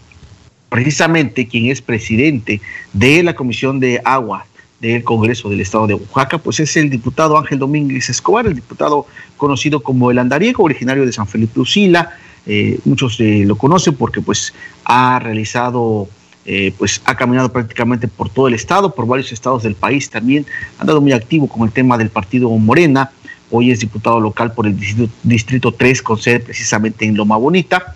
Precisamente 0.70 1.48
quien 1.48 1.72
es 1.72 1.82
presidente 1.82 2.62
de 2.94 3.24
la 3.24 3.34
Comisión 3.34 3.80
de 3.80 4.00
Agua 4.06 4.46
del 4.80 5.04
Congreso 5.04 5.50
del 5.50 5.62
Estado 5.62 5.88
de 5.88 5.96
Oaxaca, 5.96 6.38
pues 6.38 6.60
es 6.60 6.78
el 6.78 6.92
diputado 6.92 7.36
Ángel 7.36 7.58
Domínguez 7.58 8.12
Escobar, 8.12 8.46
el 8.46 8.54
diputado 8.54 9.08
conocido 9.36 9.82
como 9.82 10.12
el 10.12 10.20
Andariego, 10.20 10.64
originario 10.64 11.04
de 11.04 11.14
San 11.14 11.26
Felipe 11.26 11.60
Usila. 11.60 12.12
Eh, 12.46 12.78
muchos 12.86 13.20
eh, 13.20 13.44
lo 13.44 13.56
conocen 13.56 13.96
porque 13.96 14.22
pues 14.22 14.54
ha 14.86 15.18
realizado 15.18 16.08
eh, 16.46 16.74
pues 16.78 17.02
ha 17.06 17.16
caminado 17.16 17.52
prácticamente 17.52 18.08
por 18.08 18.30
todo 18.30 18.48
el 18.48 18.54
estado, 18.54 18.94
por 18.94 19.08
varios 19.08 19.32
estados 19.32 19.64
del 19.64 19.76
país 19.76 20.10
también, 20.10 20.46
ha 20.78 20.82
andado 20.82 21.02
muy 21.02 21.14
activo 21.14 21.48
con 21.48 21.64
el 21.64 21.72
tema 21.72 21.98
del 21.98 22.10
partido 22.10 22.50
Morena, 22.50 23.12
Hoy 23.56 23.70
es 23.70 23.82
diputado 23.82 24.20
local 24.20 24.52
por 24.52 24.66
el 24.66 24.76
Distrito, 25.22 25.72
3 25.72 26.02
con 26.02 26.18
sede 26.18 26.40
precisamente 26.40 27.06
en 27.06 27.16
Loma 27.16 27.38
Bonita. 27.38 27.96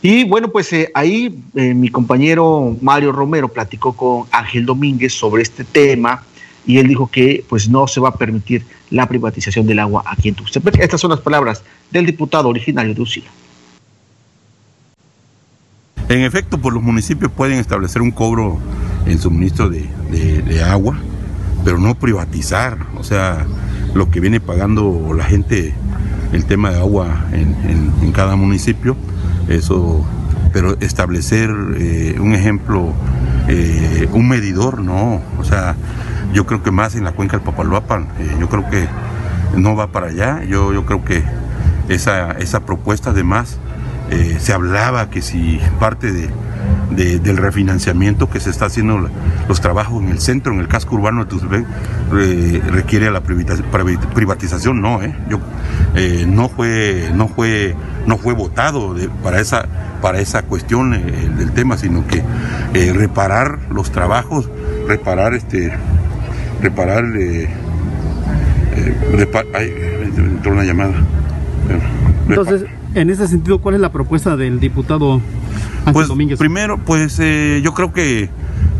Y 0.00 0.22
bueno, 0.22 0.48
pues 0.48 0.72
eh, 0.72 0.92
ahí 0.94 1.42
eh, 1.56 1.74
mi 1.74 1.88
compañero 1.88 2.76
Mario 2.80 3.10
Romero 3.10 3.48
platicó 3.48 3.94
con 3.94 4.28
Ángel 4.30 4.64
Domínguez 4.64 5.12
sobre 5.12 5.42
este 5.42 5.64
tema 5.64 6.22
y 6.64 6.78
él 6.78 6.86
dijo 6.86 7.08
que 7.10 7.44
pues 7.48 7.68
no 7.68 7.88
se 7.88 7.98
va 7.98 8.10
a 8.10 8.14
permitir 8.14 8.64
la 8.90 9.08
privatización 9.08 9.66
del 9.66 9.80
agua 9.80 10.04
aquí 10.06 10.28
en 10.28 10.36
Tuxtepec. 10.36 10.78
Estas 10.78 11.00
son 11.00 11.10
las 11.10 11.20
palabras 11.20 11.64
del 11.90 12.06
diputado 12.06 12.48
originario 12.48 12.94
de 12.94 13.02
Usila. 13.02 13.30
En 16.08 16.20
efecto, 16.20 16.58
pues, 16.58 16.74
los 16.74 16.82
municipios 16.82 17.30
pueden 17.30 17.58
establecer 17.58 18.02
un 18.02 18.10
cobro 18.10 18.58
en 19.06 19.18
suministro 19.18 19.68
de, 19.70 19.88
de 20.10 20.62
agua, 20.62 20.96
pero 21.64 21.78
no 21.78 21.94
privatizar. 21.94 22.78
O 22.96 23.04
sea, 23.04 23.46
lo 23.94 24.10
que 24.10 24.20
viene 24.20 24.40
pagando 24.40 25.12
la 25.14 25.24
gente 25.24 25.74
el 26.32 26.46
tema 26.46 26.70
de 26.70 26.78
agua 26.78 27.26
en, 27.32 28.12
cada 28.12 28.36
municipio, 28.36 28.96
eso, 29.48 30.04
pero 30.52 30.78
establecer 30.80 31.50
eh, 31.76 32.16
un 32.20 32.34
ejemplo, 32.34 32.92
eh, 33.48 34.08
un 34.12 34.28
medidor, 34.28 34.82
no, 34.82 35.22
o 35.38 35.44
sea, 35.44 35.76
yo 36.34 36.46
creo 36.46 36.62
que 36.62 36.70
más 36.70 36.94
en 36.94 37.04
la 37.04 37.12
cuenca 37.12 37.36
del 37.36 37.44
Papaloapan, 37.44 38.08
eh, 38.18 38.36
yo 38.38 38.48
creo 38.48 38.68
que 38.68 38.86
no 39.56 39.76
va 39.76 39.92
para 39.92 40.08
allá, 40.08 40.42
yo, 40.44 40.72
yo 40.72 40.84
creo 40.84 41.04
que 41.04 41.22
esa, 41.88 42.32
esa 42.32 42.60
propuesta 42.60 43.10
además 43.10 43.58
se 44.38 44.52
hablaba 44.52 45.10
que 45.10 45.22
si 45.22 45.60
parte 45.78 46.12
de, 46.12 46.28
del 46.94 47.36
refinanciamiento 47.36 48.28
que 48.28 48.40
se 48.40 48.50
está 48.50 48.66
haciendo 48.66 49.08
los 49.48 49.60
trabajos 49.60 50.02
en 50.02 50.10
el 50.10 50.20
centro, 50.20 50.52
en 50.52 50.60
el 50.60 50.68
casco 50.68 50.96
urbano 50.96 51.24
de 51.24 51.30
Tuzbén, 51.30 51.66
requiere 52.10 53.10
la 53.10 53.20
privatización, 53.20 54.80
no, 54.80 55.02
¿eh? 55.02 55.14
Yo, 55.28 55.38
eh, 55.94 56.26
no 56.28 56.48
fue, 56.48 57.10
no 57.14 57.28
fue, 57.28 57.74
no 58.06 58.18
fue 58.18 58.34
votado 58.34 58.94
para 59.22 59.40
esa, 59.40 59.66
para 60.00 60.20
esa 60.20 60.42
cuestión 60.42 60.94
eh, 60.94 61.00
del 61.36 61.52
tema, 61.52 61.76
sino 61.78 62.06
que 62.06 62.22
eh, 62.74 62.92
reparar 62.92 63.58
los 63.70 63.90
trabajos, 63.90 64.50
reparar 64.86 65.34
este, 65.34 65.72
reparar, 66.60 67.04
entró 70.14 70.52
una 70.52 70.64
llamada. 70.64 70.94
Entonces, 72.28 72.64
en 72.94 73.10
ese 73.10 73.26
sentido, 73.28 73.58
¿cuál 73.58 73.76
es 73.76 73.80
la 73.80 73.92
propuesta 73.92 74.36
del 74.36 74.60
diputado 74.60 75.20
pues, 75.92 76.08
Primero, 76.38 76.78
pues 76.78 77.18
eh, 77.20 77.60
yo 77.64 77.74
creo 77.74 77.92
que 77.92 78.30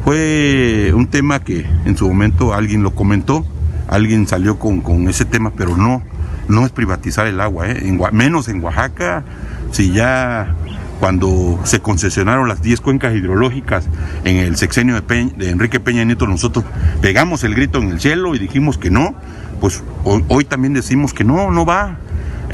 fue 0.05 0.92
un 0.94 1.07
tema 1.09 1.40
que 1.40 1.66
en 1.85 1.96
su 1.96 2.09
momento 2.09 2.55
alguien 2.55 2.83
lo 2.83 2.94
comentó, 2.94 3.44
alguien 3.88 4.27
salió 4.27 4.59
con, 4.59 5.09
ese 5.09 5.25
tema, 5.25 5.53
pero 5.57 5.77
no, 5.77 6.03
no 6.48 6.64
es 6.64 6.72
privatizar 6.72 7.27
el 7.27 7.40
agua, 7.40 7.70
¿eh? 7.70 7.98
menos 8.12 8.48
en 8.48 8.62
Oaxaca, 8.62 9.25
si 9.70 9.92
ya 9.92 10.55
cuando 11.01 11.59
se 11.64 11.81
concesionaron 11.81 12.48
las 12.48 12.62
10 12.62 12.81
cuencas 12.81 13.14
hidrológicas 13.14 13.88
en 14.25 14.37
el 14.37 14.57
sexenio 14.57 15.01
de, 15.01 15.33
de, 15.37 15.51
Enrique 15.51 15.81
Peña 15.81 16.05
Nieto, 16.05 16.27
nosotros 16.29 16.64
pegamos 17.01 17.42
el 17.42 17.55
grito 17.55 17.79
en 17.79 17.90
el 17.90 18.01
cielo 18.01 18.37
y 18.37 18.38
dijimos 18.38 18.79
que 18.79 18.90
no, 18.90 19.14
pues 19.61 19.83
hoy 20.05 20.44
también 20.44 20.75
decimos 20.75 21.12
que 21.12 21.25
no, 21.25 21.51
no 21.51 21.64
va. 21.64 21.98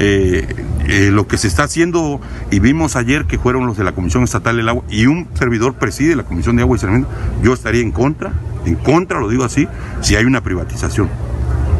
Eh, 0.01 0.47
eh, 0.87 1.09
lo 1.11 1.27
que 1.27 1.37
se 1.37 1.47
está 1.47 1.63
haciendo, 1.63 2.21
y 2.51 2.59
vimos 2.59 2.95
ayer 2.95 3.25
que 3.25 3.37
fueron 3.37 3.67
los 3.67 3.77
de 3.77 3.83
la 3.83 3.91
Comisión 3.91 4.23
Estatal 4.23 4.55
del 4.55 4.69
Agua, 4.69 4.83
y 4.89 5.05
un 5.07 5.27
servidor 5.33 5.73
preside 5.75 6.15
la 6.15 6.23
Comisión 6.23 6.55
de 6.55 6.61
Agua 6.61 6.77
y 6.77 6.79
Saneamiento, 6.79 7.13
yo 7.43 7.53
estaría 7.53 7.81
en 7.81 7.91
contra, 7.91 8.31
en 8.65 8.75
contra, 8.75 9.19
lo 9.19 9.27
digo 9.27 9.43
así, 9.43 9.67
si 10.01 10.15
hay 10.15 10.23
una 10.23 10.41
privatización. 10.41 11.09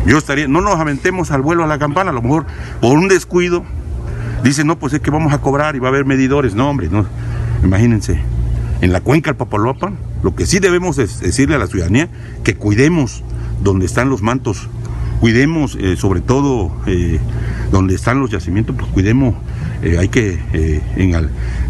Yo 0.05 0.17
estaría, 0.17 0.47
no 0.47 0.61
nos 0.61 0.79
aventemos 0.79 1.31
al 1.31 1.41
vuelo 1.41 1.63
a 1.63 1.67
la 1.67 1.79
campana, 1.79 2.11
a 2.11 2.13
lo 2.13 2.21
mejor 2.21 2.45
por 2.81 2.97
un 2.97 3.07
descuido, 3.07 3.63
dicen, 4.43 4.67
no, 4.67 4.77
pues 4.77 4.93
es 4.93 4.99
que 4.99 5.11
vamos 5.11 5.33
a 5.33 5.39
cobrar 5.39 5.75
y 5.75 5.79
va 5.79 5.87
a 5.87 5.91
haber 5.91 6.05
medidores. 6.05 6.55
No, 6.55 6.69
hombre, 6.69 6.89
no. 6.89 7.05
Imagínense, 7.63 8.21
en 8.81 8.91
la 8.91 9.01
cuenca 9.01 9.29
del 9.29 9.37
Papaloapan, 9.37 9.97
lo 10.23 10.35
que 10.35 10.45
sí 10.45 10.59
debemos 10.59 10.95
decirle 10.95 11.55
a 11.55 11.57
la 11.57 11.67
ciudadanía, 11.67 12.09
que 12.43 12.55
cuidemos 12.55 13.23
donde 13.61 13.85
están 13.85 14.09
los 14.09 14.21
mantos 14.21 14.67
cuidemos 15.19 15.75
eh, 15.75 15.95
sobre 15.95 16.21
todo 16.21 16.71
eh, 16.87 17.19
donde 17.71 17.95
están 17.95 18.19
los 18.19 18.31
yacimientos, 18.31 18.75
pues 18.77 18.89
cuidemos 18.91 19.35
eh, 19.81 19.97
hay 19.97 20.09
que, 20.09 20.39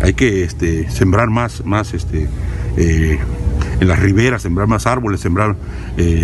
hay 0.02 0.14
que 0.14 0.43
este, 0.43 0.89
sembrar 0.89 1.30
más, 1.30 1.64
más 1.64 1.93
este, 1.93 2.28
en 2.76 3.88
las 3.88 4.00
riberas, 4.00 4.41
sembrar 4.41 4.68
más 4.68 4.88
árboles, 4.88 5.20
sembrar 5.20 5.56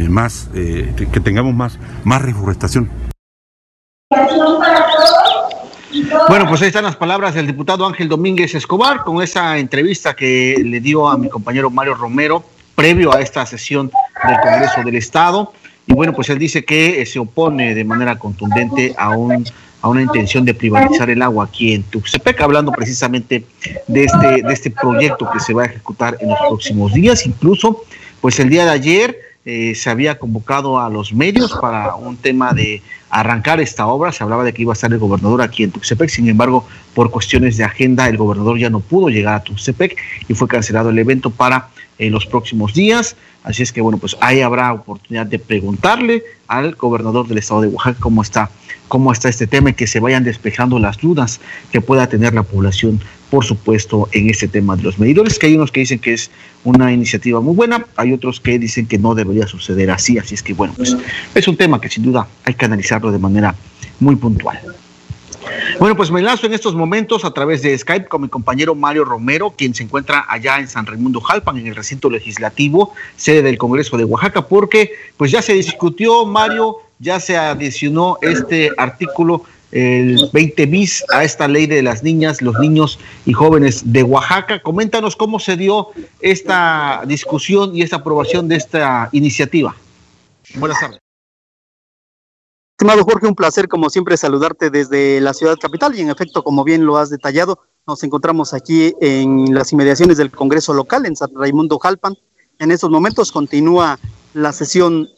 más, 0.09 0.49
que 0.53 1.19
tengamos 1.19 1.53
más, 1.53 1.77
más 2.03 2.23
reforestación. 2.23 2.89
Bueno, 6.27 6.47
pues 6.49 6.61
ahí 6.63 6.69
están 6.69 6.85
las 6.85 6.95
palabras 6.95 7.35
del 7.35 7.45
diputado 7.45 7.85
Ángel 7.85 8.09
Domínguez 8.09 8.55
Escobar 8.55 9.03
con 9.03 9.21
esa 9.21 9.59
entrevista 9.59 10.15
que 10.15 10.55
le 10.65 10.79
dio 10.79 11.07
a 11.07 11.17
mi 11.17 11.29
compañero 11.29 11.69
Mario 11.69 11.93
Romero 11.93 12.43
previo 12.73 13.13
a 13.13 13.21
esta 13.21 13.45
sesión 13.45 13.91
del 14.27 14.39
Congreso 14.41 14.83
del 14.83 14.95
Estado. 14.95 15.53
Y 15.87 15.93
bueno, 15.93 16.13
pues 16.13 16.29
él 16.29 16.39
dice 16.39 16.65
que 16.65 17.05
se 17.05 17.19
opone 17.19 17.75
de 17.75 17.83
manera 17.83 18.17
contundente 18.17 18.93
a, 18.97 19.09
un, 19.15 19.45
a 19.81 19.89
una 19.89 20.01
intención 20.01 20.43
de 20.45 20.53
privatizar 20.53 21.09
el 21.09 21.21
agua 21.21 21.45
aquí 21.45 21.73
en 21.73 21.83
Tuxtepec, 21.83 22.41
hablando 22.41 22.71
precisamente 22.71 23.43
de 23.87 24.03
este, 24.03 24.41
de 24.41 24.53
este 24.53 24.71
proyecto 24.71 25.29
que 25.31 25.39
se 25.39 25.53
va 25.53 25.63
a 25.63 25.65
ejecutar 25.67 26.17
en 26.19 26.29
los 26.29 26.39
próximos 26.47 26.93
días. 26.93 27.25
Incluso, 27.27 27.83
pues 28.19 28.39
el 28.39 28.49
día 28.49 28.65
de 28.65 28.71
ayer 28.71 29.19
eh, 29.47 29.75
se 29.75 29.91
había 29.91 30.17
convocado 30.17 30.79
a 30.79 30.89
los 30.89 31.13
medios 31.13 31.53
para 31.61 31.93
un 31.93 32.17
tema 32.17 32.51
de 32.51 32.81
arrancar 33.11 33.61
esta 33.61 33.85
obra. 33.85 34.11
Se 34.11 34.23
hablaba 34.23 34.43
de 34.43 34.53
que 34.53 34.63
iba 34.63 34.71
a 34.71 34.73
estar 34.73 34.91
el 34.91 34.97
gobernador 34.97 35.43
aquí 35.43 35.61
en 35.61 35.69
Tuxtepec, 35.69 36.09
sin 36.09 36.27
embargo, 36.27 36.67
por 36.95 37.11
cuestiones 37.11 37.57
de 37.57 37.63
agenda, 37.63 38.09
el 38.09 38.17
gobernador 38.17 38.57
ya 38.57 38.71
no 38.71 38.79
pudo 38.79 39.09
llegar 39.09 39.35
a 39.35 39.43
Tuxtepec 39.43 39.97
y 40.27 40.33
fue 40.33 40.47
cancelado 40.47 40.89
el 40.89 40.97
evento 40.97 41.29
para 41.29 41.69
en 41.99 42.11
los 42.11 42.25
próximos 42.25 42.73
días. 42.73 43.15
Así 43.45 43.61
es 43.61 43.71
que, 43.71 43.79
bueno, 43.79 43.99
pues 43.99 44.17
ahí 44.21 44.41
habrá 44.41 44.73
oportunidad 44.73 45.27
de 45.27 45.37
preguntarle 45.37 46.23
al 46.47 46.73
gobernador 46.73 47.27
del 47.27 47.37
estado 47.37 47.61
de 47.61 47.67
Oaxaca 47.67 47.99
cómo 47.99 48.23
está, 48.23 48.49
cómo 48.87 49.11
está 49.11 49.29
este 49.29 49.45
tema 49.45 49.69
y 49.69 49.73
que 49.73 49.85
se 49.85 49.99
vayan 49.99 50.23
despejando 50.23 50.79
las 50.79 50.97
dudas 50.97 51.39
que 51.71 51.79
pueda 51.79 52.07
tener 52.07 52.33
la 52.33 52.41
población, 52.41 52.99
por 53.29 53.45
supuesto, 53.45 54.09
en 54.13 54.31
este 54.31 54.47
tema 54.47 54.75
de 54.75 54.81
los 54.81 54.97
medidores, 54.97 55.37
que 55.37 55.45
hay 55.45 55.55
unos 55.55 55.71
que 55.71 55.81
dicen 55.81 55.99
que 55.99 56.13
es 56.13 56.31
una 56.63 56.91
iniciativa 56.91 57.39
muy 57.39 57.55
buena, 57.55 57.85
hay 57.95 58.13
otros 58.13 58.39
que 58.39 58.57
dicen 58.57 58.87
que 58.87 58.97
no 58.97 59.13
debería 59.13 59.45
suceder 59.45 59.91
así. 59.91 60.17
Así 60.17 60.33
es 60.33 60.41
que, 60.41 60.53
bueno, 60.53 60.73
pues 60.75 60.97
es 61.35 61.47
un 61.47 61.55
tema 61.55 61.79
que 61.79 61.89
sin 61.89 62.03
duda 62.03 62.27
hay 62.45 62.55
que 62.55 62.65
analizarlo 62.65 63.11
de 63.11 63.19
manera 63.19 63.53
muy 63.99 64.15
puntual. 64.15 64.59
Bueno, 65.79 65.97
pues 65.97 66.09
me 66.09 66.19
enlazo 66.19 66.47
en 66.47 66.53
estos 66.53 66.73
momentos 66.73 67.25
a 67.25 67.31
través 67.31 67.61
de 67.61 67.77
Skype 67.77 68.07
con 68.07 68.21
mi 68.21 68.29
compañero 68.29 68.75
Mario 68.75 69.03
Romero, 69.03 69.51
quien 69.51 69.73
se 69.73 69.83
encuentra 69.83 70.25
allá 70.29 70.59
en 70.59 70.67
San 70.67 70.85
Raimundo 70.85 71.19
Jalpan, 71.19 71.57
en 71.57 71.67
el 71.67 71.75
recinto 71.75 72.09
legislativo, 72.09 72.93
sede 73.17 73.41
del 73.41 73.57
Congreso 73.57 73.97
de 73.97 74.05
Oaxaca, 74.05 74.47
porque 74.47 74.91
pues 75.17 75.31
ya 75.31 75.41
se 75.41 75.53
discutió, 75.53 76.25
Mario, 76.25 76.77
ya 76.99 77.19
se 77.19 77.37
adicionó 77.37 78.17
este 78.21 78.71
artículo 78.77 79.43
el 79.71 80.29
20 80.31 80.65
bis 80.67 81.03
a 81.13 81.25
esta 81.25 81.47
ley 81.47 81.67
de 81.67 81.83
las 81.83 82.01
niñas, 82.03 82.41
los 82.41 82.57
niños 82.59 82.97
y 83.25 83.33
jóvenes 83.33 83.91
de 83.91 84.03
Oaxaca. 84.03 84.61
Coméntanos 84.61 85.17
cómo 85.17 85.39
se 85.39 85.57
dio 85.57 85.89
esta 86.21 87.03
discusión 87.05 87.75
y 87.75 87.81
esta 87.81 87.97
aprobación 87.97 88.47
de 88.47 88.55
esta 88.55 89.09
iniciativa. 89.11 89.75
Buenas 90.55 90.79
tardes. 90.79 91.04
Estimado 92.85 93.03
Jorge, 93.03 93.25
un 93.25 93.33
placer 93.33 93.67
como 93.67 93.89
siempre 93.89 94.15
saludarte 94.15 94.69
desde 94.69 95.19
la 95.19 95.33
ciudad 95.33 95.57
capital 95.59 95.95
y 95.95 96.01
en 96.01 96.11
efecto, 96.11 96.43
como 96.43 96.63
bien 96.63 96.85
lo 96.85 96.97
has 96.97 97.09
detallado, 97.09 97.57
nos 97.87 98.03
encontramos 98.03 98.53
aquí 98.53 98.93
en 99.01 99.55
las 99.55 99.73
inmediaciones 99.73 100.17
del 100.17 100.29
Congreso 100.29 100.71
local 100.71 101.07
en 101.07 101.15
San 101.15 101.31
Raimundo 101.33 101.79
Jalpan. 101.79 102.13
En 102.59 102.69
estos 102.69 102.91
momentos 102.91 103.31
continúa 103.31 103.97
la 104.35 104.53
sesión 104.53 105.09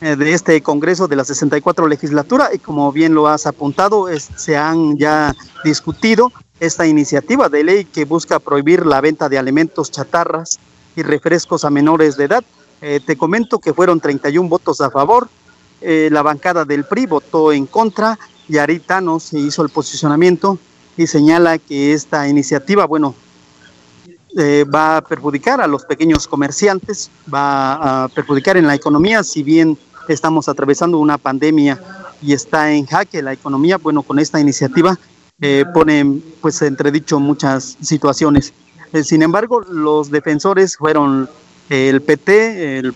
eh, 0.00 0.16
de 0.16 0.32
este 0.32 0.62
Congreso 0.62 1.08
de 1.08 1.16
la 1.16 1.24
64 1.24 1.88
legislatura 1.88 2.48
y 2.54 2.58
como 2.58 2.90
bien 2.90 3.12
lo 3.12 3.28
has 3.28 3.46
apuntado, 3.46 4.06
se 4.16 4.56
han 4.56 4.96
ya 4.96 5.34
discutido 5.62 6.32
esta 6.58 6.86
iniciativa 6.86 7.50
de 7.50 7.64
ley 7.64 7.84
que 7.84 8.06
busca 8.06 8.38
prohibir 8.38 8.86
la 8.86 9.02
venta 9.02 9.28
de 9.28 9.36
alimentos 9.36 9.90
chatarras 9.90 10.58
y 10.96 11.02
refrescos 11.02 11.66
a 11.66 11.70
menores 11.70 12.16
de 12.16 12.24
edad. 12.24 12.44
Eh, 12.80 12.98
te 13.04 13.18
comento 13.18 13.58
que 13.58 13.74
fueron 13.74 14.00
31 14.00 14.48
votos 14.48 14.80
a 14.80 14.90
favor, 14.90 15.28
eh, 15.80 16.08
la 16.12 16.22
bancada 16.22 16.64
del 16.64 16.84
PRI 16.84 17.06
votó 17.06 17.52
en 17.52 17.66
contra, 17.66 18.18
y 18.48 18.78
Tano 18.80 19.20
se 19.20 19.38
hizo 19.38 19.62
el 19.62 19.68
posicionamiento 19.68 20.58
y 20.96 21.06
señala 21.06 21.58
que 21.58 21.92
esta 21.92 22.26
iniciativa, 22.28 22.84
bueno, 22.84 23.14
eh, 24.36 24.64
va 24.64 24.98
a 24.98 25.00
perjudicar 25.02 25.60
a 25.60 25.66
los 25.66 25.84
pequeños 25.84 26.26
comerciantes, 26.26 27.10
va 27.32 28.04
a 28.04 28.08
perjudicar 28.08 28.56
en 28.56 28.66
la 28.66 28.74
economía, 28.74 29.22
si 29.22 29.42
bien 29.42 29.78
estamos 30.08 30.48
atravesando 30.48 30.98
una 30.98 31.16
pandemia 31.16 31.80
y 32.20 32.32
está 32.32 32.72
en 32.72 32.86
jaque 32.86 33.22
la 33.22 33.32
economía, 33.32 33.78
bueno, 33.78 34.02
con 34.02 34.18
esta 34.18 34.40
iniciativa 34.40 34.98
eh, 35.40 35.64
pone 35.72 36.20
pues 36.40 36.60
entredicho 36.62 37.18
muchas 37.20 37.76
situaciones. 37.80 38.52
sin 39.04 39.22
embargo, 39.22 39.60
los 39.60 40.10
defensores 40.10 40.76
fueron 40.76 41.28
el 41.68 42.02
PT, 42.02 42.78
el 42.78 42.94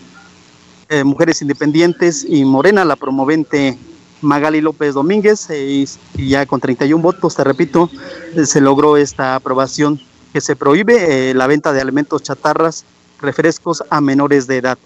eh, 0.87 1.03
Mujeres 1.03 1.41
Independientes 1.41 2.23
y 2.27 2.45
Morena, 2.45 2.85
la 2.85 2.95
promovente 2.95 3.75
Magali 4.21 4.61
López 4.61 4.93
Domínguez, 4.93 5.49
eh, 5.49 5.85
y, 6.15 6.29
ya 6.29 6.45
con 6.45 6.59
31 6.59 7.01
votos, 7.01 7.35
te 7.35 7.43
repito, 7.43 7.89
eh, 8.35 8.45
se 8.45 8.61
logró 8.61 8.95
esta 8.95 9.35
aprobación 9.35 9.99
que 10.31 10.41
se 10.41 10.55
prohíbe 10.55 11.33
la 11.33 11.47
venta 11.47 11.73
de 11.73 11.81
alimentos 11.81 12.21
chatarras, 12.21 12.85
refrescos 13.19 13.83
a 13.89 13.99
menores 13.99 14.45
de 14.45 14.57
edad. 14.57 14.77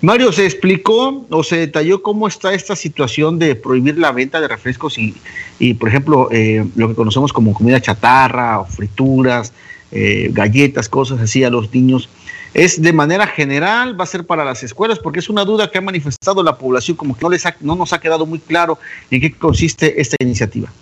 Mario, 0.00 0.32
¿se 0.32 0.46
explicó 0.46 1.26
o 1.28 1.42
se 1.42 1.56
detalló 1.56 2.02
cómo 2.02 2.28
está 2.28 2.54
esta 2.54 2.74
situación 2.74 3.38
de 3.38 3.54
prohibir 3.54 3.98
la 3.98 4.12
venta 4.12 4.40
de 4.40 4.48
refrescos 4.48 4.96
y, 4.96 5.14
y 5.58 5.74
por 5.74 5.88
ejemplo, 5.88 6.28
lo 6.76 6.88
que 6.88 6.94
conocemos 6.94 7.32
como 7.32 7.52
comida 7.52 7.80
chatarra 7.80 8.60
o 8.60 8.66
frituras, 8.66 9.52
galletas, 9.90 10.88
cosas 10.88 11.20
así 11.20 11.42
a 11.42 11.50
los 11.50 11.74
niños? 11.74 12.08
¿Es 12.56 12.80
de 12.80 12.90
manera 12.94 13.26
general? 13.26 14.00
¿Va 14.00 14.04
a 14.04 14.06
ser 14.06 14.24
para 14.24 14.42
las 14.42 14.62
escuelas? 14.62 14.98
Porque 14.98 15.18
es 15.18 15.28
una 15.28 15.44
duda 15.44 15.70
que 15.70 15.76
ha 15.76 15.82
manifestado 15.82 16.42
la 16.42 16.56
población, 16.56 16.96
como 16.96 17.14
que 17.14 17.20
no, 17.22 17.28
les 17.28 17.44
no 17.60 17.76
nos 17.76 17.92
ha 17.92 18.00
quedado 18.00 18.24
muy 18.24 18.38
claro 18.38 18.78
en 19.10 19.20
qué 19.20 19.30
consiste 19.36 20.00
esta 20.00 20.16
iniciativa. 20.20 20.72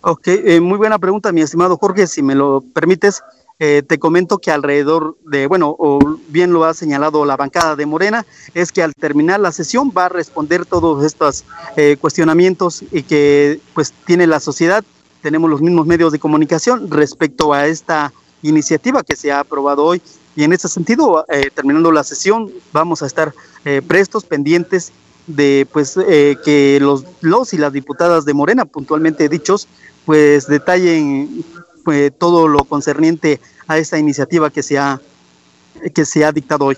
Ok, 0.00 0.26
eh, 0.26 0.58
muy 0.60 0.76
buena 0.76 0.98
pregunta, 0.98 1.30
mi 1.30 1.42
estimado 1.42 1.76
Jorge. 1.76 2.08
Si 2.08 2.24
me 2.24 2.34
lo 2.34 2.64
permites, 2.74 3.22
eh, 3.60 3.84
te 3.86 4.00
comento 4.00 4.38
que 4.38 4.50
alrededor 4.50 5.16
de, 5.24 5.46
bueno, 5.46 5.76
o 5.78 6.00
bien 6.26 6.52
lo 6.52 6.64
ha 6.64 6.74
señalado 6.74 7.24
la 7.24 7.36
bancada 7.36 7.76
de 7.76 7.86
Morena, 7.86 8.26
es 8.52 8.72
que 8.72 8.82
al 8.82 8.92
terminar 8.92 9.38
la 9.38 9.52
sesión 9.52 9.92
va 9.96 10.06
a 10.06 10.08
responder 10.08 10.66
todos 10.66 11.04
estos 11.04 11.44
eh, 11.76 11.96
cuestionamientos 12.00 12.82
y 12.90 13.04
que 13.04 13.60
pues 13.74 13.94
tiene 14.06 14.26
la 14.26 14.40
sociedad, 14.40 14.82
tenemos 15.22 15.48
los 15.50 15.60
mismos 15.60 15.86
medios 15.86 16.10
de 16.10 16.18
comunicación 16.18 16.90
respecto 16.90 17.52
a 17.52 17.68
esta 17.68 18.12
iniciativa 18.42 19.04
que 19.04 19.14
se 19.14 19.30
ha 19.30 19.38
aprobado 19.38 19.84
hoy 19.84 20.02
y 20.36 20.44
en 20.44 20.52
ese 20.52 20.68
sentido, 20.68 21.24
eh, 21.30 21.50
terminando 21.52 21.90
la 21.90 22.04
sesión, 22.04 22.52
vamos 22.72 23.02
a 23.02 23.06
estar 23.06 23.32
eh, 23.64 23.80
prestos, 23.84 24.24
pendientes 24.24 24.92
de 25.26 25.66
pues 25.72 25.96
eh, 25.96 26.36
que 26.44 26.78
los, 26.80 27.04
los 27.22 27.54
y 27.54 27.58
las 27.58 27.72
diputadas 27.72 28.26
de 28.26 28.34
Morena, 28.34 28.66
puntualmente 28.66 29.30
dichos, 29.30 29.66
pues 30.04 30.46
detallen 30.46 31.42
pues, 31.84 32.12
todo 32.16 32.46
lo 32.48 32.64
concerniente 32.64 33.40
a 33.66 33.78
esta 33.78 33.98
iniciativa 33.98 34.50
que 34.50 34.62
se 34.62 34.78
ha, 34.78 35.00
que 35.94 36.04
se 36.04 36.24
ha 36.24 36.32
dictado 36.32 36.66
hoy. 36.66 36.76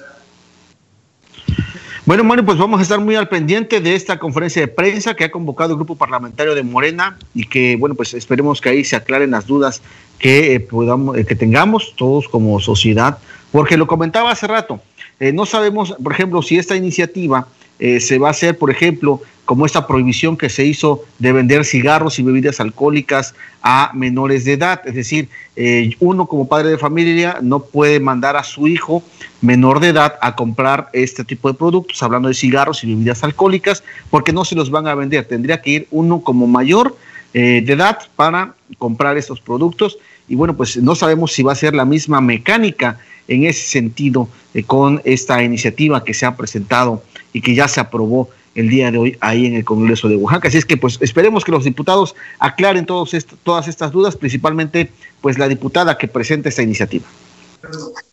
Bueno, 2.07 2.25
Mario, 2.25 2.47
pues 2.47 2.57
vamos 2.57 2.79
a 2.79 2.83
estar 2.85 3.01
muy 3.01 3.17
al 3.17 3.29
pendiente 3.29 3.81
de 3.81 3.95
esta 3.95 4.19
conferencia 4.19 4.63
de 4.63 4.69
prensa 4.69 5.15
que 5.15 5.25
ha 5.25 5.31
convocado 5.31 5.73
el 5.73 5.77
grupo 5.77 5.97
parlamentario 5.97 6.55
de 6.55 6.63
Morena 6.63 7.19
y 7.35 7.45
que, 7.45 7.77
bueno, 7.77 7.95
pues 7.97 8.15
esperemos 8.15 8.63
que 8.63 8.71
ahí 8.71 8.85
se 8.85 8.97
aclaren 8.97 9.33
las 9.33 9.47
dudas 9.47 9.83
que 10.19 10.59
podamos, 10.61 11.17
que 11.17 11.35
tengamos 11.35 11.95
todos 11.97 12.29
como 12.29 12.61
sociedad 12.61 13.19
porque 13.53 13.77
lo 13.77 13.87
comentaba 13.87 14.31
hace 14.31 14.47
rato, 14.47 14.81
eh, 15.21 15.33
no 15.33 15.47
sabemos, 15.47 15.95
por 16.03 16.13
ejemplo, 16.13 16.43
si 16.43 16.59
esta 16.59 16.77
iniciativa 16.77 17.49
eh, 17.79 18.01
se 18.01 18.19
va 18.19 18.29
a 18.29 18.31
hacer, 18.31 18.57
por 18.57 18.71
ejemplo, 18.71 19.21
como 19.45 19.65
esta 19.65 19.87
prohibición 19.87 20.37
que 20.37 20.51
se 20.51 20.65
hizo 20.65 21.05
de 21.19 21.33
vender 21.33 21.65
cigarros 21.65 22.19
y 22.19 22.23
bebidas 22.23 22.61
alcohólicas 22.61 23.35
a 23.63 23.91
menores 23.95 24.45
de 24.45 24.53
edad. 24.53 24.83
Es 24.85 24.95
decir, 24.95 25.29
eh, 25.57 25.95
uno 26.01 26.27
como 26.27 26.49
padre 26.49 26.69
de 26.69 26.79
familia 26.79 27.39
no 27.41 27.61
puede 27.61 27.99
mandar 27.99 28.37
a 28.37 28.45
su 28.45 28.69
hijo 28.69 29.03
menor 29.41 29.81
de 29.81 29.89
edad 29.89 30.19
a 30.21 30.37
comprar 30.37 30.91
este 30.93 31.25
tipo 31.25 31.49
de 31.49 31.55
productos, 31.55 32.03
hablando 32.03 32.29
de 32.29 32.35
cigarros 32.35 32.85
y 32.85 32.89
bebidas 32.89 33.25
alcohólicas, 33.25 33.83
porque 34.11 34.33
no 34.33 34.45
se 34.45 34.55
los 34.55 34.71
van 34.71 34.87
a 34.87 34.95
vender. 34.95 35.25
Tendría 35.25 35.63
que 35.63 35.71
ir 35.71 35.89
uno 35.91 36.21
como 36.21 36.47
mayor 36.47 36.97
de 37.33 37.59
edad 37.59 37.99
para 38.17 38.55
comprar 38.79 39.17
estos 39.17 39.41
productos. 39.41 39.99
Y 40.29 40.35
bueno, 40.35 40.57
pues 40.57 40.77
no 40.77 40.95
sabemos 40.95 41.33
si 41.33 41.43
va 41.43 41.53
a 41.53 41.57
ser 41.57 41.75
la 41.75 41.85
misma 41.85 42.21
mecánica 42.21 42.99
en 43.29 43.45
ese 43.45 43.69
sentido 43.69 44.29
eh, 44.55 44.65
con 44.65 45.01
esta 45.05 45.43
iniciativa 45.43 46.03
que 46.03 46.15
se 46.15 46.27
ha 46.27 46.37
presentado 46.37 47.03
y 47.33 47.41
que 47.41 47.55
ya 47.55 47.69
se 47.69 47.81
aprobó 47.81 48.31
el 48.55 48.69
día 48.69 48.91
de 48.91 48.99
hoy 48.99 49.17
ahí 49.21 49.47
en 49.47 49.55
el 49.55 49.65
Congreso 49.65 50.09
de 50.09 50.17
Oaxaca. 50.17 50.49
Así 50.49 50.59
es 50.59 50.65
que 50.65 50.77
pues 50.77 50.99
esperemos 51.01 51.45
que 51.45 51.53
los 51.53 51.65
diputados 51.65 52.17
aclaren 52.41 52.87
todos 52.87 53.15
todas 53.45 53.69
estas 53.69 53.93
dudas, 53.93 54.17
principalmente 54.17 54.91
pues 55.21 55.39
la 55.39 55.47
diputada 55.47 55.97
que 55.97 56.09
presenta 56.09 56.49
esta 56.49 56.63
iniciativa. 56.63 57.07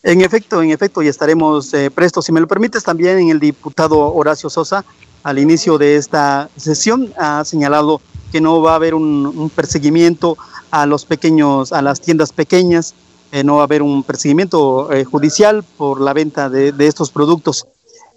En 0.04 0.22
efecto, 0.22 0.62
en 0.62 0.72
efecto, 0.72 1.02
y 1.02 1.08
estaremos 1.08 1.74
eh, 1.74 1.90
prestos. 1.92 2.26
Si 2.26 2.32
me 2.32 2.40
lo 2.40 2.48
permites, 2.48 2.84
también 2.84 3.30
el 3.30 3.40
diputado 3.40 4.14
Horacio 4.14 4.50
Sosa, 4.50 4.86
al 5.24 5.40
inicio 5.40 5.78
de 5.78 5.96
esta 5.96 6.50
sesión, 6.56 7.14
ha 7.18 7.44
señalado 7.46 8.02
que 8.32 8.42
no 8.42 8.62
va 8.62 8.74
a 8.74 8.76
haber 8.76 8.94
un, 8.94 9.52
perseguimiento 9.56 10.38
a 10.72 10.86
los 10.86 11.06
pequeños, 11.06 11.72
a 11.74 11.82
las 11.82 12.02
tiendas 12.02 12.34
pequeñas, 12.34 12.94
eh, 13.32 13.44
no 13.44 13.56
va 13.56 13.62
a 13.62 13.64
haber 13.66 13.82
un 13.82 14.04
perseguimiento 14.04 14.92
eh, 14.92 15.04
judicial 15.04 15.64
por 15.78 16.02
la 16.02 16.14
venta 16.14 16.50
de, 16.50 16.74
estos 16.80 17.12
productos. 17.12 17.66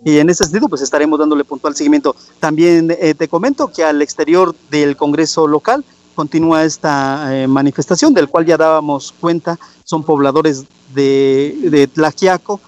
Y 0.04 0.18
en 0.18 0.30
ese 0.30 0.44
sentido, 0.44 0.68
pues 0.68 0.82
estaremos 0.82 1.18
dándole 1.18 1.44
puntual 1.44 1.74
seguimiento. 1.74 2.14
También 2.38 2.96
eh, 3.00 3.14
te 3.14 3.26
comento 3.26 3.68
que 3.68 3.84
al 3.84 4.00
exterior 4.00 4.54
del 4.70 4.96
Congreso 4.96 5.46
local 5.46 5.84
continúa 6.14 6.64
esta 6.64 7.46
manifestación, 7.46 8.12
del 8.12 8.28
cual 8.28 8.44
ya 8.44 8.56
dábamos 8.56 9.14
cuenta, 9.20 9.56
son 9.84 10.02
pobladores 10.02 10.64
de, 10.92 11.56
de 11.70 11.86
Tlaquiaco, 11.86 12.61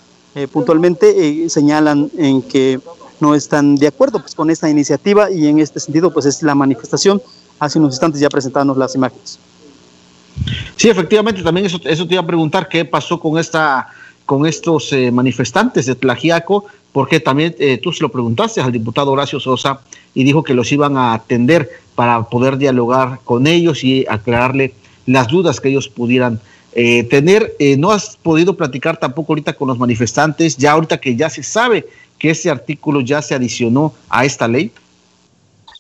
puntualmente 0.53 1.49
señalan 1.49 2.12
en 2.16 2.43
que 2.43 2.80
no 3.20 3.34
están 3.34 3.74
de 3.74 3.88
acuerdo 3.88 4.20
pues, 4.20 4.36
con 4.36 4.51
esta 4.51 4.70
iniciativa 4.70 5.32
y 5.32 5.49
en 5.49 5.59
este 5.59 5.80
sentido 5.80 6.12
pues 6.12 6.26
es 6.26 6.45
la 6.45 6.55
manifestación. 6.55 7.20
Hace 7.59 7.80
unos 7.80 7.95
instantes 7.95 8.20
ya 8.20 8.28
presentamos 8.28 8.76
las 8.76 8.95
imágenes. 8.95 9.38
Sí, 10.76 10.89
efectivamente, 10.89 11.43
también 11.43 11.66
eso, 11.66 11.81
eso 11.85 12.07
te 12.07 12.14
iba 12.14 12.22
a 12.22 12.26
preguntar 12.26 12.68
qué 12.68 12.85
pasó 12.85 13.20
con 13.20 13.39
esta 13.39 13.89
con 14.31 14.47
estos 14.47 14.93
eh, 14.93 15.11
manifestantes 15.11 15.87
de 15.87 15.97
Tlajiaco, 15.97 16.66
porque 16.93 17.18
también 17.18 17.57
eh, 17.59 17.78
tú 17.78 17.93
se 17.93 18.01
lo 18.01 18.11
preguntaste 18.11 18.61
al 18.61 18.70
diputado 18.70 19.11
Horacio 19.11 19.41
Sosa 19.41 19.81
y 20.14 20.22
dijo 20.22 20.45
que 20.45 20.55
los 20.55 20.70
iban 20.70 20.97
a 20.97 21.14
atender 21.14 21.68
para 21.97 22.22
poder 22.22 22.57
dialogar 22.57 23.18
con 23.24 23.49
ellos 23.49 23.83
y 23.83 24.07
aclararle 24.09 24.72
las 25.07 25.26
dudas 25.26 25.61
que 25.61 25.70
ellos 25.70 25.89
pudieran 25.89 26.39
eh, 26.74 27.03
tener. 27.11 27.57
no 27.76 27.91
has 27.91 28.16
podido 28.18 28.57
platicar 28.57 28.99
tampoco 28.99 29.33
ahorita 29.33 29.55
con 29.55 29.66
los 29.66 29.81
manifestantes, 29.81 30.57
ya 30.57 30.70
ahorita 30.74 31.01
que 31.01 31.16
ya 31.16 31.28
se 31.28 31.43
sabe 31.43 31.89
que 32.16 32.31
ese 32.31 32.51
artículo 32.51 33.01
ya 33.01 33.22
se 33.22 33.35
adicionó 33.35 33.95
a 34.09 34.24
esta 34.24 34.47
ley? 34.47 34.70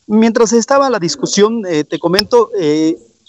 Mientras 0.08 0.52
estaba 0.52 0.90
la 0.90 0.98
discusión, 0.98 1.62
te 1.62 1.98
comento, 2.00 2.50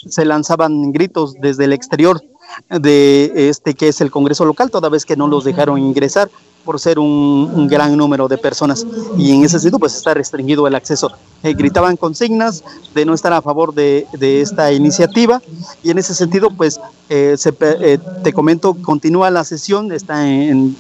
se 0.08 0.26
lanzaban 0.26 0.92
gritos 0.92 1.34
desde 1.42 1.66
el 1.66 1.74
exterior 1.74 2.22
de 2.70 3.50
este 3.50 3.74
que 3.74 3.88
es 3.88 4.02
el 4.02 4.12
Congreso 4.12 4.46
local, 4.46 4.72
toda 4.72 4.90
vez 4.90 5.06
que 5.06 5.16
no 5.16 5.28
los 5.28 5.44
dejaron 5.44 5.80
ingresar 5.80 6.30
por 6.66 6.80
ser 6.80 7.00
un, 7.00 7.68
gran 7.68 7.98
número 7.98 8.28
de 8.28 8.38
personas. 8.38 8.86
Y 9.18 9.32
en 9.32 9.44
ese 9.44 9.60
sentido 9.60 9.80
pues 9.80 9.96
está 9.96 10.14
restringido 10.14 10.68
el 10.68 10.76
acceso. 10.76 11.12
Eh, 11.42 11.54
gritaban 11.54 11.98
consignas 11.98 12.64
de 12.94 13.04
no 13.06 13.16
estar 13.16 13.34
a 13.34 13.42
favor 13.42 13.74
de, 13.74 14.06
esta 14.20 14.72
iniciativa. 14.72 15.42
Y 15.84 15.90
en 15.90 15.98
ese 15.98 16.14
sentido 16.14 16.52
pues 16.52 16.80
te 17.08 18.34
comento, 18.34 18.76
continúa 18.76 19.32
la 19.32 19.44
sesión, 19.44 19.92
está 19.92 20.28
en 20.28 20.76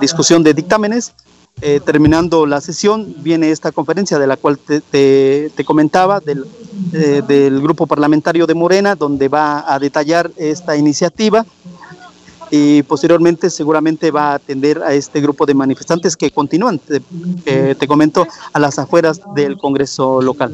discusión 0.00 0.42
de 0.42 0.54
dictámenes. 0.54 1.12
Eh, 1.60 1.80
terminando 1.80 2.46
la 2.46 2.60
sesión, 2.60 3.14
viene 3.18 3.50
esta 3.50 3.70
conferencia 3.70 4.18
de 4.18 4.26
la 4.26 4.36
cual 4.36 4.58
te, 4.58 5.50
comentaba, 5.64 6.18
del, 6.20 6.44
eh, 6.94 7.22
del, 7.26 7.60
grupo 7.60 7.86
parlamentario 7.86 8.46
de 8.46 8.54
Morena, 8.54 8.94
donde 8.94 9.28
va 9.28 9.64
a 9.72 9.78
detallar 9.78 10.30
esta 10.36 10.76
iniciativa 10.76 11.44
y 12.50 12.82
posteriormente 12.84 13.50
seguramente 13.50 14.10
va 14.10 14.32
a 14.32 14.34
atender 14.34 14.80
a 14.82 14.92
este 14.94 15.20
grupo 15.20 15.44
de 15.44 15.54
manifestantes 15.54 16.16
que 16.16 16.30
continúan, 16.30 16.78
te, 16.78 17.86
comento, 17.86 18.26
a 18.52 18.60
las 18.60 18.78
afueras 18.78 19.20
del 19.34 19.56
Congreso 19.58 20.22
local. 20.22 20.52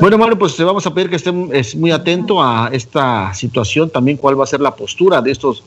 Bueno, 0.00 0.18
Mario, 0.18 0.38
pues 0.38 0.58
vamos 0.58 0.86
a 0.86 0.92
pedir 0.92 1.08
que 1.08 1.16
estés 1.16 1.74
muy 1.76 1.90
atento 1.92 2.42
a 2.42 2.68
esta 2.72 3.32
situación, 3.32 3.88
también 3.88 4.16
cuál 4.16 4.38
va 4.38 4.44
a 4.44 4.46
ser 4.46 4.60
la 4.60 4.74
postura 4.74 5.22
de 5.22 5.30
estos 5.30 5.62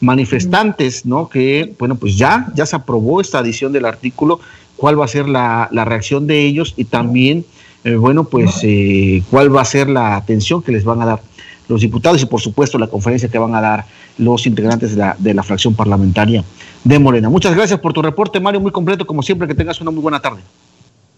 manifestantes, 0.00 1.06
¿no? 1.06 1.28
Que, 1.28 1.74
bueno, 1.78 1.96
pues 1.96 2.16
ya, 2.16 2.46
ya 2.54 2.66
se 2.66 2.76
aprobó 2.76 3.20
esta 3.20 3.38
adición 3.38 3.72
del 3.72 3.86
artículo, 3.86 4.40
cuál 4.76 5.00
va 5.00 5.06
a 5.06 5.08
ser 5.08 5.28
la, 5.28 5.68
reacción 5.72 6.26
de 6.26 6.44
ellos 6.44 6.74
y 6.76 6.84
también, 6.84 7.44
eh, 7.86 7.94
bueno, 7.94 8.24
pues 8.24 8.58
eh, 8.64 9.22
cuál 9.30 9.54
va 9.54 9.60
a 9.60 9.64
ser 9.64 9.88
la 9.88 10.16
atención 10.16 10.60
que 10.60 10.72
les 10.72 10.82
van 10.82 11.00
a 11.02 11.06
dar 11.06 11.22
los 11.68 11.82
diputados 11.82 12.20
y 12.20 12.26
por 12.26 12.40
supuesto 12.40 12.78
la 12.78 12.88
conferencia 12.88 13.28
que 13.28 13.38
van 13.38 13.54
a 13.54 13.60
dar 13.60 13.84
los 14.18 14.44
integrantes 14.44 14.90
de 14.90 14.96
la, 14.96 15.14
de 15.16 15.32
la 15.32 15.44
fracción 15.44 15.72
parlamentaria 15.72 16.42
de 16.82 16.98
Morena. 16.98 17.28
Muchas 17.28 17.54
gracias 17.54 17.78
por 17.78 17.92
tu 17.92 18.02
reporte, 18.02 18.40
Mario, 18.40 18.60
muy 18.60 18.72
completo, 18.72 19.06
como 19.06 19.22
siempre, 19.22 19.46
que 19.46 19.54
tengas 19.54 19.80
una 19.80 19.92
muy 19.92 20.02
buena 20.02 20.18
tarde. 20.18 20.40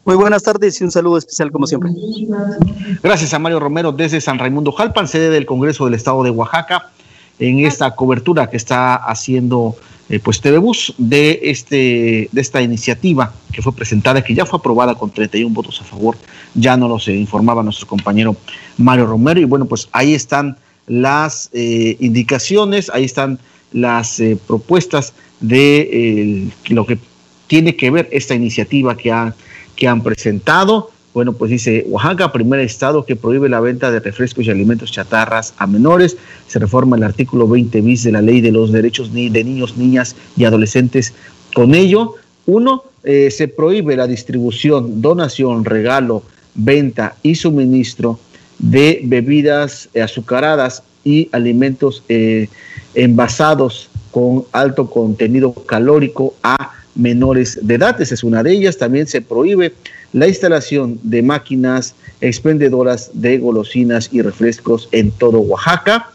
Muy 0.05 0.17
buenas 0.17 0.43
tardes 0.43 0.79
y 0.79 0.85
un 0.85 0.91
saludo 0.91 1.17
especial 1.17 1.51
como 1.51 1.67
siempre. 1.67 1.91
Gracias 3.03 3.33
a 3.33 3.39
Mario 3.39 3.61
Romero 3.61 3.91
desde 3.91 4.21
San 4.21 4.39
Raimundo 4.39 4.71
Jalpan, 4.71 5.09
sede 5.09 5.31
del 5.31 5.47
Congreso 5.47 5.87
del 5.87 5.95
Estado 5.95 6.23
de 6.23 6.29
Oaxaca 6.29 6.91
en 7.39 7.61
esta 7.61 7.95
cobertura 7.95 8.51
que 8.51 8.59
está 8.59 8.95
haciendo 8.95 9.75
eh, 10.09 10.19
pues 10.19 10.41
Telebus 10.41 10.95
de, 10.99 11.41
este, 11.43 12.29
de 12.33 12.41
esta 12.41 12.63
iniciativa 12.63 13.33
que 13.53 13.63
fue 13.63 13.75
presentada, 13.75 14.23
que 14.23 14.35
ya 14.35 14.47
fue 14.47 14.59
aprobada 14.59 14.95
con 14.95 15.11
31 15.11 15.55
votos 15.55 15.81
a 15.81 15.85
favor, 15.85 16.17
ya 16.55 16.77
nos 16.77 17.07
lo 17.07 17.15
informaba 17.15 17.63
nuestro 17.63 17.87
compañero 17.87 18.37
Mario 18.77 19.07
Romero, 19.07 19.41
y 19.41 19.45
bueno, 19.45 19.67
pues 19.67 19.89
ahí 19.93 20.15
están 20.15 20.57
las 20.87 21.51
eh, 21.53 21.97
indicaciones, 22.01 22.91
ahí 22.93 23.05
están 23.05 23.39
las 23.73 24.19
eh, 24.21 24.39
propuestas 24.47 25.13
de 25.41 26.51
lo 26.69 26.87
que 26.87 26.99
tiene 27.47 27.77
que 27.77 27.91
ver 27.91 28.09
esta 28.11 28.35
iniciativa 28.35 28.97
que, 28.97 29.33
que 29.77 29.89
han 29.89 30.03
presentado. 30.03 30.91
Bueno, 31.19 31.33
pues 31.33 31.51
dice 31.51 31.85
Oaxaca, 31.89 32.31
primer 32.31 32.61
estado 32.61 33.05
que 33.05 33.17
prohíbe 33.17 33.49
la 33.49 33.59
venta 33.59 33.91
de 33.91 33.99
refrescos 33.99 34.47
y 34.47 34.51
alimentos 34.53 34.93
chatarras 34.93 35.53
a 35.57 35.67
menores. 35.67 36.17
Se 36.47 36.61
reforma 36.61 36.97
el 36.97 37.03
artículo 37.03 37.49
20 37.49 37.81
bis 37.81 38.05
de 38.05 38.13
la 38.13 38.23
ley 38.23 38.41
de 38.41 38.53
los 38.53 38.71
derechos 38.71 39.13
de 39.13 39.43
niños, 39.43 39.77
niñas 39.77 40.15
y 40.37 40.45
adolescentes. 40.45 41.13
Con 41.57 41.75
ello, 41.75 42.15
uno, 42.47 42.85
eh, 43.03 43.33
se 43.33 43.49
prohíbe 43.49 43.97
la 43.97 44.07
distribución, 44.07 45.03
donación, 45.03 45.65
regalo, 45.65 46.23
venta 46.55 47.17
y 47.25 47.35
suministro 47.35 48.21
de 48.61 49.01
bebidas 49.03 49.89
azucaradas 50.01 50.85
y 51.03 51.29
alimentos 51.33 52.05
eh, 52.09 52.47
envasados 52.95 53.91
con 54.13 54.45
alto 54.53 54.89
contenido 54.89 55.53
calórico 55.53 56.37
a 56.45 56.75
menores 56.95 57.59
de 57.61 57.75
edad. 57.75 58.01
Esa 58.01 58.15
es 58.15 58.23
una 58.23 58.45
de 58.45 58.53
ellas. 58.53 58.79
También 58.79 59.09
se 59.09 59.21
prohíbe 59.21 59.73
la 60.13 60.29
instalación 60.29 60.99
de 61.03 61.23
máquinas 61.23 61.95
expendedoras 62.21 63.11
de 63.15 63.39
golosinas 63.39 64.09
y 64.13 64.23
refrescos 64.23 64.89
en 64.93 65.11
todo 65.11 65.41
Oaxaca. 65.41 66.11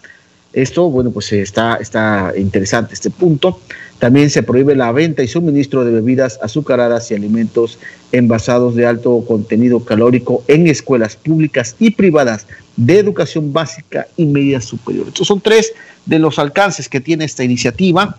Esto, 0.53 0.89
bueno, 0.89 1.11
pues 1.11 1.31
está, 1.33 1.75
está 1.75 2.33
interesante 2.37 2.93
este 2.93 3.09
punto. 3.09 3.59
También 3.99 4.29
se 4.29 4.43
prohíbe 4.43 4.75
la 4.75 4.91
venta 4.91 5.23
y 5.23 5.27
suministro 5.27 5.85
de 5.85 5.91
bebidas 5.91 6.39
azucaradas 6.43 7.09
y 7.09 7.15
alimentos 7.15 7.79
envasados 8.11 8.75
de 8.75 8.85
alto 8.85 9.23
contenido 9.25 9.83
calórico 9.83 10.43
en 10.47 10.67
escuelas 10.67 11.15
públicas 11.15 11.75
y 11.79 11.91
privadas 11.91 12.45
de 12.75 12.99
educación 12.99 13.53
básica 13.53 14.07
y 14.17 14.25
media 14.25 14.59
superior. 14.59 15.07
Estos 15.07 15.27
son 15.27 15.41
tres 15.41 15.73
de 16.05 16.19
los 16.19 16.37
alcances 16.37 16.89
que 16.89 16.99
tiene 16.99 17.25
esta 17.25 17.43
iniciativa, 17.43 18.17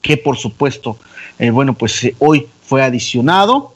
que 0.00 0.16
por 0.16 0.36
supuesto, 0.36 0.98
eh, 1.38 1.50
bueno, 1.50 1.74
pues 1.74 2.02
eh, 2.04 2.14
hoy 2.18 2.48
fue 2.64 2.82
adicionado 2.82 3.74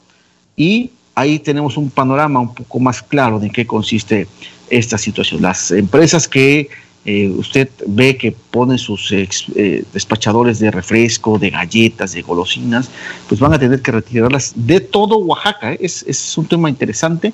y 0.55 0.91
ahí 1.17 1.39
tenemos 1.39 1.77
un 1.77 1.89
panorama 1.89 2.39
un 2.39 2.53
poco 2.53 2.79
más 2.79 3.01
claro 3.01 3.39
de 3.39 3.49
qué 3.49 3.65
consiste 3.65 4.27
esta 4.69 4.99
situación. 4.99 5.41
Las 5.41 5.71
empresas 5.71 6.27
que 6.27 6.69
eh, 7.05 7.29
usted 7.29 7.69
ve 7.87 8.15
que 8.17 8.33
ponen 8.51 8.77
sus 8.77 9.11
eh, 9.11 9.83
despachadores 9.91 10.59
de 10.59 10.69
refresco, 10.69 11.39
de 11.39 11.49
galletas, 11.49 12.13
de 12.13 12.21
golosinas, 12.21 12.91
pues 13.27 13.39
van 13.39 13.51
a 13.53 13.59
tener 13.59 13.81
que 13.81 13.91
retirarlas 13.91 14.53
de 14.55 14.79
todo 14.79 15.17
Oaxaca. 15.17 15.73
¿eh? 15.73 15.79
Es, 15.81 16.05
es, 16.07 16.37
un 16.37 16.45
tema 16.45 16.69
interesante. 16.69 17.33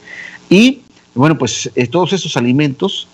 Y 0.49 0.79
bueno, 1.13 1.38
pues 1.38 1.69
todos 1.91 2.13
esos 2.13 2.38
alimentos, 2.38 3.09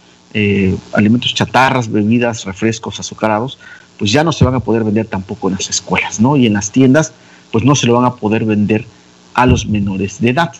alimentos 0.94 1.34
chatarras, 1.34 1.92
bebidas, 1.92 2.46
refrescos, 2.46 3.00
azucarados, 3.00 3.58
pues 3.98 4.12
ya 4.12 4.24
no 4.24 4.32
se 4.32 4.46
van 4.46 4.54
a 4.54 4.60
poder 4.60 4.84
vender 4.84 5.08
tampoco 5.08 5.50
en 5.50 5.56
las 5.56 5.68
escuelas, 5.70 6.20
¿no? 6.20 6.38
Y 6.38 6.46
en 6.46 6.54
las 6.54 6.72
tiendas, 6.72 7.12
pues 7.52 7.66
no 7.66 7.74
se 7.76 7.88
lo 7.88 7.96
van 7.96 8.06
a 8.06 8.14
poder 8.16 8.46
vender 8.46 8.86
a 9.40 9.46
los 9.46 9.66
menores 9.66 10.20
de 10.20 10.32
edad, 10.32 10.52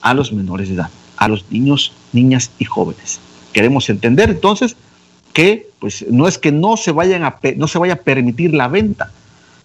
a 0.00 0.14
los 0.14 0.32
menores 0.32 0.68
de 0.68 0.76
edad, 0.76 0.90
a 1.16 1.26
los 1.26 1.44
niños, 1.50 1.92
niñas 2.12 2.52
y 2.60 2.64
jóvenes. 2.64 3.18
Queremos 3.52 3.90
entender 3.90 4.30
entonces 4.30 4.76
que 5.32 5.66
pues 5.80 6.06
no 6.08 6.28
es 6.28 6.38
que 6.38 6.52
no 6.52 6.76
se 6.76 6.92
vayan 6.92 7.24
a 7.24 7.38
no 7.56 7.66
se 7.66 7.80
vaya 7.80 7.94
a 7.94 7.96
permitir 7.96 8.54
la 8.54 8.68
venta, 8.68 9.10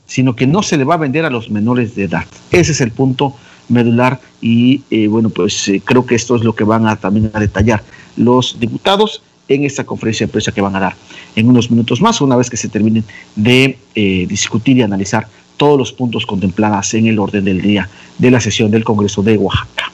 sino 0.07 0.35
que 0.35 0.47
no 0.47 0.63
se 0.63 0.75
le 0.75 0.85
va 0.85 0.95
a 0.95 0.97
vender 0.97 1.23
a 1.23 1.29
los 1.29 1.51
menores 1.51 1.93
de 1.93 2.05
edad. 2.05 2.25
Ese 2.49 2.71
es 2.71 2.81
el 2.81 2.89
punto 2.89 3.35
medular 3.69 4.19
y 4.41 4.81
eh, 4.89 5.07
bueno 5.07 5.29
pues 5.29 5.67
eh, 5.67 5.79
creo 5.85 6.07
que 6.07 6.15
esto 6.15 6.35
es 6.35 6.43
lo 6.43 6.55
que 6.55 6.63
van 6.63 6.87
a 6.87 6.95
también 6.95 7.29
a 7.31 7.39
detallar 7.39 7.83
los 8.17 8.59
diputados 8.59 9.21
en 9.47 9.65
esta 9.65 9.83
conferencia 9.83 10.25
de 10.25 10.31
prensa 10.31 10.51
que 10.51 10.61
van 10.61 10.75
a 10.75 10.79
dar 10.79 10.95
en 11.35 11.47
unos 11.47 11.69
minutos 11.69 12.01
más, 12.01 12.21
una 12.21 12.35
vez 12.35 12.49
que 12.49 12.57
se 12.57 12.69
terminen 12.69 13.03
de 13.35 13.77
eh, 13.93 14.25
discutir 14.27 14.77
y 14.77 14.81
analizar 14.81 15.27
todos 15.57 15.77
los 15.77 15.91
puntos 15.93 16.25
contemplados 16.25 16.93
en 16.93 17.07
el 17.07 17.19
orden 17.19 17.45
del 17.45 17.61
día 17.61 17.89
de 18.17 18.31
la 18.31 18.39
sesión 18.39 18.71
del 18.71 18.83
Congreso 18.83 19.23
de 19.23 19.37
Oaxaca. 19.37 19.91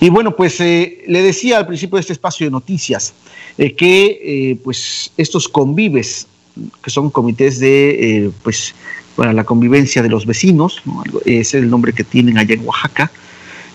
Y 0.00 0.10
bueno, 0.10 0.34
pues 0.36 0.60
eh, 0.60 1.04
le 1.06 1.22
decía 1.22 1.58
al 1.58 1.66
principio 1.66 1.96
de 1.96 2.00
este 2.00 2.12
espacio 2.12 2.46
de 2.46 2.50
noticias 2.50 3.14
eh, 3.58 3.74
que 3.74 4.20
eh, 4.22 4.56
pues 4.62 5.10
estos 5.16 5.48
convives, 5.48 6.26
que 6.82 6.90
son 6.90 7.10
comités 7.10 7.58
de 7.58 8.30
pues 8.42 8.74
para 9.16 9.32
la 9.32 9.44
convivencia 9.44 10.02
de 10.02 10.08
los 10.08 10.26
vecinos, 10.26 10.82
es 11.24 11.54
el 11.54 11.70
nombre 11.70 11.92
que 11.92 12.02
tienen 12.02 12.36
allá 12.36 12.54
en 12.54 12.66
Oaxaca, 12.66 13.10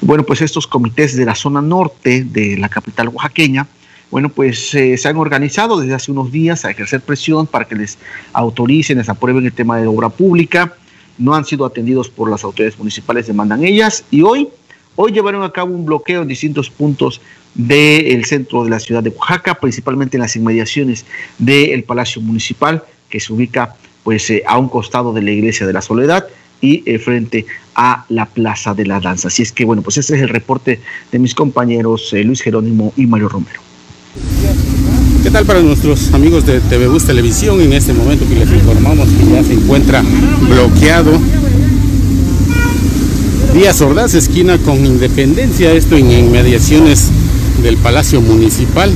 bueno, 0.02 0.24
pues 0.24 0.42
estos 0.42 0.66
comités 0.66 1.16
de 1.16 1.26
la 1.26 1.36
zona 1.36 1.62
norte 1.62 2.24
de 2.24 2.58
la 2.58 2.70
capital 2.70 3.10
oaxaqueña, 3.10 3.68
bueno, 4.12 4.30
pues 4.30 4.74
eh, 4.74 4.98
se 4.98 5.08
han 5.08 5.18
organizado 5.18 5.80
desde 5.80 5.94
hace 5.94 6.12
unos 6.12 6.32
días 6.32 6.66
a 6.66 6.72
ejercer 6.72 7.02
presión 7.02 7.46
para 7.46 7.66
que 7.66 7.76
les 7.76 7.98
autoricen, 8.34 8.98
les 8.98 9.10
aprueben 9.10 9.46
el 9.46 9.54
tema 9.54 9.78
de 9.78 9.86
obra 9.86 10.10
pública. 10.10 10.74
No 11.18 11.36
han 11.36 11.46
sido 11.46 11.66
atendidos 11.66 12.10
por 12.10 12.30
las 12.30 12.44
autoridades 12.44 12.80
municipales, 12.80 13.28
demandan 13.28 13.64
ellas. 13.64 14.04
Y 14.10 14.24
hoy, 14.24 14.50
hoy 14.96 15.12
llevaron 15.12 15.44
a 15.44 15.52
cabo 15.52 15.76
un 15.76 15.86
bloqueo 15.86 16.24
en 16.24 16.28
distintos 16.28 16.72
puntos 16.72 17.22
del 17.54 18.26
centro 18.26 18.64
de 18.64 18.72
la 18.72 18.80
ciudad 18.80 19.04
de 19.04 19.10
Oaxaca, 19.10 19.56
principalmente 19.56 20.18
en 20.18 20.22
las 20.22 20.36
inmediaciones 20.36 21.06
del 21.38 21.84
Palacio 21.84 22.22
Municipal, 22.22 22.84
que 23.10 23.20
se 23.20 23.32
ubica 23.32 23.76
pues 24.04 24.28
eh, 24.32 24.44
a 24.48 24.58
un 24.58 24.70
costado 24.70 25.14
de 25.14 25.22
la 25.22 25.32
Iglesia 25.32 25.68
de 25.68 25.74
la 25.74 25.82
Soledad 25.82 26.26
y 26.62 26.84
eh, 26.90 26.98
frente 26.98 27.46
a 27.76 28.06
la 28.10 28.26
Plaza 28.26 28.74
de 28.74 28.88
la 28.88 29.00
Danza. 29.00 29.28
Así 29.28 29.44
es 29.44 29.52
que 29.52 29.66
bueno, 29.66 29.84
pues 29.84 29.98
ese 29.98 30.16
es 30.16 30.22
el 30.24 30.30
reporte 30.30 30.80
de 31.12 31.20
mis 31.20 31.36
compañeros 31.36 32.12
Luis 32.24 32.42
Jerónimo 32.42 32.92
y 32.98 33.06
Mario 33.06 33.30
Romero. 33.30 33.69
¿Qué 35.24 35.32
tal 35.32 35.46
para 35.46 35.62
nuestros 35.62 36.14
amigos 36.14 36.46
de 36.46 36.60
TV 36.60 36.88
Bus 36.88 37.06
Televisión? 37.06 37.62
En 37.62 37.74
este 37.74 37.94
momento 37.94 38.28
que 38.28 38.36
les 38.36 38.50
informamos 38.50 39.08
que 39.10 39.34
ya 39.34 39.44
se 39.44 39.54
encuentra 39.54 40.04
bloqueado 40.50 41.12
Díaz 43.54 43.82
Ordaz, 43.82 44.14
esquina 44.14 44.58
con 44.60 44.86
Independencia, 44.86 45.74
esto 45.74 45.98
en 45.98 46.12
inmediaciones 46.12 47.10
del 47.64 47.78
Palacio 47.78 48.22
Municipal. 48.22 48.92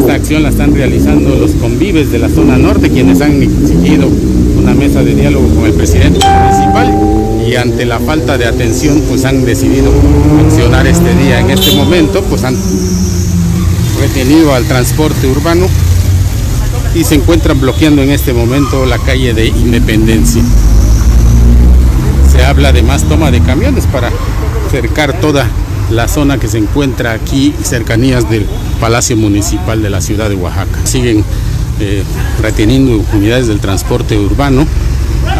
Esta 0.00 0.14
acción 0.14 0.42
la 0.42 0.48
están 0.48 0.74
realizando 0.74 1.34
los 1.36 1.52
convives 1.52 2.10
de 2.10 2.18
la 2.18 2.28
zona 2.28 2.56
norte, 2.56 2.90
quienes 2.90 3.20
han 3.20 3.42
exigido 3.42 4.08
una 4.58 4.74
mesa 4.74 5.02
de 5.02 5.14
diálogo 5.14 5.48
con 5.54 5.66
el 5.66 5.74
presidente 5.74 6.20
municipal 6.26 6.94
y 7.46 7.56
ante 7.56 7.84
la 7.84 7.98
falta 8.00 8.38
de 8.38 8.46
atención 8.46 9.02
pues 9.08 9.24
han 9.24 9.44
decidido 9.44 9.92
accionar 10.46 10.86
este 10.86 11.14
día. 11.16 11.40
En 11.40 11.50
este 11.50 11.76
momento 11.76 12.22
pues 12.28 12.42
han 12.44 12.56
retenido 14.06 14.54
al 14.54 14.66
transporte 14.66 15.26
urbano 15.26 15.66
y 16.94 17.04
se 17.04 17.14
encuentran 17.14 17.58
bloqueando 17.58 18.02
en 18.02 18.10
este 18.10 18.34
momento 18.34 18.84
la 18.84 18.98
calle 18.98 19.32
de 19.32 19.46
Independencia. 19.46 20.42
Se 22.30 22.44
habla 22.44 22.72
de 22.72 22.82
más 22.82 23.04
toma 23.04 23.30
de 23.30 23.40
camiones 23.40 23.86
para 23.86 24.10
cercar 24.70 25.18
toda 25.20 25.46
la 25.90 26.06
zona 26.06 26.38
que 26.38 26.48
se 26.48 26.58
encuentra 26.58 27.12
aquí 27.12 27.54
cercanías 27.62 28.28
del 28.28 28.44
Palacio 28.78 29.16
Municipal 29.16 29.80
de 29.80 29.88
la 29.88 30.02
ciudad 30.02 30.28
de 30.28 30.34
Oaxaca. 30.34 30.80
Siguen 30.84 31.24
eh, 31.80 32.02
reteniendo 32.42 33.02
unidades 33.14 33.46
del 33.46 33.60
transporte 33.60 34.18
urbano. 34.18 34.66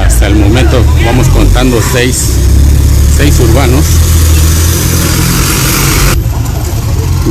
Hasta 0.07 0.27
el 0.27 0.37
momento 0.37 0.83
vamos 1.05 1.29
contando 1.29 1.79
seis, 1.93 2.29
seis 3.15 3.39
urbanos 3.41 3.85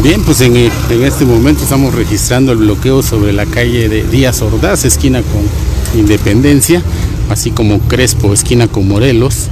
Bien, 0.01 0.21
pues 0.23 0.41
en, 0.41 0.55
este 0.55 1.23
momento 1.23 1.63
estamos 1.63 1.93
registrando 1.93 2.51
el 2.51 2.57
bloqueo 2.57 3.03
sobre 3.03 3.31
la 3.31 3.45
calle 3.45 3.87
de 3.87 4.03
Díaz 4.03 4.41
Ordaz, 4.41 4.85
esquina 4.85 5.21
con 5.21 5.99
Independencia, 5.99 6.81
así 7.29 7.51
como 7.51 7.79
Crespo, 7.79 8.33
esquina 8.33 8.67
con 8.67 8.87
Morelos, 8.87 9.47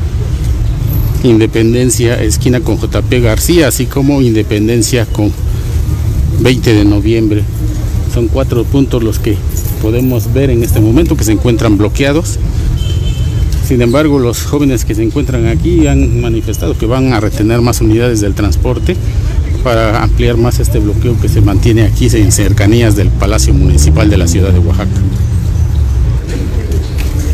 Independencia, 1.24 2.22
esquina 2.22 2.60
con 2.60 2.80
JP 2.80 3.22
García, 3.22 3.68
así 3.68 3.86
como 3.86 4.22
Independencia 4.22 5.06
con 5.06 5.32
20 6.40 6.74
de 6.74 6.86
noviembre. 6.86 7.44
Son 8.12 8.28
cuatro 8.28 8.64
puntos 8.64 9.04
los 9.04 9.20
que 9.20 9.38
podemos 9.82 10.34
ver 10.34 10.50
en 10.50 10.64
este 10.64 10.82
momento 10.82 11.16
que 11.16 11.24
se 11.24 11.34
encuentran 11.34 11.78
bloqueados. 11.78 12.40
Sin 13.66 13.82
embargo, 13.82 14.20
los 14.20 14.42
jóvenes 14.44 14.86
que 14.86 14.96
se 14.96 15.04
encuentran 15.04 15.46
aquí 15.48 15.88
han 15.88 16.20
manifestado 16.20 16.78
que 16.78 16.88
van 16.88 17.14
a 17.14 17.22
retener 17.22 17.62
más 17.62 17.80
unidades 17.80 18.20
del 18.20 18.34
transporte 18.34 18.98
para 19.64 20.04
ampliar 20.04 20.38
más 20.38 20.60
este 20.60 20.80
bloqueo 20.80 21.20
que 21.20 21.30
se 21.30 21.42
mantiene 21.42 21.84
aquí 21.84 22.08
en 22.14 22.32
cercanías 22.32 22.96
del 22.96 23.10
Palacio 23.10 23.54
Municipal 23.54 24.10
de 24.10 24.18
la 24.18 24.28
ciudad 24.28 24.52
de 24.52 24.60
Oaxaca. 24.60 24.90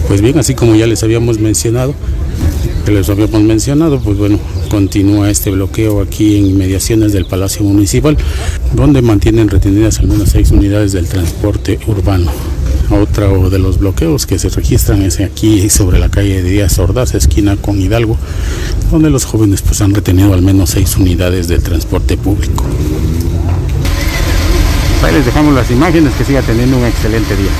Pues 0.07 0.21
bien, 0.21 0.37
así 0.39 0.53
como 0.53 0.75
ya 0.75 0.87
les 0.87 1.03
habíamos 1.03 1.39
mencionado, 1.39 1.93
que 2.85 2.91
les 2.91 3.09
habíamos 3.09 3.41
mencionado, 3.41 3.99
pues 3.99 4.17
bueno, 4.17 4.39
continúa 4.69 5.29
este 5.29 5.51
bloqueo 5.51 6.01
aquí 6.01 6.37
en 6.37 6.45
inmediaciones 6.45 7.11
del 7.11 7.25
Palacio 7.25 7.63
Municipal, 7.63 8.17
donde 8.73 9.01
mantienen 9.01 9.49
retenidas 9.49 9.99
al 9.99 10.07
menos 10.07 10.29
seis 10.29 10.51
unidades 10.51 10.93
del 10.93 11.07
transporte 11.07 11.79
urbano. 11.87 12.31
Otro 12.89 13.49
de 13.49 13.59
los 13.59 13.79
bloqueos 13.79 14.25
que 14.25 14.39
se 14.39 14.47
registran 14.47 15.01
es 15.01 15.19
aquí 15.19 15.69
sobre 15.69 15.99
la 15.99 16.09
calle 16.09 16.41
de 16.41 16.49
Díaz 16.49 16.79
Ordaz, 16.79 17.15
esquina 17.15 17.57
con 17.57 17.81
Hidalgo, 17.81 18.17
donde 18.89 19.09
los 19.09 19.25
jóvenes 19.25 19.61
pues 19.61 19.81
han 19.81 19.93
retenido 19.93 20.33
al 20.33 20.41
menos 20.41 20.69
seis 20.69 20.95
unidades 20.95 21.49
del 21.49 21.61
transporte 21.61 22.15
público. 22.15 22.63
Ahí 25.03 25.13
les 25.13 25.25
dejamos 25.25 25.53
las 25.53 25.69
imágenes, 25.69 26.13
que 26.13 26.23
siga 26.23 26.41
teniendo 26.41 26.77
un 26.77 26.85
excelente 26.85 27.35
día. 27.35 27.51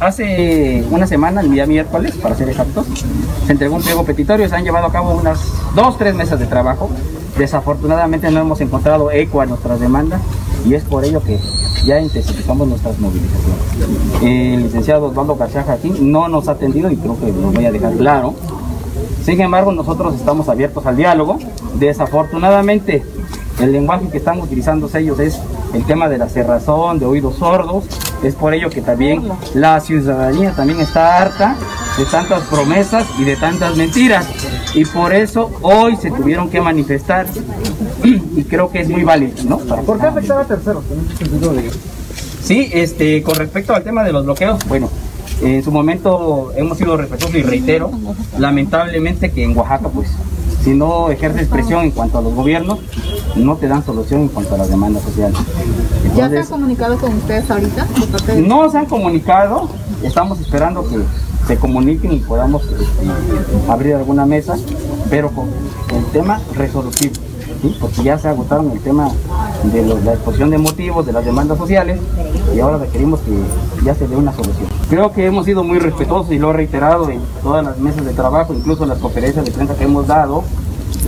Hace 0.00 0.84
una 0.90 1.06
semana, 1.06 1.42
el 1.42 1.50
día 1.52 1.66
miércoles, 1.66 2.16
para 2.16 2.34
ser 2.34 2.48
exactos, 2.48 2.86
se 3.46 3.52
entregó 3.52 3.76
un 3.76 3.82
pliego 3.82 4.04
petitorio, 4.04 4.48
se 4.48 4.56
han 4.56 4.64
llevado 4.64 4.86
a 4.86 4.92
cabo 4.92 5.12
unas 5.12 5.38
dos, 5.74 5.96
tres 5.96 6.14
mesas 6.14 6.40
de 6.40 6.46
trabajo. 6.46 6.90
Desafortunadamente 7.38 8.30
no 8.30 8.40
hemos 8.40 8.60
encontrado 8.60 9.10
eco 9.10 9.40
a 9.40 9.46
nuestras 9.46 9.80
demandas 9.80 10.20
y 10.66 10.74
es 10.74 10.84
por 10.84 11.04
ello 11.04 11.22
que 11.22 11.38
ya 11.84 12.00
intensificamos 12.00 12.68
nuestras 12.68 12.98
movilizaciones. 12.98 14.22
El 14.22 14.62
licenciado 14.64 15.06
Osvaldo 15.06 15.36
García 15.36 15.64
aquí 15.68 15.90
no 16.00 16.28
nos 16.28 16.48
ha 16.48 16.52
atendido 16.52 16.90
y 16.90 16.96
creo 16.96 17.18
que 17.18 17.32
lo 17.32 17.52
voy 17.52 17.64
a 17.64 17.72
dejar 17.72 17.94
claro. 17.94 18.34
Sin 19.24 19.40
embargo, 19.40 19.72
nosotros 19.72 20.14
estamos 20.14 20.48
abiertos 20.48 20.84
al 20.86 20.96
diálogo. 20.96 21.38
Desafortunadamente, 21.74 23.02
el 23.60 23.72
lenguaje 23.72 24.08
que 24.08 24.18
están 24.18 24.40
utilizando 24.40 24.88
ellos 24.94 25.18
es 25.20 25.40
el 25.74 25.84
tema 25.84 26.08
de 26.08 26.18
la 26.18 26.28
cerrazón, 26.28 26.98
de 26.98 27.06
oídos 27.06 27.36
sordos. 27.36 27.84
Es 28.22 28.34
por 28.34 28.54
ello 28.54 28.70
que 28.70 28.82
también 28.82 29.22
la 29.54 29.80
ciudadanía 29.80 30.52
también 30.52 30.80
está 30.80 31.18
harta 31.18 31.56
de 31.98 32.04
tantas 32.06 32.42
promesas 32.44 33.06
y 33.18 33.24
de 33.24 33.36
tantas 33.36 33.76
mentiras. 33.76 34.26
Y 34.74 34.84
por 34.84 35.14
eso 35.14 35.50
hoy 35.62 35.96
se 35.96 36.10
tuvieron 36.10 36.48
que 36.48 36.60
manifestar 36.60 37.26
y 38.04 38.44
creo 38.44 38.70
que 38.70 38.80
es 38.80 38.88
muy 38.88 39.04
válido, 39.04 39.34
¿no? 39.44 39.58
¿Por 39.58 39.98
qué 39.98 40.06
afectar 40.06 40.40
a 40.40 40.44
terceros? 40.44 40.84
Sí, 42.42 42.70
este, 42.72 43.22
con 43.22 43.36
respecto 43.36 43.74
al 43.74 43.82
tema 43.82 44.02
de 44.02 44.12
los 44.12 44.24
bloqueos, 44.24 44.58
bueno, 44.66 44.90
en 45.42 45.62
su 45.62 45.70
momento 45.70 46.52
hemos 46.56 46.78
sido 46.78 46.96
respetuosos 46.96 47.36
y 47.36 47.42
reitero, 47.42 47.90
lamentablemente 48.38 49.30
que 49.30 49.44
en 49.44 49.56
Oaxaca, 49.56 49.88
pues, 49.88 50.08
si 50.62 50.74
no 50.74 51.10
ejerces 51.10 51.48
presión 51.48 51.84
en 51.84 51.90
cuanto 51.90 52.18
a 52.18 52.22
los 52.22 52.34
gobiernos, 52.34 52.78
no 53.36 53.56
te 53.56 53.68
dan 53.68 53.84
solución 53.84 54.22
en 54.22 54.28
cuanto 54.28 54.54
a 54.54 54.58
las 54.58 54.68
demandas 54.68 55.02
sociales. 55.02 55.38
¿Ya 56.16 56.28
se 56.28 56.38
han 56.38 56.46
comunicado 56.46 56.98
con 56.98 57.14
ustedes 57.14 57.50
ahorita? 57.50 57.86
No 58.36 58.70
se 58.70 58.78
han 58.78 58.86
comunicado, 58.86 59.68
estamos 60.02 60.40
esperando 60.40 60.86
que 60.88 60.98
se 61.46 61.56
comuniquen 61.56 62.12
y 62.12 62.18
podamos 62.20 62.62
este, 62.64 63.70
abrir 63.70 63.94
alguna 63.94 64.26
mesa, 64.26 64.56
pero 65.08 65.30
con 65.30 65.48
el 65.94 66.04
tema 66.12 66.40
resolutivo, 66.54 67.14
porque 67.80 68.02
ya 68.02 68.18
se 68.18 68.28
agotaron 68.28 68.70
el 68.70 68.80
tema 68.80 69.10
de 69.64 69.82
la 70.04 70.12
exposición 70.12 70.50
de 70.50 70.58
motivos, 70.58 71.06
de 71.06 71.12
las 71.12 71.24
demandas 71.24 71.58
sociales, 71.58 71.98
y 72.54 72.60
ahora 72.60 72.78
requerimos 72.78 73.20
que 73.20 73.84
ya 73.84 73.94
se 73.94 74.06
dé 74.06 74.16
una 74.16 74.32
solución. 74.32 74.68
Creo 74.88 75.12
que 75.12 75.26
hemos 75.26 75.44
sido 75.44 75.62
muy 75.62 75.78
respetuosos 75.78 76.32
y 76.32 76.38
lo 76.38 76.50
he 76.50 76.52
reiterado 76.54 77.08
en 77.10 77.20
todas 77.42 77.64
las 77.64 77.78
mesas 77.78 78.04
de 78.04 78.12
trabajo, 78.12 78.54
incluso 78.54 78.82
en 78.82 78.90
las 78.90 78.98
conferencias 78.98 79.44
de 79.44 79.50
prensa 79.50 79.76
que 79.76 79.84
hemos 79.84 80.06
dado, 80.06 80.44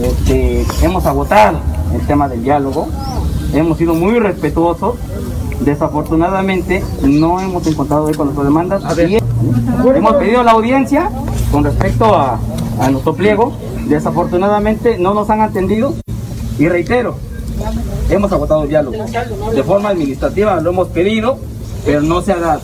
este, 0.01 0.65
hemos 0.81 1.05
agotado 1.05 1.59
el 1.93 2.01
tema 2.07 2.27
del 2.27 2.43
diálogo, 2.43 2.87
hemos 3.53 3.77
sido 3.77 3.93
muy 3.93 4.19
respetuosos, 4.19 4.95
desafortunadamente 5.59 6.83
no 7.03 7.39
hemos 7.39 7.65
encontrado 7.67 8.05
con 8.15 8.27
nuestras 8.27 8.45
demandas. 8.45 8.83
hemos 8.97 10.15
pedido 10.15 10.43
la 10.43 10.51
audiencia 10.51 11.09
con 11.51 11.63
respecto 11.63 12.15
a, 12.15 12.39
a 12.79 12.89
nuestro 12.89 13.13
pliego, 13.13 13.53
desafortunadamente 13.87 14.97
no 14.97 15.13
nos 15.13 15.29
han 15.29 15.41
atendido 15.41 15.93
y 16.57 16.67
reitero, 16.67 17.15
hemos 18.09 18.31
agotado 18.31 18.63
el 18.63 18.69
diálogo. 18.69 19.05
De 19.53 19.63
forma 19.63 19.89
administrativa 19.89 20.59
lo 20.61 20.71
hemos 20.71 20.87
pedido, 20.89 21.39
pero 21.85 22.01
no 22.01 22.21
se 22.21 22.31
ha 22.33 22.37
dado. 22.37 22.61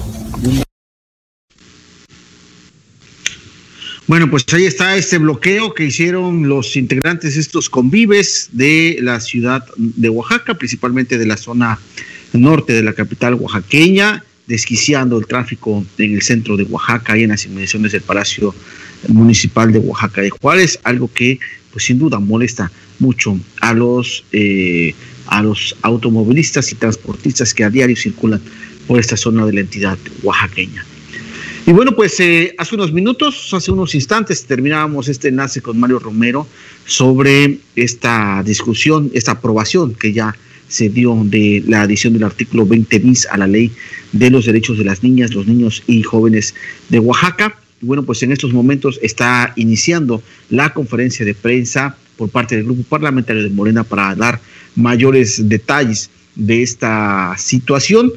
Bueno, 4.07 4.27
pues 4.31 4.43
ahí 4.53 4.65
está 4.65 4.95
este 4.95 5.19
bloqueo 5.19 5.75
que 5.75 5.85
hicieron 5.85 6.49
los 6.49 6.75
integrantes 6.75 7.37
estos 7.37 7.69
convives 7.69 8.49
de 8.51 8.97
la 9.01 9.19
ciudad 9.19 9.63
de 9.77 10.09
Oaxaca, 10.09 10.55
principalmente 10.55 11.19
de 11.19 11.27
la 11.27 11.37
zona 11.37 11.79
norte 12.33 12.73
de 12.73 12.81
la 12.81 12.93
capital 12.93 13.35
oaxaqueña. 13.35 14.23
desquiciando 14.47 15.19
el 15.19 15.27
tráfico 15.27 15.85
en 15.99 16.15
el 16.15 16.23
centro 16.23 16.57
de 16.57 16.63
Oaxaca 16.63 17.15
y 17.15 17.21
en 17.21 17.29
las 17.29 17.45
inmediaciones 17.45 17.91
del 17.91 18.01
Palacio 18.01 18.55
Municipal 19.07 19.71
de 19.71 19.77
Oaxaca 19.77 20.21
de 20.21 20.31
Juárez, 20.31 20.79
algo 20.83 21.07
que 21.13 21.39
pues 21.71 21.85
sin 21.85 21.99
duda 21.99 22.17
molesta 22.17 22.71
mucho 22.97 23.37
a 23.61 23.73
los 23.75 24.25
eh, 24.31 24.95
a 25.29 25.43
los 25.43 25.75
automovilistas 25.83 26.71
y 26.71 26.75
transportistas 26.75 27.53
que 27.53 27.63
a 27.63 27.69
diario 27.69 27.95
circulan 27.95 28.41
por 28.87 28.99
esta 28.99 29.15
zona 29.15 29.45
de 29.45 29.53
la 29.53 29.61
entidad 29.61 29.97
oaxaqueña. 30.23 30.83
Y 31.67 31.71
bueno, 31.71 31.95
pues 31.95 32.19
eh, 32.19 32.55
hace 32.57 32.73
unos 32.73 32.91
minutos, 32.91 33.53
hace 33.53 33.71
unos 33.71 33.93
instantes, 33.93 34.45
terminábamos 34.45 35.07
este 35.07 35.27
enlace 35.27 35.61
con 35.61 35.79
Mario 35.79 35.99
Romero 35.99 36.47
sobre 36.85 37.59
esta 37.75 38.41
discusión, 38.43 39.11
esta 39.13 39.33
aprobación 39.33 39.93
que 39.93 40.11
ya 40.11 40.35
se 40.67 40.89
dio 40.89 41.15
de 41.25 41.63
la 41.67 41.81
adición 41.81 42.13
del 42.13 42.23
artículo 42.23 42.65
20 42.65 42.99
bis 42.99 43.27
a 43.27 43.37
la 43.37 43.45
ley 43.45 43.71
de 44.13 44.31
los 44.31 44.45
derechos 44.45 44.79
de 44.79 44.85
las 44.85 45.03
niñas, 45.03 45.33
los 45.33 45.45
niños 45.45 45.83
y 45.85 46.01
jóvenes 46.01 46.55
de 46.89 46.99
Oaxaca. 46.99 47.55
Bueno, 47.81 48.03
pues 48.03 48.23
en 48.23 48.31
estos 48.31 48.51
momentos 48.51 48.99
está 49.03 49.53
iniciando 49.55 50.23
la 50.49 50.73
conferencia 50.73 51.23
de 51.23 51.35
prensa 51.35 51.97
por 52.19 52.29
parte 52.29 52.57
del 52.57 52.65
grupo 52.65 52.83
parlamentario 52.83 53.41
de 53.41 53.49
Morena 53.49 53.85
para 53.85 54.13
dar 54.13 54.41
mayores 54.75 55.47
detalles 55.47 56.09
de 56.35 56.61
esta 56.61 57.33
situación. 57.37 58.11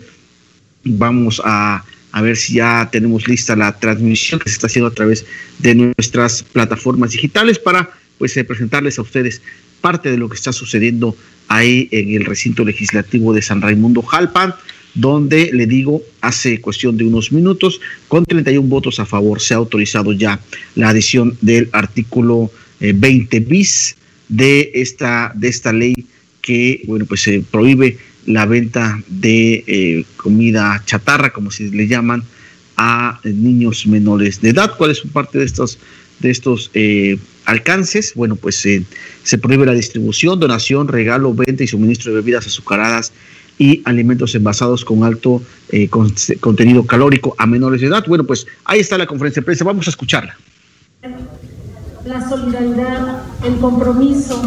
Vamos 0.83 1.41
a, 1.45 1.85
ver 2.21 2.37
si 2.37 2.55
ya 2.55 2.89
tenemos 2.91 3.29
lista 3.29 3.55
la 3.55 3.79
transmisión 3.79 4.41
que 4.41 4.49
se 4.49 4.57
está 4.57 4.67
haciendo 4.67 4.89
a 4.89 4.95
través 4.95 5.25
de 5.61 5.77
nuestras 5.77 6.43
plataformas 6.43 7.13
digitales 7.13 7.61
para 7.61 7.91
pues 8.19 8.37
eh, 8.37 8.43
presentarles 8.43 8.99
a 8.99 9.03
ustedes 9.03 9.41
parte 9.81 10.11
de 10.11 10.19
lo 10.19 10.29
que 10.29 10.35
está 10.35 10.53
sucediendo 10.53 11.17
ahí 11.47 11.89
en 11.93 12.11
el 12.11 12.25
recinto 12.25 12.65
legislativo 12.65 13.33
de 13.33 13.41
San 13.41 13.63
Raimundo 13.63 14.03
Jalpan, 14.03 14.55
donde 14.95 15.51
le 15.53 15.67
digo, 15.67 16.03
hace 16.21 16.61
cuestión 16.61 16.97
de 16.97 17.05
unos 17.05 17.31
minutos, 17.31 17.81
con 18.09 18.25
31 18.25 18.69
votos 18.69 18.99
a 18.99 19.07
favor, 19.07 19.41
se 19.41 19.55
ha 19.55 19.59
autorizado 19.59 20.13
ya 20.13 20.41
la 20.75 20.89
adición 20.89 21.39
del 21.41 21.69
artículo 21.73 22.51
20 22.93 23.37
eh, 23.37 23.41
bis 23.41 23.97
de 24.29 24.71
esta, 24.75 25.33
de 25.35 25.49
esta 25.49 25.73
ley 25.73 25.95
que, 26.41 26.83
bueno, 26.87 27.07
pues 27.07 27.23
se 27.23 27.41
prohíbe 27.41 27.99
la 28.27 28.47
venta 28.47 29.01
de 29.09 29.65
eh, 29.67 30.05
comida 30.17 30.83
chatarra, 30.85 31.33
como 31.33 31.51
se 31.51 31.65
le 31.65 31.87
llaman, 31.87 32.25
a 32.77 33.21
niños 33.25 33.87
menores 33.87 34.41
de 34.41 34.51
edad. 34.51 34.75
¿Cuáles 34.77 34.99
son 34.99 35.11
parte 35.11 35.39
de 35.39 35.45
estos, 35.45 35.79
de 36.21 36.31
estos 36.31 36.71
eh, 36.75 37.19
alcances? 37.45 38.15
Bueno, 38.15 38.37
pues 38.37 38.57
se 38.57 39.39
prohíbe 39.39 39.67
la 39.67 39.75
distribución, 39.75 40.41
donación, 40.41 40.89
regalo, 40.89 41.35
venta 41.35 41.63
y 41.65 41.67
suministro 41.67 42.13
de 42.13 42.21
bebidas 42.21 42.47
azucaradas 42.47 43.13
y 43.59 43.83
alimentos 43.85 44.35
envasados 44.35 44.85
con 44.85 45.05
alto 45.05 45.43
eh, 45.71 45.89
contenido 45.89 46.87
calórico 46.87 47.35
a 47.39 47.47
menores 47.47 47.81
de 47.81 47.89
edad. 47.89 48.05
Bueno, 48.09 48.25
pues 48.25 48.47
ahí 48.65 48.81
está 48.81 48.99
la 48.99 49.07
conferencia 49.07 49.41
de 49.41 49.45
prensa. 49.45 49.65
Vamos 49.65 49.87
a 49.87 49.91
escucharla. 49.91 50.37
La 52.05 52.29
solidaridad, 52.29 53.23
el 53.45 53.61
compromiso 53.61 54.43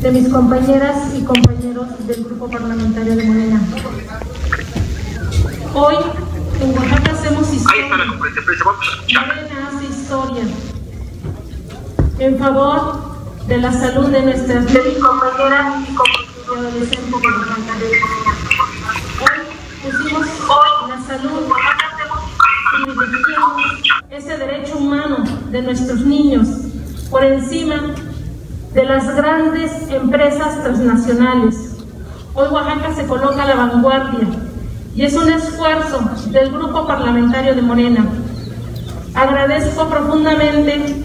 de 0.00 0.12
mis 0.12 0.28
compañeras 0.28 1.12
y 1.16 1.24
compañeros 1.24 1.88
del 2.06 2.24
Grupo 2.24 2.48
Parlamentario 2.48 3.16
de 3.16 3.24
Morena. 3.24 3.60
Hoy 5.74 5.96
en 6.60 6.78
Oaxaca 6.78 7.12
hacemos 7.12 7.52
historia. 7.52 7.88
Morena 7.96 9.68
hace 9.68 9.86
historia 9.86 10.44
en 12.20 12.38
favor 12.38 13.16
de 13.48 13.58
la 13.58 13.72
salud 13.72 14.06
de 14.06 14.22
nuestras 14.22 14.72
de 14.72 14.82
mis 14.84 14.98
compañeras 14.98 15.74
y 15.88 16.56
adolescentes 16.56 17.14
parlamentarios 17.20 17.90
de 17.90 18.00
Morena. 18.00 18.32
Hoy 19.20 19.90
pusimos 19.90 20.26
hoy 20.48 20.88
la 20.88 21.04
salud 21.04 21.87
ese 24.10 24.38
derecho 24.38 24.78
humano 24.78 25.24
de 25.50 25.62
nuestros 25.62 26.00
niños 26.00 26.48
por 27.10 27.24
encima 27.24 27.94
de 28.72 28.84
las 28.84 29.14
grandes 29.14 29.70
empresas 29.90 30.62
transnacionales. 30.62 31.76
Hoy 32.34 32.48
Oaxaca 32.50 32.94
se 32.94 33.06
coloca 33.06 33.42
a 33.42 33.46
la 33.46 33.54
vanguardia 33.56 34.28
y 34.94 35.02
es 35.04 35.14
un 35.14 35.30
esfuerzo 35.30 36.00
del 36.30 36.50
Grupo 36.50 36.86
Parlamentario 36.86 37.54
de 37.54 37.62
Morena. 37.62 38.06
Agradezco 39.14 39.88
profundamente 39.88 41.04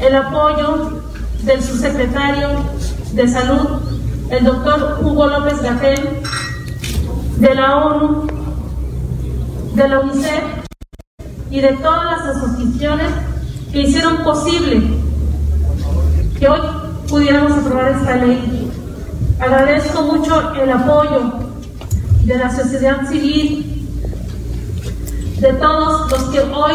el 0.00 0.14
apoyo 0.16 1.02
del 1.44 1.62
subsecretario 1.62 2.48
de 3.12 3.28
Salud, 3.28 3.80
el 4.30 4.44
doctor 4.44 4.98
Hugo 5.02 5.26
López 5.26 5.62
Gatel, 5.62 6.20
de 7.38 7.54
la 7.54 7.76
ONU, 7.76 8.37
de 9.74 9.88
la 9.88 10.00
UNICEF 10.00 10.44
y 11.50 11.60
de 11.60 11.72
todas 11.74 12.04
las 12.04 12.36
asociaciones 12.36 13.10
que 13.72 13.82
hicieron 13.82 14.22
posible 14.24 14.82
que 16.38 16.48
hoy 16.48 16.60
pudiéramos 17.08 17.52
aprobar 17.52 17.92
esta 17.92 18.16
ley. 18.16 18.70
Agradezco 19.40 20.02
mucho 20.02 20.54
el 20.54 20.70
apoyo 20.70 21.32
de 22.24 22.38
la 22.38 22.54
sociedad 22.54 23.08
civil, 23.08 23.88
de 25.40 25.52
todos 25.54 26.10
los 26.10 26.22
que 26.24 26.40
hoy 26.40 26.72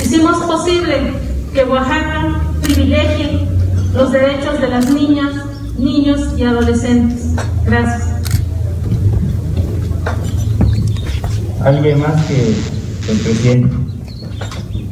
hicimos 0.00 0.36
posible 0.44 1.14
que 1.52 1.64
Oaxaca 1.64 2.40
privilegie 2.62 3.46
los 3.94 4.10
derechos 4.10 4.60
de 4.60 4.68
las 4.68 4.90
niñas, 4.90 5.32
niños 5.78 6.20
y 6.36 6.44
adolescentes. 6.44 7.34
Gracias. 7.64 8.13
¿Alguien 11.64 11.98
más 11.98 12.26
que 12.26 12.54
el 13.08 13.18
presidente? 13.20 13.74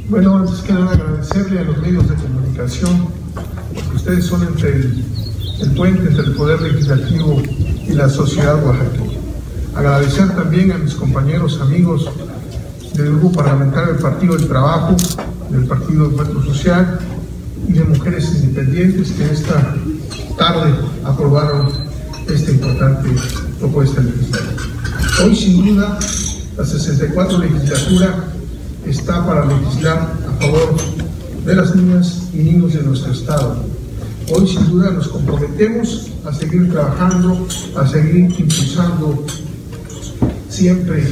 Bueno, 0.09 0.39
antes 0.39 0.61
que 0.61 0.73
nada 0.73 0.93
agradecerle 0.93 1.61
a 1.61 1.64
los 1.64 1.77
medios 1.83 2.09
de 2.09 2.14
comunicación, 2.14 3.09
porque 3.75 3.97
ustedes 3.97 4.25
son 4.25 4.43
entre 4.45 4.70
el, 4.70 5.05
puente 5.77 6.09
entre 6.09 6.25
el 6.25 6.33
Poder 6.33 6.62
Legislativo 6.62 7.43
y 7.87 7.93
la 7.93 8.09
sociedad 8.09 8.64
oaxaqueña. 8.64 9.18
Agradecer 9.75 10.35
también 10.35 10.73
a 10.73 10.79
mis 10.79 10.95
compañeros, 10.95 11.61
amigos 11.61 12.09
del 12.95 13.18
Grupo 13.18 13.33
Parlamentario 13.33 13.93
del 13.93 14.03
Partido 14.03 14.37
del 14.37 14.49
Trabajo, 14.49 14.97
del 15.51 15.64
Partido 15.66 16.07
Encuentro 16.07 16.43
Social 16.43 17.01
y 17.68 17.73
de 17.73 17.85
Mujeres 17.85 18.35
Independientes 18.35 19.12
que 19.12 19.31
esta 19.31 19.75
tarde 20.39 20.75
aprobaron 21.05 21.68
esta 22.29 22.51
importante 22.51 23.11
propuesta 23.59 24.01
legislativa. 24.01 24.62
Hoy, 25.23 25.37
sin 25.37 25.66
duda, 25.66 25.99
la 26.57 26.64
64 26.64 27.38
legislatura 27.38 28.24
está 28.86 29.26
para 29.26 29.46
legislar 29.46 30.16
a 30.28 30.40
favor 30.40 30.76
de 31.44 31.55
las 31.55 31.74
niñas 31.74 32.22
y 32.32 32.38
niños 32.38 32.74
de 32.74 32.82
nuestro 32.82 33.12
Estado. 33.12 33.57
Hoy 34.34 34.46
sin 34.46 34.68
duda 34.70 34.90
nos 34.90 35.09
comprometemos 35.09 36.11
a 36.24 36.32
seguir 36.32 36.70
trabajando, 36.70 37.46
a 37.76 37.86
seguir 37.86 38.16
impulsando 38.16 39.24
siempre 40.48 41.03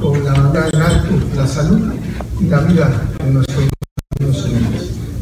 con 0.00 0.24
la 0.24 0.32
verdad 0.32 0.70
en 0.72 0.82
alto 0.82 1.14
la 1.36 1.46
salud 1.46 1.92
y 2.40 2.44
la 2.44 2.60
vida 2.60 3.08
de 3.24 3.30
nuestros 3.30 3.64
niños. 4.18 4.46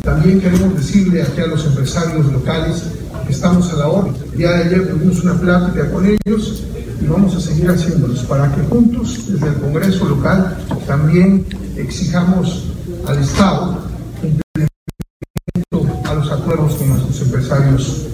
También 0.02 0.40
queremos 0.40 0.74
decirle 0.74 1.22
aquí 1.22 1.40
a 1.40 1.46
los 1.46 1.66
empresarios 1.66 2.32
locales 2.32 2.82
estamos 3.28 3.72
a 3.72 3.76
la 3.76 3.88
hora. 3.88 4.12
El 4.32 4.38
día 4.38 4.50
de 4.52 4.64
ayer 4.64 4.88
tuvimos 4.88 5.22
una 5.22 5.34
plática 5.34 5.90
con 5.90 6.06
ellos 6.06 6.64
y 7.00 7.06
vamos 7.06 7.34
a 7.36 7.40
seguir 7.40 7.68
haciéndolos 7.70 8.20
para 8.24 8.52
que 8.54 8.62
juntos, 8.62 9.26
desde 9.28 9.48
el 9.48 9.54
Congreso 9.54 10.08
local, 10.08 10.56
también 10.86 11.46
exijamos 11.76 12.64
al 13.06 13.18
Estado 13.18 13.78
cumplimiento 14.20 16.08
a 16.10 16.14
los 16.14 16.32
acuerdos 16.32 16.74
con 16.74 16.88
nuestros 16.88 17.20
empresarios, 17.22 18.06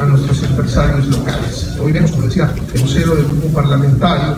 a 0.00 0.04
nuestros 0.04 0.42
empresarios 0.44 1.06
locales. 1.08 1.76
Hoy 1.80 1.92
vemos, 1.92 2.12
como 2.12 2.26
decía 2.26 2.54
el 2.74 2.80
vocero 2.80 3.16
del 3.16 3.26
grupo 3.26 3.48
parlamentario, 3.48 4.36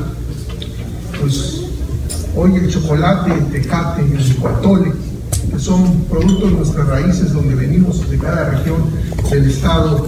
pues 1.20 1.62
hoy 2.34 2.56
el 2.56 2.68
chocolate, 2.68 3.32
el 3.32 3.46
tecate, 3.50 4.02
el 4.02 4.36
cuatole, 4.36 4.92
que 5.50 5.58
son 5.58 6.02
productos 6.10 6.50
de 6.50 6.56
nuestras 6.56 6.86
raíces 6.88 7.32
donde 7.32 7.54
venimos 7.54 8.08
de 8.08 8.18
cada 8.18 8.50
región 8.50 8.84
del 9.30 9.50
estado 9.50 10.06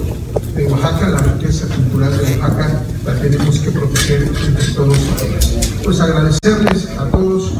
de 0.54 0.66
Oaxaca, 0.66 1.08
la 1.10 1.18
riqueza 1.18 1.66
cultural 1.68 2.16
de 2.16 2.24
Oaxaca, 2.24 2.82
la 3.04 3.14
tenemos 3.14 3.58
que 3.58 3.70
proteger 3.70 4.22
entre 4.46 4.66
todos. 4.74 4.98
Pues 5.84 6.00
agradecerles 6.00 6.88
a 6.98 7.04
todos, 7.06 7.52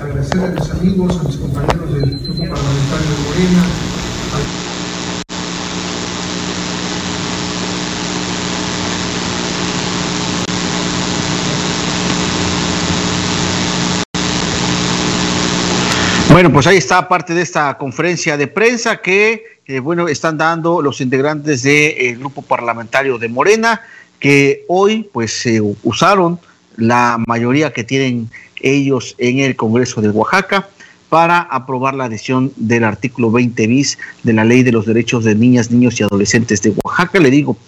agradecerles 0.00 0.50
a 0.50 0.60
mis 0.60 0.70
amigos, 0.70 1.20
a 1.20 1.28
mis 1.28 1.36
compañeros 1.36 1.92
del 1.94 2.18
grupo 2.18 2.38
parlamentario 2.38 3.08
de 3.10 3.22
Morena, 3.28 3.64
Bueno, 16.32 16.50
pues 16.50 16.66
ahí 16.66 16.78
está 16.78 17.06
parte 17.08 17.34
de 17.34 17.42
esta 17.42 17.76
conferencia 17.76 18.38
de 18.38 18.46
prensa 18.46 19.02
que, 19.02 19.44
eh, 19.66 19.80
bueno, 19.80 20.08
están 20.08 20.38
dando 20.38 20.80
los 20.80 21.02
integrantes 21.02 21.62
del 21.62 22.16
grupo 22.18 22.40
parlamentario 22.40 23.18
de 23.18 23.28
Morena, 23.28 23.82
que 24.18 24.64
hoy 24.66 25.06
pues 25.12 25.30
se 25.30 25.60
usaron 25.60 26.40
la 26.78 27.22
mayoría 27.26 27.74
que 27.74 27.84
tienen 27.84 28.30
ellos 28.62 29.14
en 29.18 29.40
el 29.40 29.56
Congreso 29.56 30.00
de 30.00 30.08
Oaxaca 30.08 30.70
para 31.10 31.40
aprobar 31.40 31.94
la 31.94 32.04
adición 32.04 32.50
del 32.56 32.84
artículo 32.84 33.30
20 33.30 33.66
bis 33.66 33.98
de 34.22 34.32
la 34.32 34.46
Ley 34.46 34.62
de 34.62 34.72
los 34.72 34.86
Derechos 34.86 35.24
de 35.24 35.34
Niñas, 35.34 35.70
Niños 35.70 36.00
y 36.00 36.02
Adolescentes 36.02 36.62
de 36.62 36.72
Oaxaca. 36.82 37.18
Le 37.20 37.30
digo, 37.30 37.58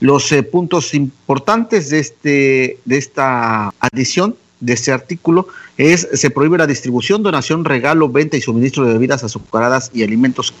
los 0.00 0.32
eh, 0.32 0.42
puntos 0.42 0.94
importantes 0.94 1.90
de, 1.90 1.98
este, 1.98 2.78
de 2.86 2.96
esta 2.96 3.70
adición 3.80 4.34
de 4.64 4.72
este 4.72 4.92
artículo 4.92 5.48
es 5.76 6.08
se 6.12 6.30
prohíbe 6.30 6.58
la 6.58 6.66
distribución, 6.66 7.22
donación, 7.22 7.64
regalo, 7.64 8.08
venta 8.08 8.36
y 8.36 8.40
suministro 8.40 8.84
de 8.84 8.94
bebidas 8.94 9.24
azucaradas 9.24 9.90
y 9.92 10.02
alimentos 10.02 10.54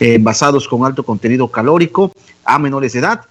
eh, 0.00 0.18
basados 0.20 0.68
con 0.68 0.84
alto 0.84 1.02
contenido 1.02 1.48
calórico 1.48 2.12
a 2.44 2.58
menores 2.58 2.92
de 2.92 3.00
edad. 3.00 3.22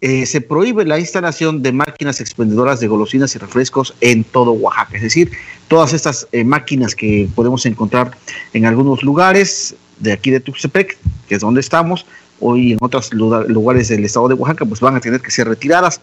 Eh, 0.00 0.26
se 0.26 0.40
prohíbe 0.40 0.84
la 0.84 0.98
instalación 0.98 1.62
de 1.62 1.72
máquinas 1.72 2.20
expendedoras 2.20 2.78
de 2.78 2.88
golosinas 2.88 3.34
y 3.34 3.38
refrescos 3.38 3.94
en 4.00 4.22
todo 4.22 4.52
Oaxaca. 4.52 4.96
Es 4.96 5.02
decir, 5.02 5.30
todas 5.68 5.94
estas 5.94 6.28
eh, 6.32 6.44
máquinas 6.44 6.94
que 6.94 7.28
podemos 7.34 7.64
encontrar 7.64 8.10
en 8.52 8.66
algunos 8.66 9.02
lugares 9.02 9.74
de 9.98 10.12
aquí 10.12 10.30
de 10.30 10.40
Tuxtepec, 10.40 10.98
que 11.26 11.36
es 11.36 11.40
donde 11.40 11.60
estamos, 11.60 12.04
hoy 12.40 12.72
en 12.72 12.78
otros 12.82 13.14
lugares 13.14 13.88
del 13.88 14.04
estado 14.04 14.28
de 14.28 14.34
Oaxaca, 14.34 14.66
pues 14.66 14.80
van 14.80 14.96
a 14.96 15.00
tener 15.00 15.20
que 15.22 15.30
ser 15.30 15.48
retiradas 15.48 16.00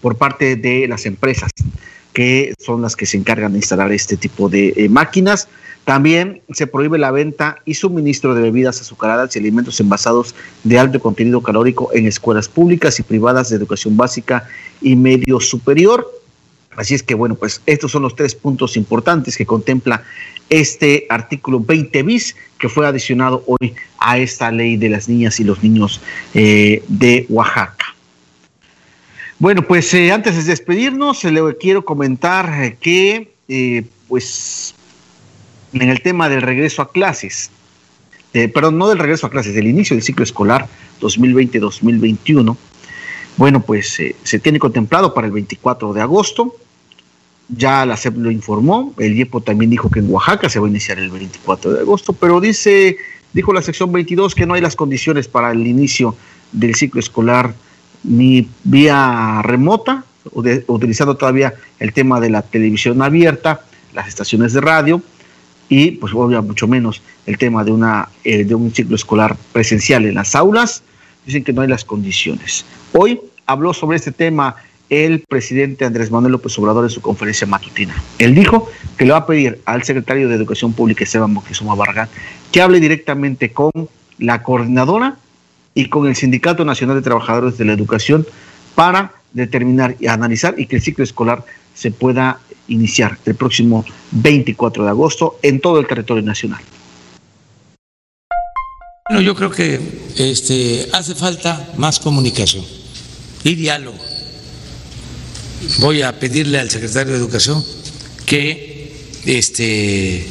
por 0.00 0.16
parte 0.16 0.56
de 0.56 0.88
las 0.88 1.06
empresas 1.06 1.50
que 2.14 2.54
son 2.58 2.80
las 2.80 2.96
que 2.96 3.04
se 3.04 3.18
encargan 3.18 3.52
de 3.52 3.58
instalar 3.58 3.92
este 3.92 4.16
tipo 4.16 4.48
de 4.48 4.72
eh, 4.76 4.88
máquinas. 4.88 5.48
También 5.84 6.40
se 6.50 6.66
prohíbe 6.66 6.96
la 6.96 7.10
venta 7.10 7.58
y 7.66 7.74
suministro 7.74 8.34
de 8.34 8.40
bebidas 8.40 8.80
azucaradas 8.80 9.36
y 9.36 9.38
alimentos 9.40 9.78
envasados 9.80 10.34
de 10.62 10.78
alto 10.78 10.98
contenido 10.98 11.42
calórico 11.42 11.90
en 11.92 12.06
escuelas 12.06 12.48
públicas 12.48 12.98
y 13.00 13.02
privadas 13.02 13.50
de 13.50 13.56
educación 13.56 13.96
básica 13.98 14.48
y 14.80 14.96
medio 14.96 15.40
superior. 15.40 16.10
Así 16.76 16.94
es 16.94 17.02
que, 17.02 17.14
bueno, 17.14 17.34
pues 17.34 17.60
estos 17.66 17.92
son 17.92 18.02
los 18.02 18.16
tres 18.16 18.34
puntos 18.34 18.76
importantes 18.76 19.36
que 19.36 19.44
contempla 19.44 20.02
este 20.48 21.06
artículo 21.10 21.60
20 21.60 22.02
bis 22.02 22.34
que 22.58 22.68
fue 22.68 22.86
adicionado 22.86 23.44
hoy 23.46 23.74
a 23.98 24.18
esta 24.18 24.50
ley 24.50 24.76
de 24.76 24.88
las 24.88 25.08
niñas 25.08 25.38
y 25.40 25.44
los 25.44 25.62
niños 25.62 26.00
eh, 26.32 26.82
de 26.88 27.26
Oaxaca. 27.28 27.93
Bueno, 29.44 29.60
pues 29.60 29.92
eh, 29.92 30.10
antes 30.10 30.36
de 30.36 30.42
despedirnos, 30.44 31.22
le 31.22 31.58
quiero 31.58 31.84
comentar 31.84 32.64
eh, 32.64 32.78
que, 32.80 33.34
eh, 33.46 33.84
pues, 34.08 34.74
en 35.74 35.90
el 35.90 36.00
tema 36.00 36.30
del 36.30 36.40
regreso 36.40 36.80
a 36.80 36.90
clases, 36.90 37.50
perdón, 38.32 38.78
no 38.78 38.88
del 38.88 38.98
regreso 38.98 39.26
a 39.26 39.30
clases, 39.30 39.54
del 39.54 39.66
inicio 39.66 39.96
del 39.96 40.02
ciclo 40.02 40.24
escolar 40.24 40.66
2020-2021, 41.02 42.56
bueno, 43.36 43.60
pues 43.60 44.00
se 44.22 44.38
tiene 44.38 44.58
contemplado 44.58 45.12
para 45.12 45.26
el 45.26 45.32
24 45.34 45.92
de 45.92 46.00
agosto. 46.00 46.56
Ya 47.50 47.84
la 47.84 47.98
SEP 47.98 48.16
lo 48.16 48.30
informó, 48.30 48.94
el 48.96 49.14
IEPO 49.14 49.42
también 49.42 49.70
dijo 49.70 49.90
que 49.90 49.98
en 49.98 50.10
Oaxaca 50.10 50.48
se 50.48 50.58
va 50.58 50.68
a 50.68 50.70
iniciar 50.70 50.98
el 50.98 51.10
24 51.10 51.70
de 51.70 51.80
agosto, 51.80 52.14
pero 52.14 52.40
dice, 52.40 52.96
dijo 53.34 53.52
la 53.52 53.60
sección 53.60 53.92
22 53.92 54.34
que 54.34 54.46
no 54.46 54.54
hay 54.54 54.62
las 54.62 54.74
condiciones 54.74 55.28
para 55.28 55.52
el 55.52 55.66
inicio 55.66 56.16
del 56.52 56.74
ciclo 56.74 56.98
escolar 56.98 57.54
ni 58.04 58.48
vía 58.62 59.40
remota, 59.42 60.04
utilizando 60.66 61.16
todavía 61.16 61.54
el 61.78 61.92
tema 61.92 62.20
de 62.20 62.30
la 62.30 62.42
televisión 62.42 63.02
abierta, 63.02 63.62
las 63.94 64.08
estaciones 64.08 64.52
de 64.52 64.60
radio 64.60 65.02
y 65.68 65.92
pues 65.92 66.12
obviamente 66.14 66.48
mucho 66.48 66.68
menos 66.68 67.02
el 67.26 67.38
tema 67.38 67.64
de, 67.64 67.72
una, 67.72 68.08
eh, 68.22 68.44
de 68.44 68.54
un 68.54 68.72
ciclo 68.72 68.96
escolar 68.96 69.36
presencial 69.52 70.04
en 70.04 70.14
las 70.14 70.34
aulas. 70.34 70.82
Dicen 71.26 71.42
que 71.42 71.52
no 71.52 71.62
hay 71.62 71.68
las 71.68 71.84
condiciones. 71.84 72.64
Hoy 72.92 73.20
habló 73.46 73.72
sobre 73.72 73.96
este 73.96 74.12
tema 74.12 74.56
el 74.90 75.20
presidente 75.20 75.84
Andrés 75.84 76.10
Manuel 76.10 76.32
López 76.32 76.58
Obrador 76.58 76.84
en 76.84 76.90
su 76.90 77.00
conferencia 77.00 77.46
matutina. 77.46 77.94
Él 78.18 78.34
dijo 78.34 78.68
que 78.98 79.06
le 79.06 79.12
va 79.12 79.18
a 79.18 79.26
pedir 79.26 79.60
al 79.64 79.82
secretario 79.82 80.28
de 80.28 80.34
Educación 80.34 80.74
Pública, 80.74 81.04
Esteban 81.04 81.32
Moctezuma 81.32 81.74
Barragán, 81.74 82.08
que 82.52 82.60
hable 82.60 82.80
directamente 82.80 83.52
con 83.52 83.72
la 84.18 84.42
coordinadora 84.42 85.16
y 85.74 85.88
con 85.88 86.06
el 86.06 86.16
Sindicato 86.16 86.64
Nacional 86.64 86.96
de 86.96 87.02
Trabajadores 87.02 87.58
de 87.58 87.64
la 87.64 87.72
Educación 87.72 88.26
para 88.74 89.12
determinar 89.32 89.96
y 90.00 90.06
analizar 90.06 90.54
y 90.58 90.66
que 90.66 90.76
el 90.76 90.82
ciclo 90.82 91.04
escolar 91.04 91.44
se 91.74 91.90
pueda 91.90 92.40
iniciar 92.68 93.18
el 93.26 93.34
próximo 93.34 93.84
24 94.12 94.84
de 94.84 94.90
agosto 94.90 95.38
en 95.42 95.60
todo 95.60 95.80
el 95.80 95.86
territorio 95.86 96.22
nacional. 96.22 96.62
Bueno, 99.08 99.20
yo 99.20 99.34
creo 99.34 99.50
que 99.50 99.80
este, 100.16 100.88
hace 100.92 101.14
falta 101.14 101.72
más 101.76 102.00
comunicación 102.00 102.64
y 103.42 103.54
diálogo. 103.54 103.98
Voy 105.80 106.02
a 106.02 106.18
pedirle 106.18 106.58
al 106.58 106.70
secretario 106.70 107.12
de 107.12 107.18
Educación 107.18 107.62
que 108.24 108.92
este, 109.26 110.26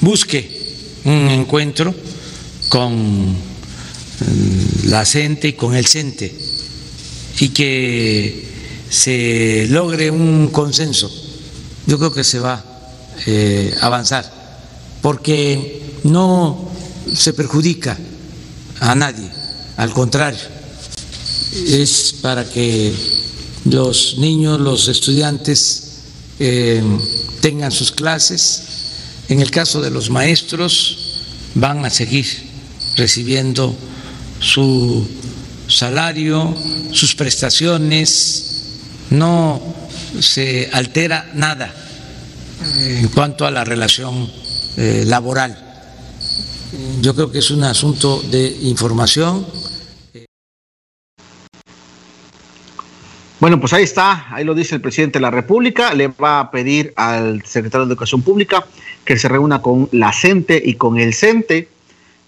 busque 0.00 0.48
un 1.04 1.28
encuentro 1.28 1.94
con 2.70 3.36
la 4.84 5.04
CENTE 5.04 5.48
y 5.48 5.52
con 5.54 5.74
el 5.74 5.86
CENTE 5.86 6.34
y 7.40 7.48
que 7.48 8.44
se 8.88 9.66
logre 9.70 10.10
un 10.10 10.48
consenso. 10.48 11.10
Yo 11.86 11.98
creo 11.98 12.12
que 12.12 12.24
se 12.24 12.38
va 12.38 12.64
eh, 13.26 13.74
a 13.80 13.86
avanzar 13.86 14.30
porque 15.02 15.98
no 16.04 16.70
se 17.12 17.32
perjudica 17.32 17.98
a 18.80 18.94
nadie, 18.94 19.30
al 19.76 19.92
contrario, 19.92 20.40
es 21.66 22.14
para 22.20 22.44
que 22.44 22.92
los 23.64 24.16
niños, 24.18 24.60
los 24.60 24.88
estudiantes 24.88 25.84
eh, 26.38 26.82
tengan 27.40 27.72
sus 27.72 27.92
clases. 27.92 28.62
En 29.28 29.40
el 29.40 29.50
caso 29.50 29.80
de 29.80 29.90
los 29.90 30.10
maestros, 30.10 30.98
van 31.54 31.84
a 31.84 31.90
seguir 31.90 32.26
recibiendo 32.96 33.74
su 34.38 35.06
salario, 35.66 36.54
sus 36.92 37.14
prestaciones, 37.14 38.44
no 39.10 39.60
se 40.20 40.70
altera 40.72 41.30
nada 41.34 41.74
en 42.78 43.08
cuanto 43.08 43.46
a 43.46 43.50
la 43.50 43.64
relación 43.64 44.30
eh, 44.76 45.04
laboral. 45.06 45.60
Yo 47.00 47.14
creo 47.14 47.30
que 47.30 47.38
es 47.38 47.50
un 47.50 47.64
asunto 47.64 48.20
de 48.30 48.46
información. 48.62 49.46
Bueno, 53.40 53.60
pues 53.60 53.72
ahí 53.74 53.84
está, 53.84 54.34
ahí 54.34 54.44
lo 54.44 54.54
dice 54.54 54.74
el 54.74 54.80
presidente 54.80 55.18
de 55.18 55.22
la 55.22 55.30
República, 55.30 55.92
le 55.92 56.08
va 56.08 56.40
a 56.40 56.50
pedir 56.50 56.92
al 56.96 57.44
secretario 57.44 57.86
de 57.86 57.92
Educación 57.92 58.22
Pública 58.22 58.64
que 59.04 59.18
se 59.18 59.28
reúna 59.28 59.60
con 59.60 59.88
la 59.92 60.12
CENTE 60.12 60.62
y 60.64 60.74
con 60.74 60.98
el 60.98 61.12
CENTE 61.12 61.68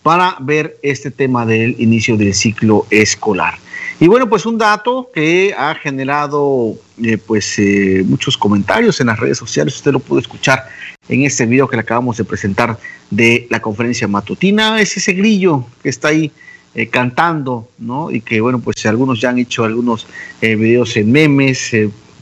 para 0.06 0.36
ver 0.38 0.78
este 0.82 1.10
tema 1.10 1.44
del 1.44 1.74
inicio 1.80 2.16
del 2.16 2.32
ciclo 2.32 2.86
escolar. 2.90 3.54
Y 3.98 4.06
bueno, 4.06 4.28
pues 4.28 4.46
un 4.46 4.56
dato 4.56 5.10
que 5.12 5.52
ha 5.58 5.74
generado 5.74 6.76
eh, 7.02 7.18
pues 7.18 7.58
eh, 7.58 8.04
muchos 8.06 8.38
comentarios 8.38 9.00
en 9.00 9.08
las 9.08 9.18
redes 9.18 9.36
sociales, 9.36 9.74
usted 9.74 9.90
lo 9.90 9.98
pudo 9.98 10.20
escuchar 10.20 10.68
en 11.08 11.24
este 11.24 11.44
video 11.44 11.66
que 11.66 11.74
le 11.74 11.82
acabamos 11.82 12.18
de 12.18 12.24
presentar 12.24 12.78
de 13.10 13.48
la 13.50 13.60
conferencia 13.60 14.06
matutina, 14.06 14.80
es 14.80 14.96
ese 14.96 15.12
grillo 15.12 15.66
que 15.82 15.88
está 15.88 16.06
ahí 16.06 16.30
eh, 16.76 16.86
cantando, 16.86 17.68
¿no? 17.76 18.12
Y 18.12 18.20
que 18.20 18.40
bueno, 18.40 18.60
pues 18.60 18.86
algunos 18.86 19.20
ya 19.20 19.30
han 19.30 19.38
hecho 19.38 19.64
algunos 19.64 20.06
videos 20.40 20.96
en 20.96 21.10
memes 21.10 21.72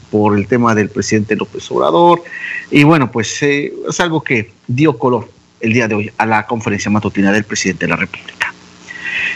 por 0.09 0.35
el 0.35 0.47
tema 0.47 0.73
del 0.73 0.89
presidente 0.89 1.35
López 1.35 1.69
Obrador, 1.69 2.23
y 2.71 2.83
bueno, 2.83 3.11
pues 3.11 3.43
es 3.43 3.99
algo 3.99 4.23
que 4.23 4.49
dio 4.65 4.97
color 4.97 5.34
el 5.65 5.73
día 5.73 5.87
de 5.87 5.95
hoy 5.95 6.11
a 6.17 6.25
la 6.25 6.45
conferencia 6.45 6.91
matutina 6.91 7.31
del 7.31 7.43
presidente 7.43 7.85
de 7.85 7.89
la 7.89 7.95
República. 7.95 8.53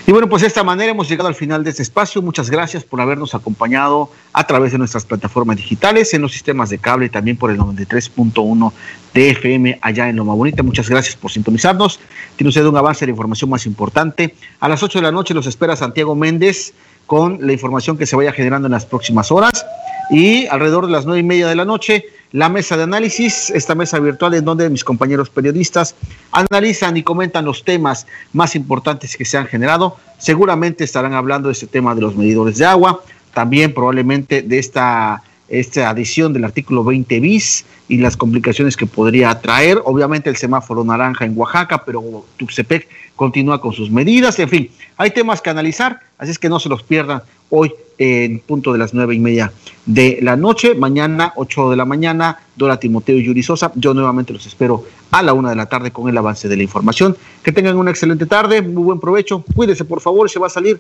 Y 0.05 0.11
bueno, 0.11 0.27
pues 0.27 0.41
de 0.41 0.47
esta 0.47 0.63
manera 0.63 0.91
hemos 0.91 1.09
llegado 1.09 1.27
al 1.27 1.35
final 1.35 1.63
de 1.63 1.69
este 1.69 1.83
espacio. 1.83 2.21
Muchas 2.21 2.49
gracias 2.49 2.83
por 2.83 2.99
habernos 2.99 3.35
acompañado 3.35 4.11
a 4.33 4.45
través 4.45 4.71
de 4.71 4.77
nuestras 4.77 5.05
plataformas 5.05 5.57
digitales, 5.57 6.13
en 6.13 6.21
los 6.21 6.31
sistemas 6.31 6.69
de 6.69 6.79
cable 6.79 7.07
y 7.07 7.09
también 7.09 7.37
por 7.37 7.51
el 7.51 7.57
93.1 7.57 8.71
de 9.13 9.29
FM 9.31 9.79
allá 9.81 10.09
en 10.09 10.15
Loma 10.15 10.33
Bonita. 10.33 10.63
Muchas 10.63 10.89
gracias 10.89 11.15
por 11.15 11.31
sintonizarnos. 11.31 11.99
Tiene 12.35 12.49
usted 12.49 12.65
un 12.65 12.77
avance 12.77 13.01
de 13.01 13.07
la 13.07 13.11
información 13.11 13.49
más 13.49 13.65
importante. 13.65 14.35
A 14.59 14.69
las 14.69 14.81
8 14.81 14.99
de 14.99 15.03
la 15.03 15.11
noche 15.11 15.33
los 15.33 15.47
espera 15.47 15.75
Santiago 15.75 16.15
Méndez 16.15 16.73
con 17.05 17.39
la 17.41 17.53
información 17.53 17.97
que 17.97 18.05
se 18.05 18.15
vaya 18.15 18.31
generando 18.31 18.67
en 18.67 18.71
las 18.71 18.85
próximas 18.85 19.31
horas. 19.31 19.65
Y 20.09 20.47
alrededor 20.47 20.85
de 20.87 20.91
las 20.91 21.05
nueve 21.05 21.21
y 21.21 21.23
media 21.23 21.47
de 21.47 21.55
la 21.55 21.65
noche 21.65 22.05
la 22.31 22.49
mesa 22.49 22.77
de 22.77 22.83
análisis, 22.83 23.49
esta 23.49 23.75
mesa 23.75 23.99
virtual 23.99 24.35
en 24.35 24.45
donde 24.45 24.69
mis 24.69 24.83
compañeros 24.83 25.29
periodistas 25.29 25.95
analizan 26.31 26.95
y 26.97 27.03
comentan 27.03 27.45
los 27.45 27.63
temas 27.63 28.05
más 28.33 28.55
importantes 28.55 29.17
que 29.17 29.25
se 29.25 29.37
han 29.37 29.47
generado. 29.47 29.97
Seguramente 30.17 30.83
estarán 30.83 31.13
hablando 31.13 31.49
de 31.49 31.53
este 31.53 31.67
tema 31.67 31.95
de 31.95 32.01
los 32.01 32.15
medidores 32.15 32.57
de 32.57 32.65
agua, 32.65 33.01
también 33.33 33.73
probablemente 33.73 34.43
de 34.43 34.59
esta, 34.59 35.23
esta 35.47 35.89
adición 35.89 36.31
del 36.33 36.45
artículo 36.45 36.83
20 36.83 37.19
bis 37.19 37.65
y 37.87 37.97
las 37.97 38.15
complicaciones 38.15 38.77
que 38.77 38.85
podría 38.85 39.33
traer. 39.41 39.81
Obviamente 39.83 40.29
el 40.29 40.37
semáforo 40.37 40.83
naranja 40.83 41.25
en 41.25 41.35
Oaxaca, 41.35 41.83
pero 41.83 42.25
Tuxtepec 42.37 42.87
continúa 43.15 43.59
con 43.59 43.73
sus 43.73 43.89
medidas. 43.89 44.37
En 44.37 44.49
fin, 44.49 44.69
hay 44.97 45.09
temas 45.09 45.41
que 45.41 45.49
analizar 45.49 45.99
Así 46.19 46.31
es 46.31 46.37
que 46.37 46.49
no 46.49 46.59
se 46.59 46.67
los 46.67 46.83
pierdan 46.83 47.23
hoy 47.49 47.73
en 47.97 48.39
punto 48.39 48.73
de 48.73 48.77
las 48.77 48.93
nueve 48.93 49.15
y 49.15 49.19
media 49.19 49.51
de 49.85 50.19
la 50.21 50.35
noche. 50.35 50.75
Mañana, 50.75 51.31
ocho 51.37 51.69
de 51.69 51.77
la 51.77 51.85
mañana, 51.85 52.37
Dora 52.55 52.77
Timoteo 52.77 53.17
y 53.17 53.23
Yuri 53.23 53.41
Sosa. 53.41 53.71
Yo 53.75 53.93
nuevamente 53.93 54.33
los 54.33 54.45
espero 54.45 54.83
a 55.11 55.23
la 55.23 55.33
una 55.33 55.49
de 55.49 55.55
la 55.55 55.67
tarde 55.67 55.91
con 55.91 56.09
el 56.09 56.17
avance 56.17 56.49
de 56.49 56.57
la 56.57 56.63
información. 56.63 57.15
Que 57.41 57.53
tengan 57.53 57.77
una 57.77 57.91
excelente 57.91 58.25
tarde, 58.25 58.61
muy 58.61 58.83
buen 58.83 58.99
provecho. 58.99 59.43
Cuídese, 59.55 59.85
por 59.85 60.01
favor, 60.01 60.29
se 60.29 60.39
va 60.39 60.47
a 60.47 60.51
salir. 60.51 60.79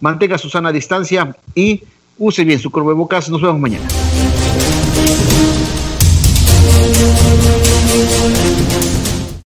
Mantenga 0.00 0.38
su 0.38 0.48
sana 0.48 0.70
distancia 0.70 1.36
y 1.52 1.82
use 2.16 2.44
bien 2.44 2.60
su 2.60 2.70
de 2.70 2.94
bocas. 2.94 3.28
Nos 3.28 3.42
vemos 3.42 3.58
mañana. 3.58 3.86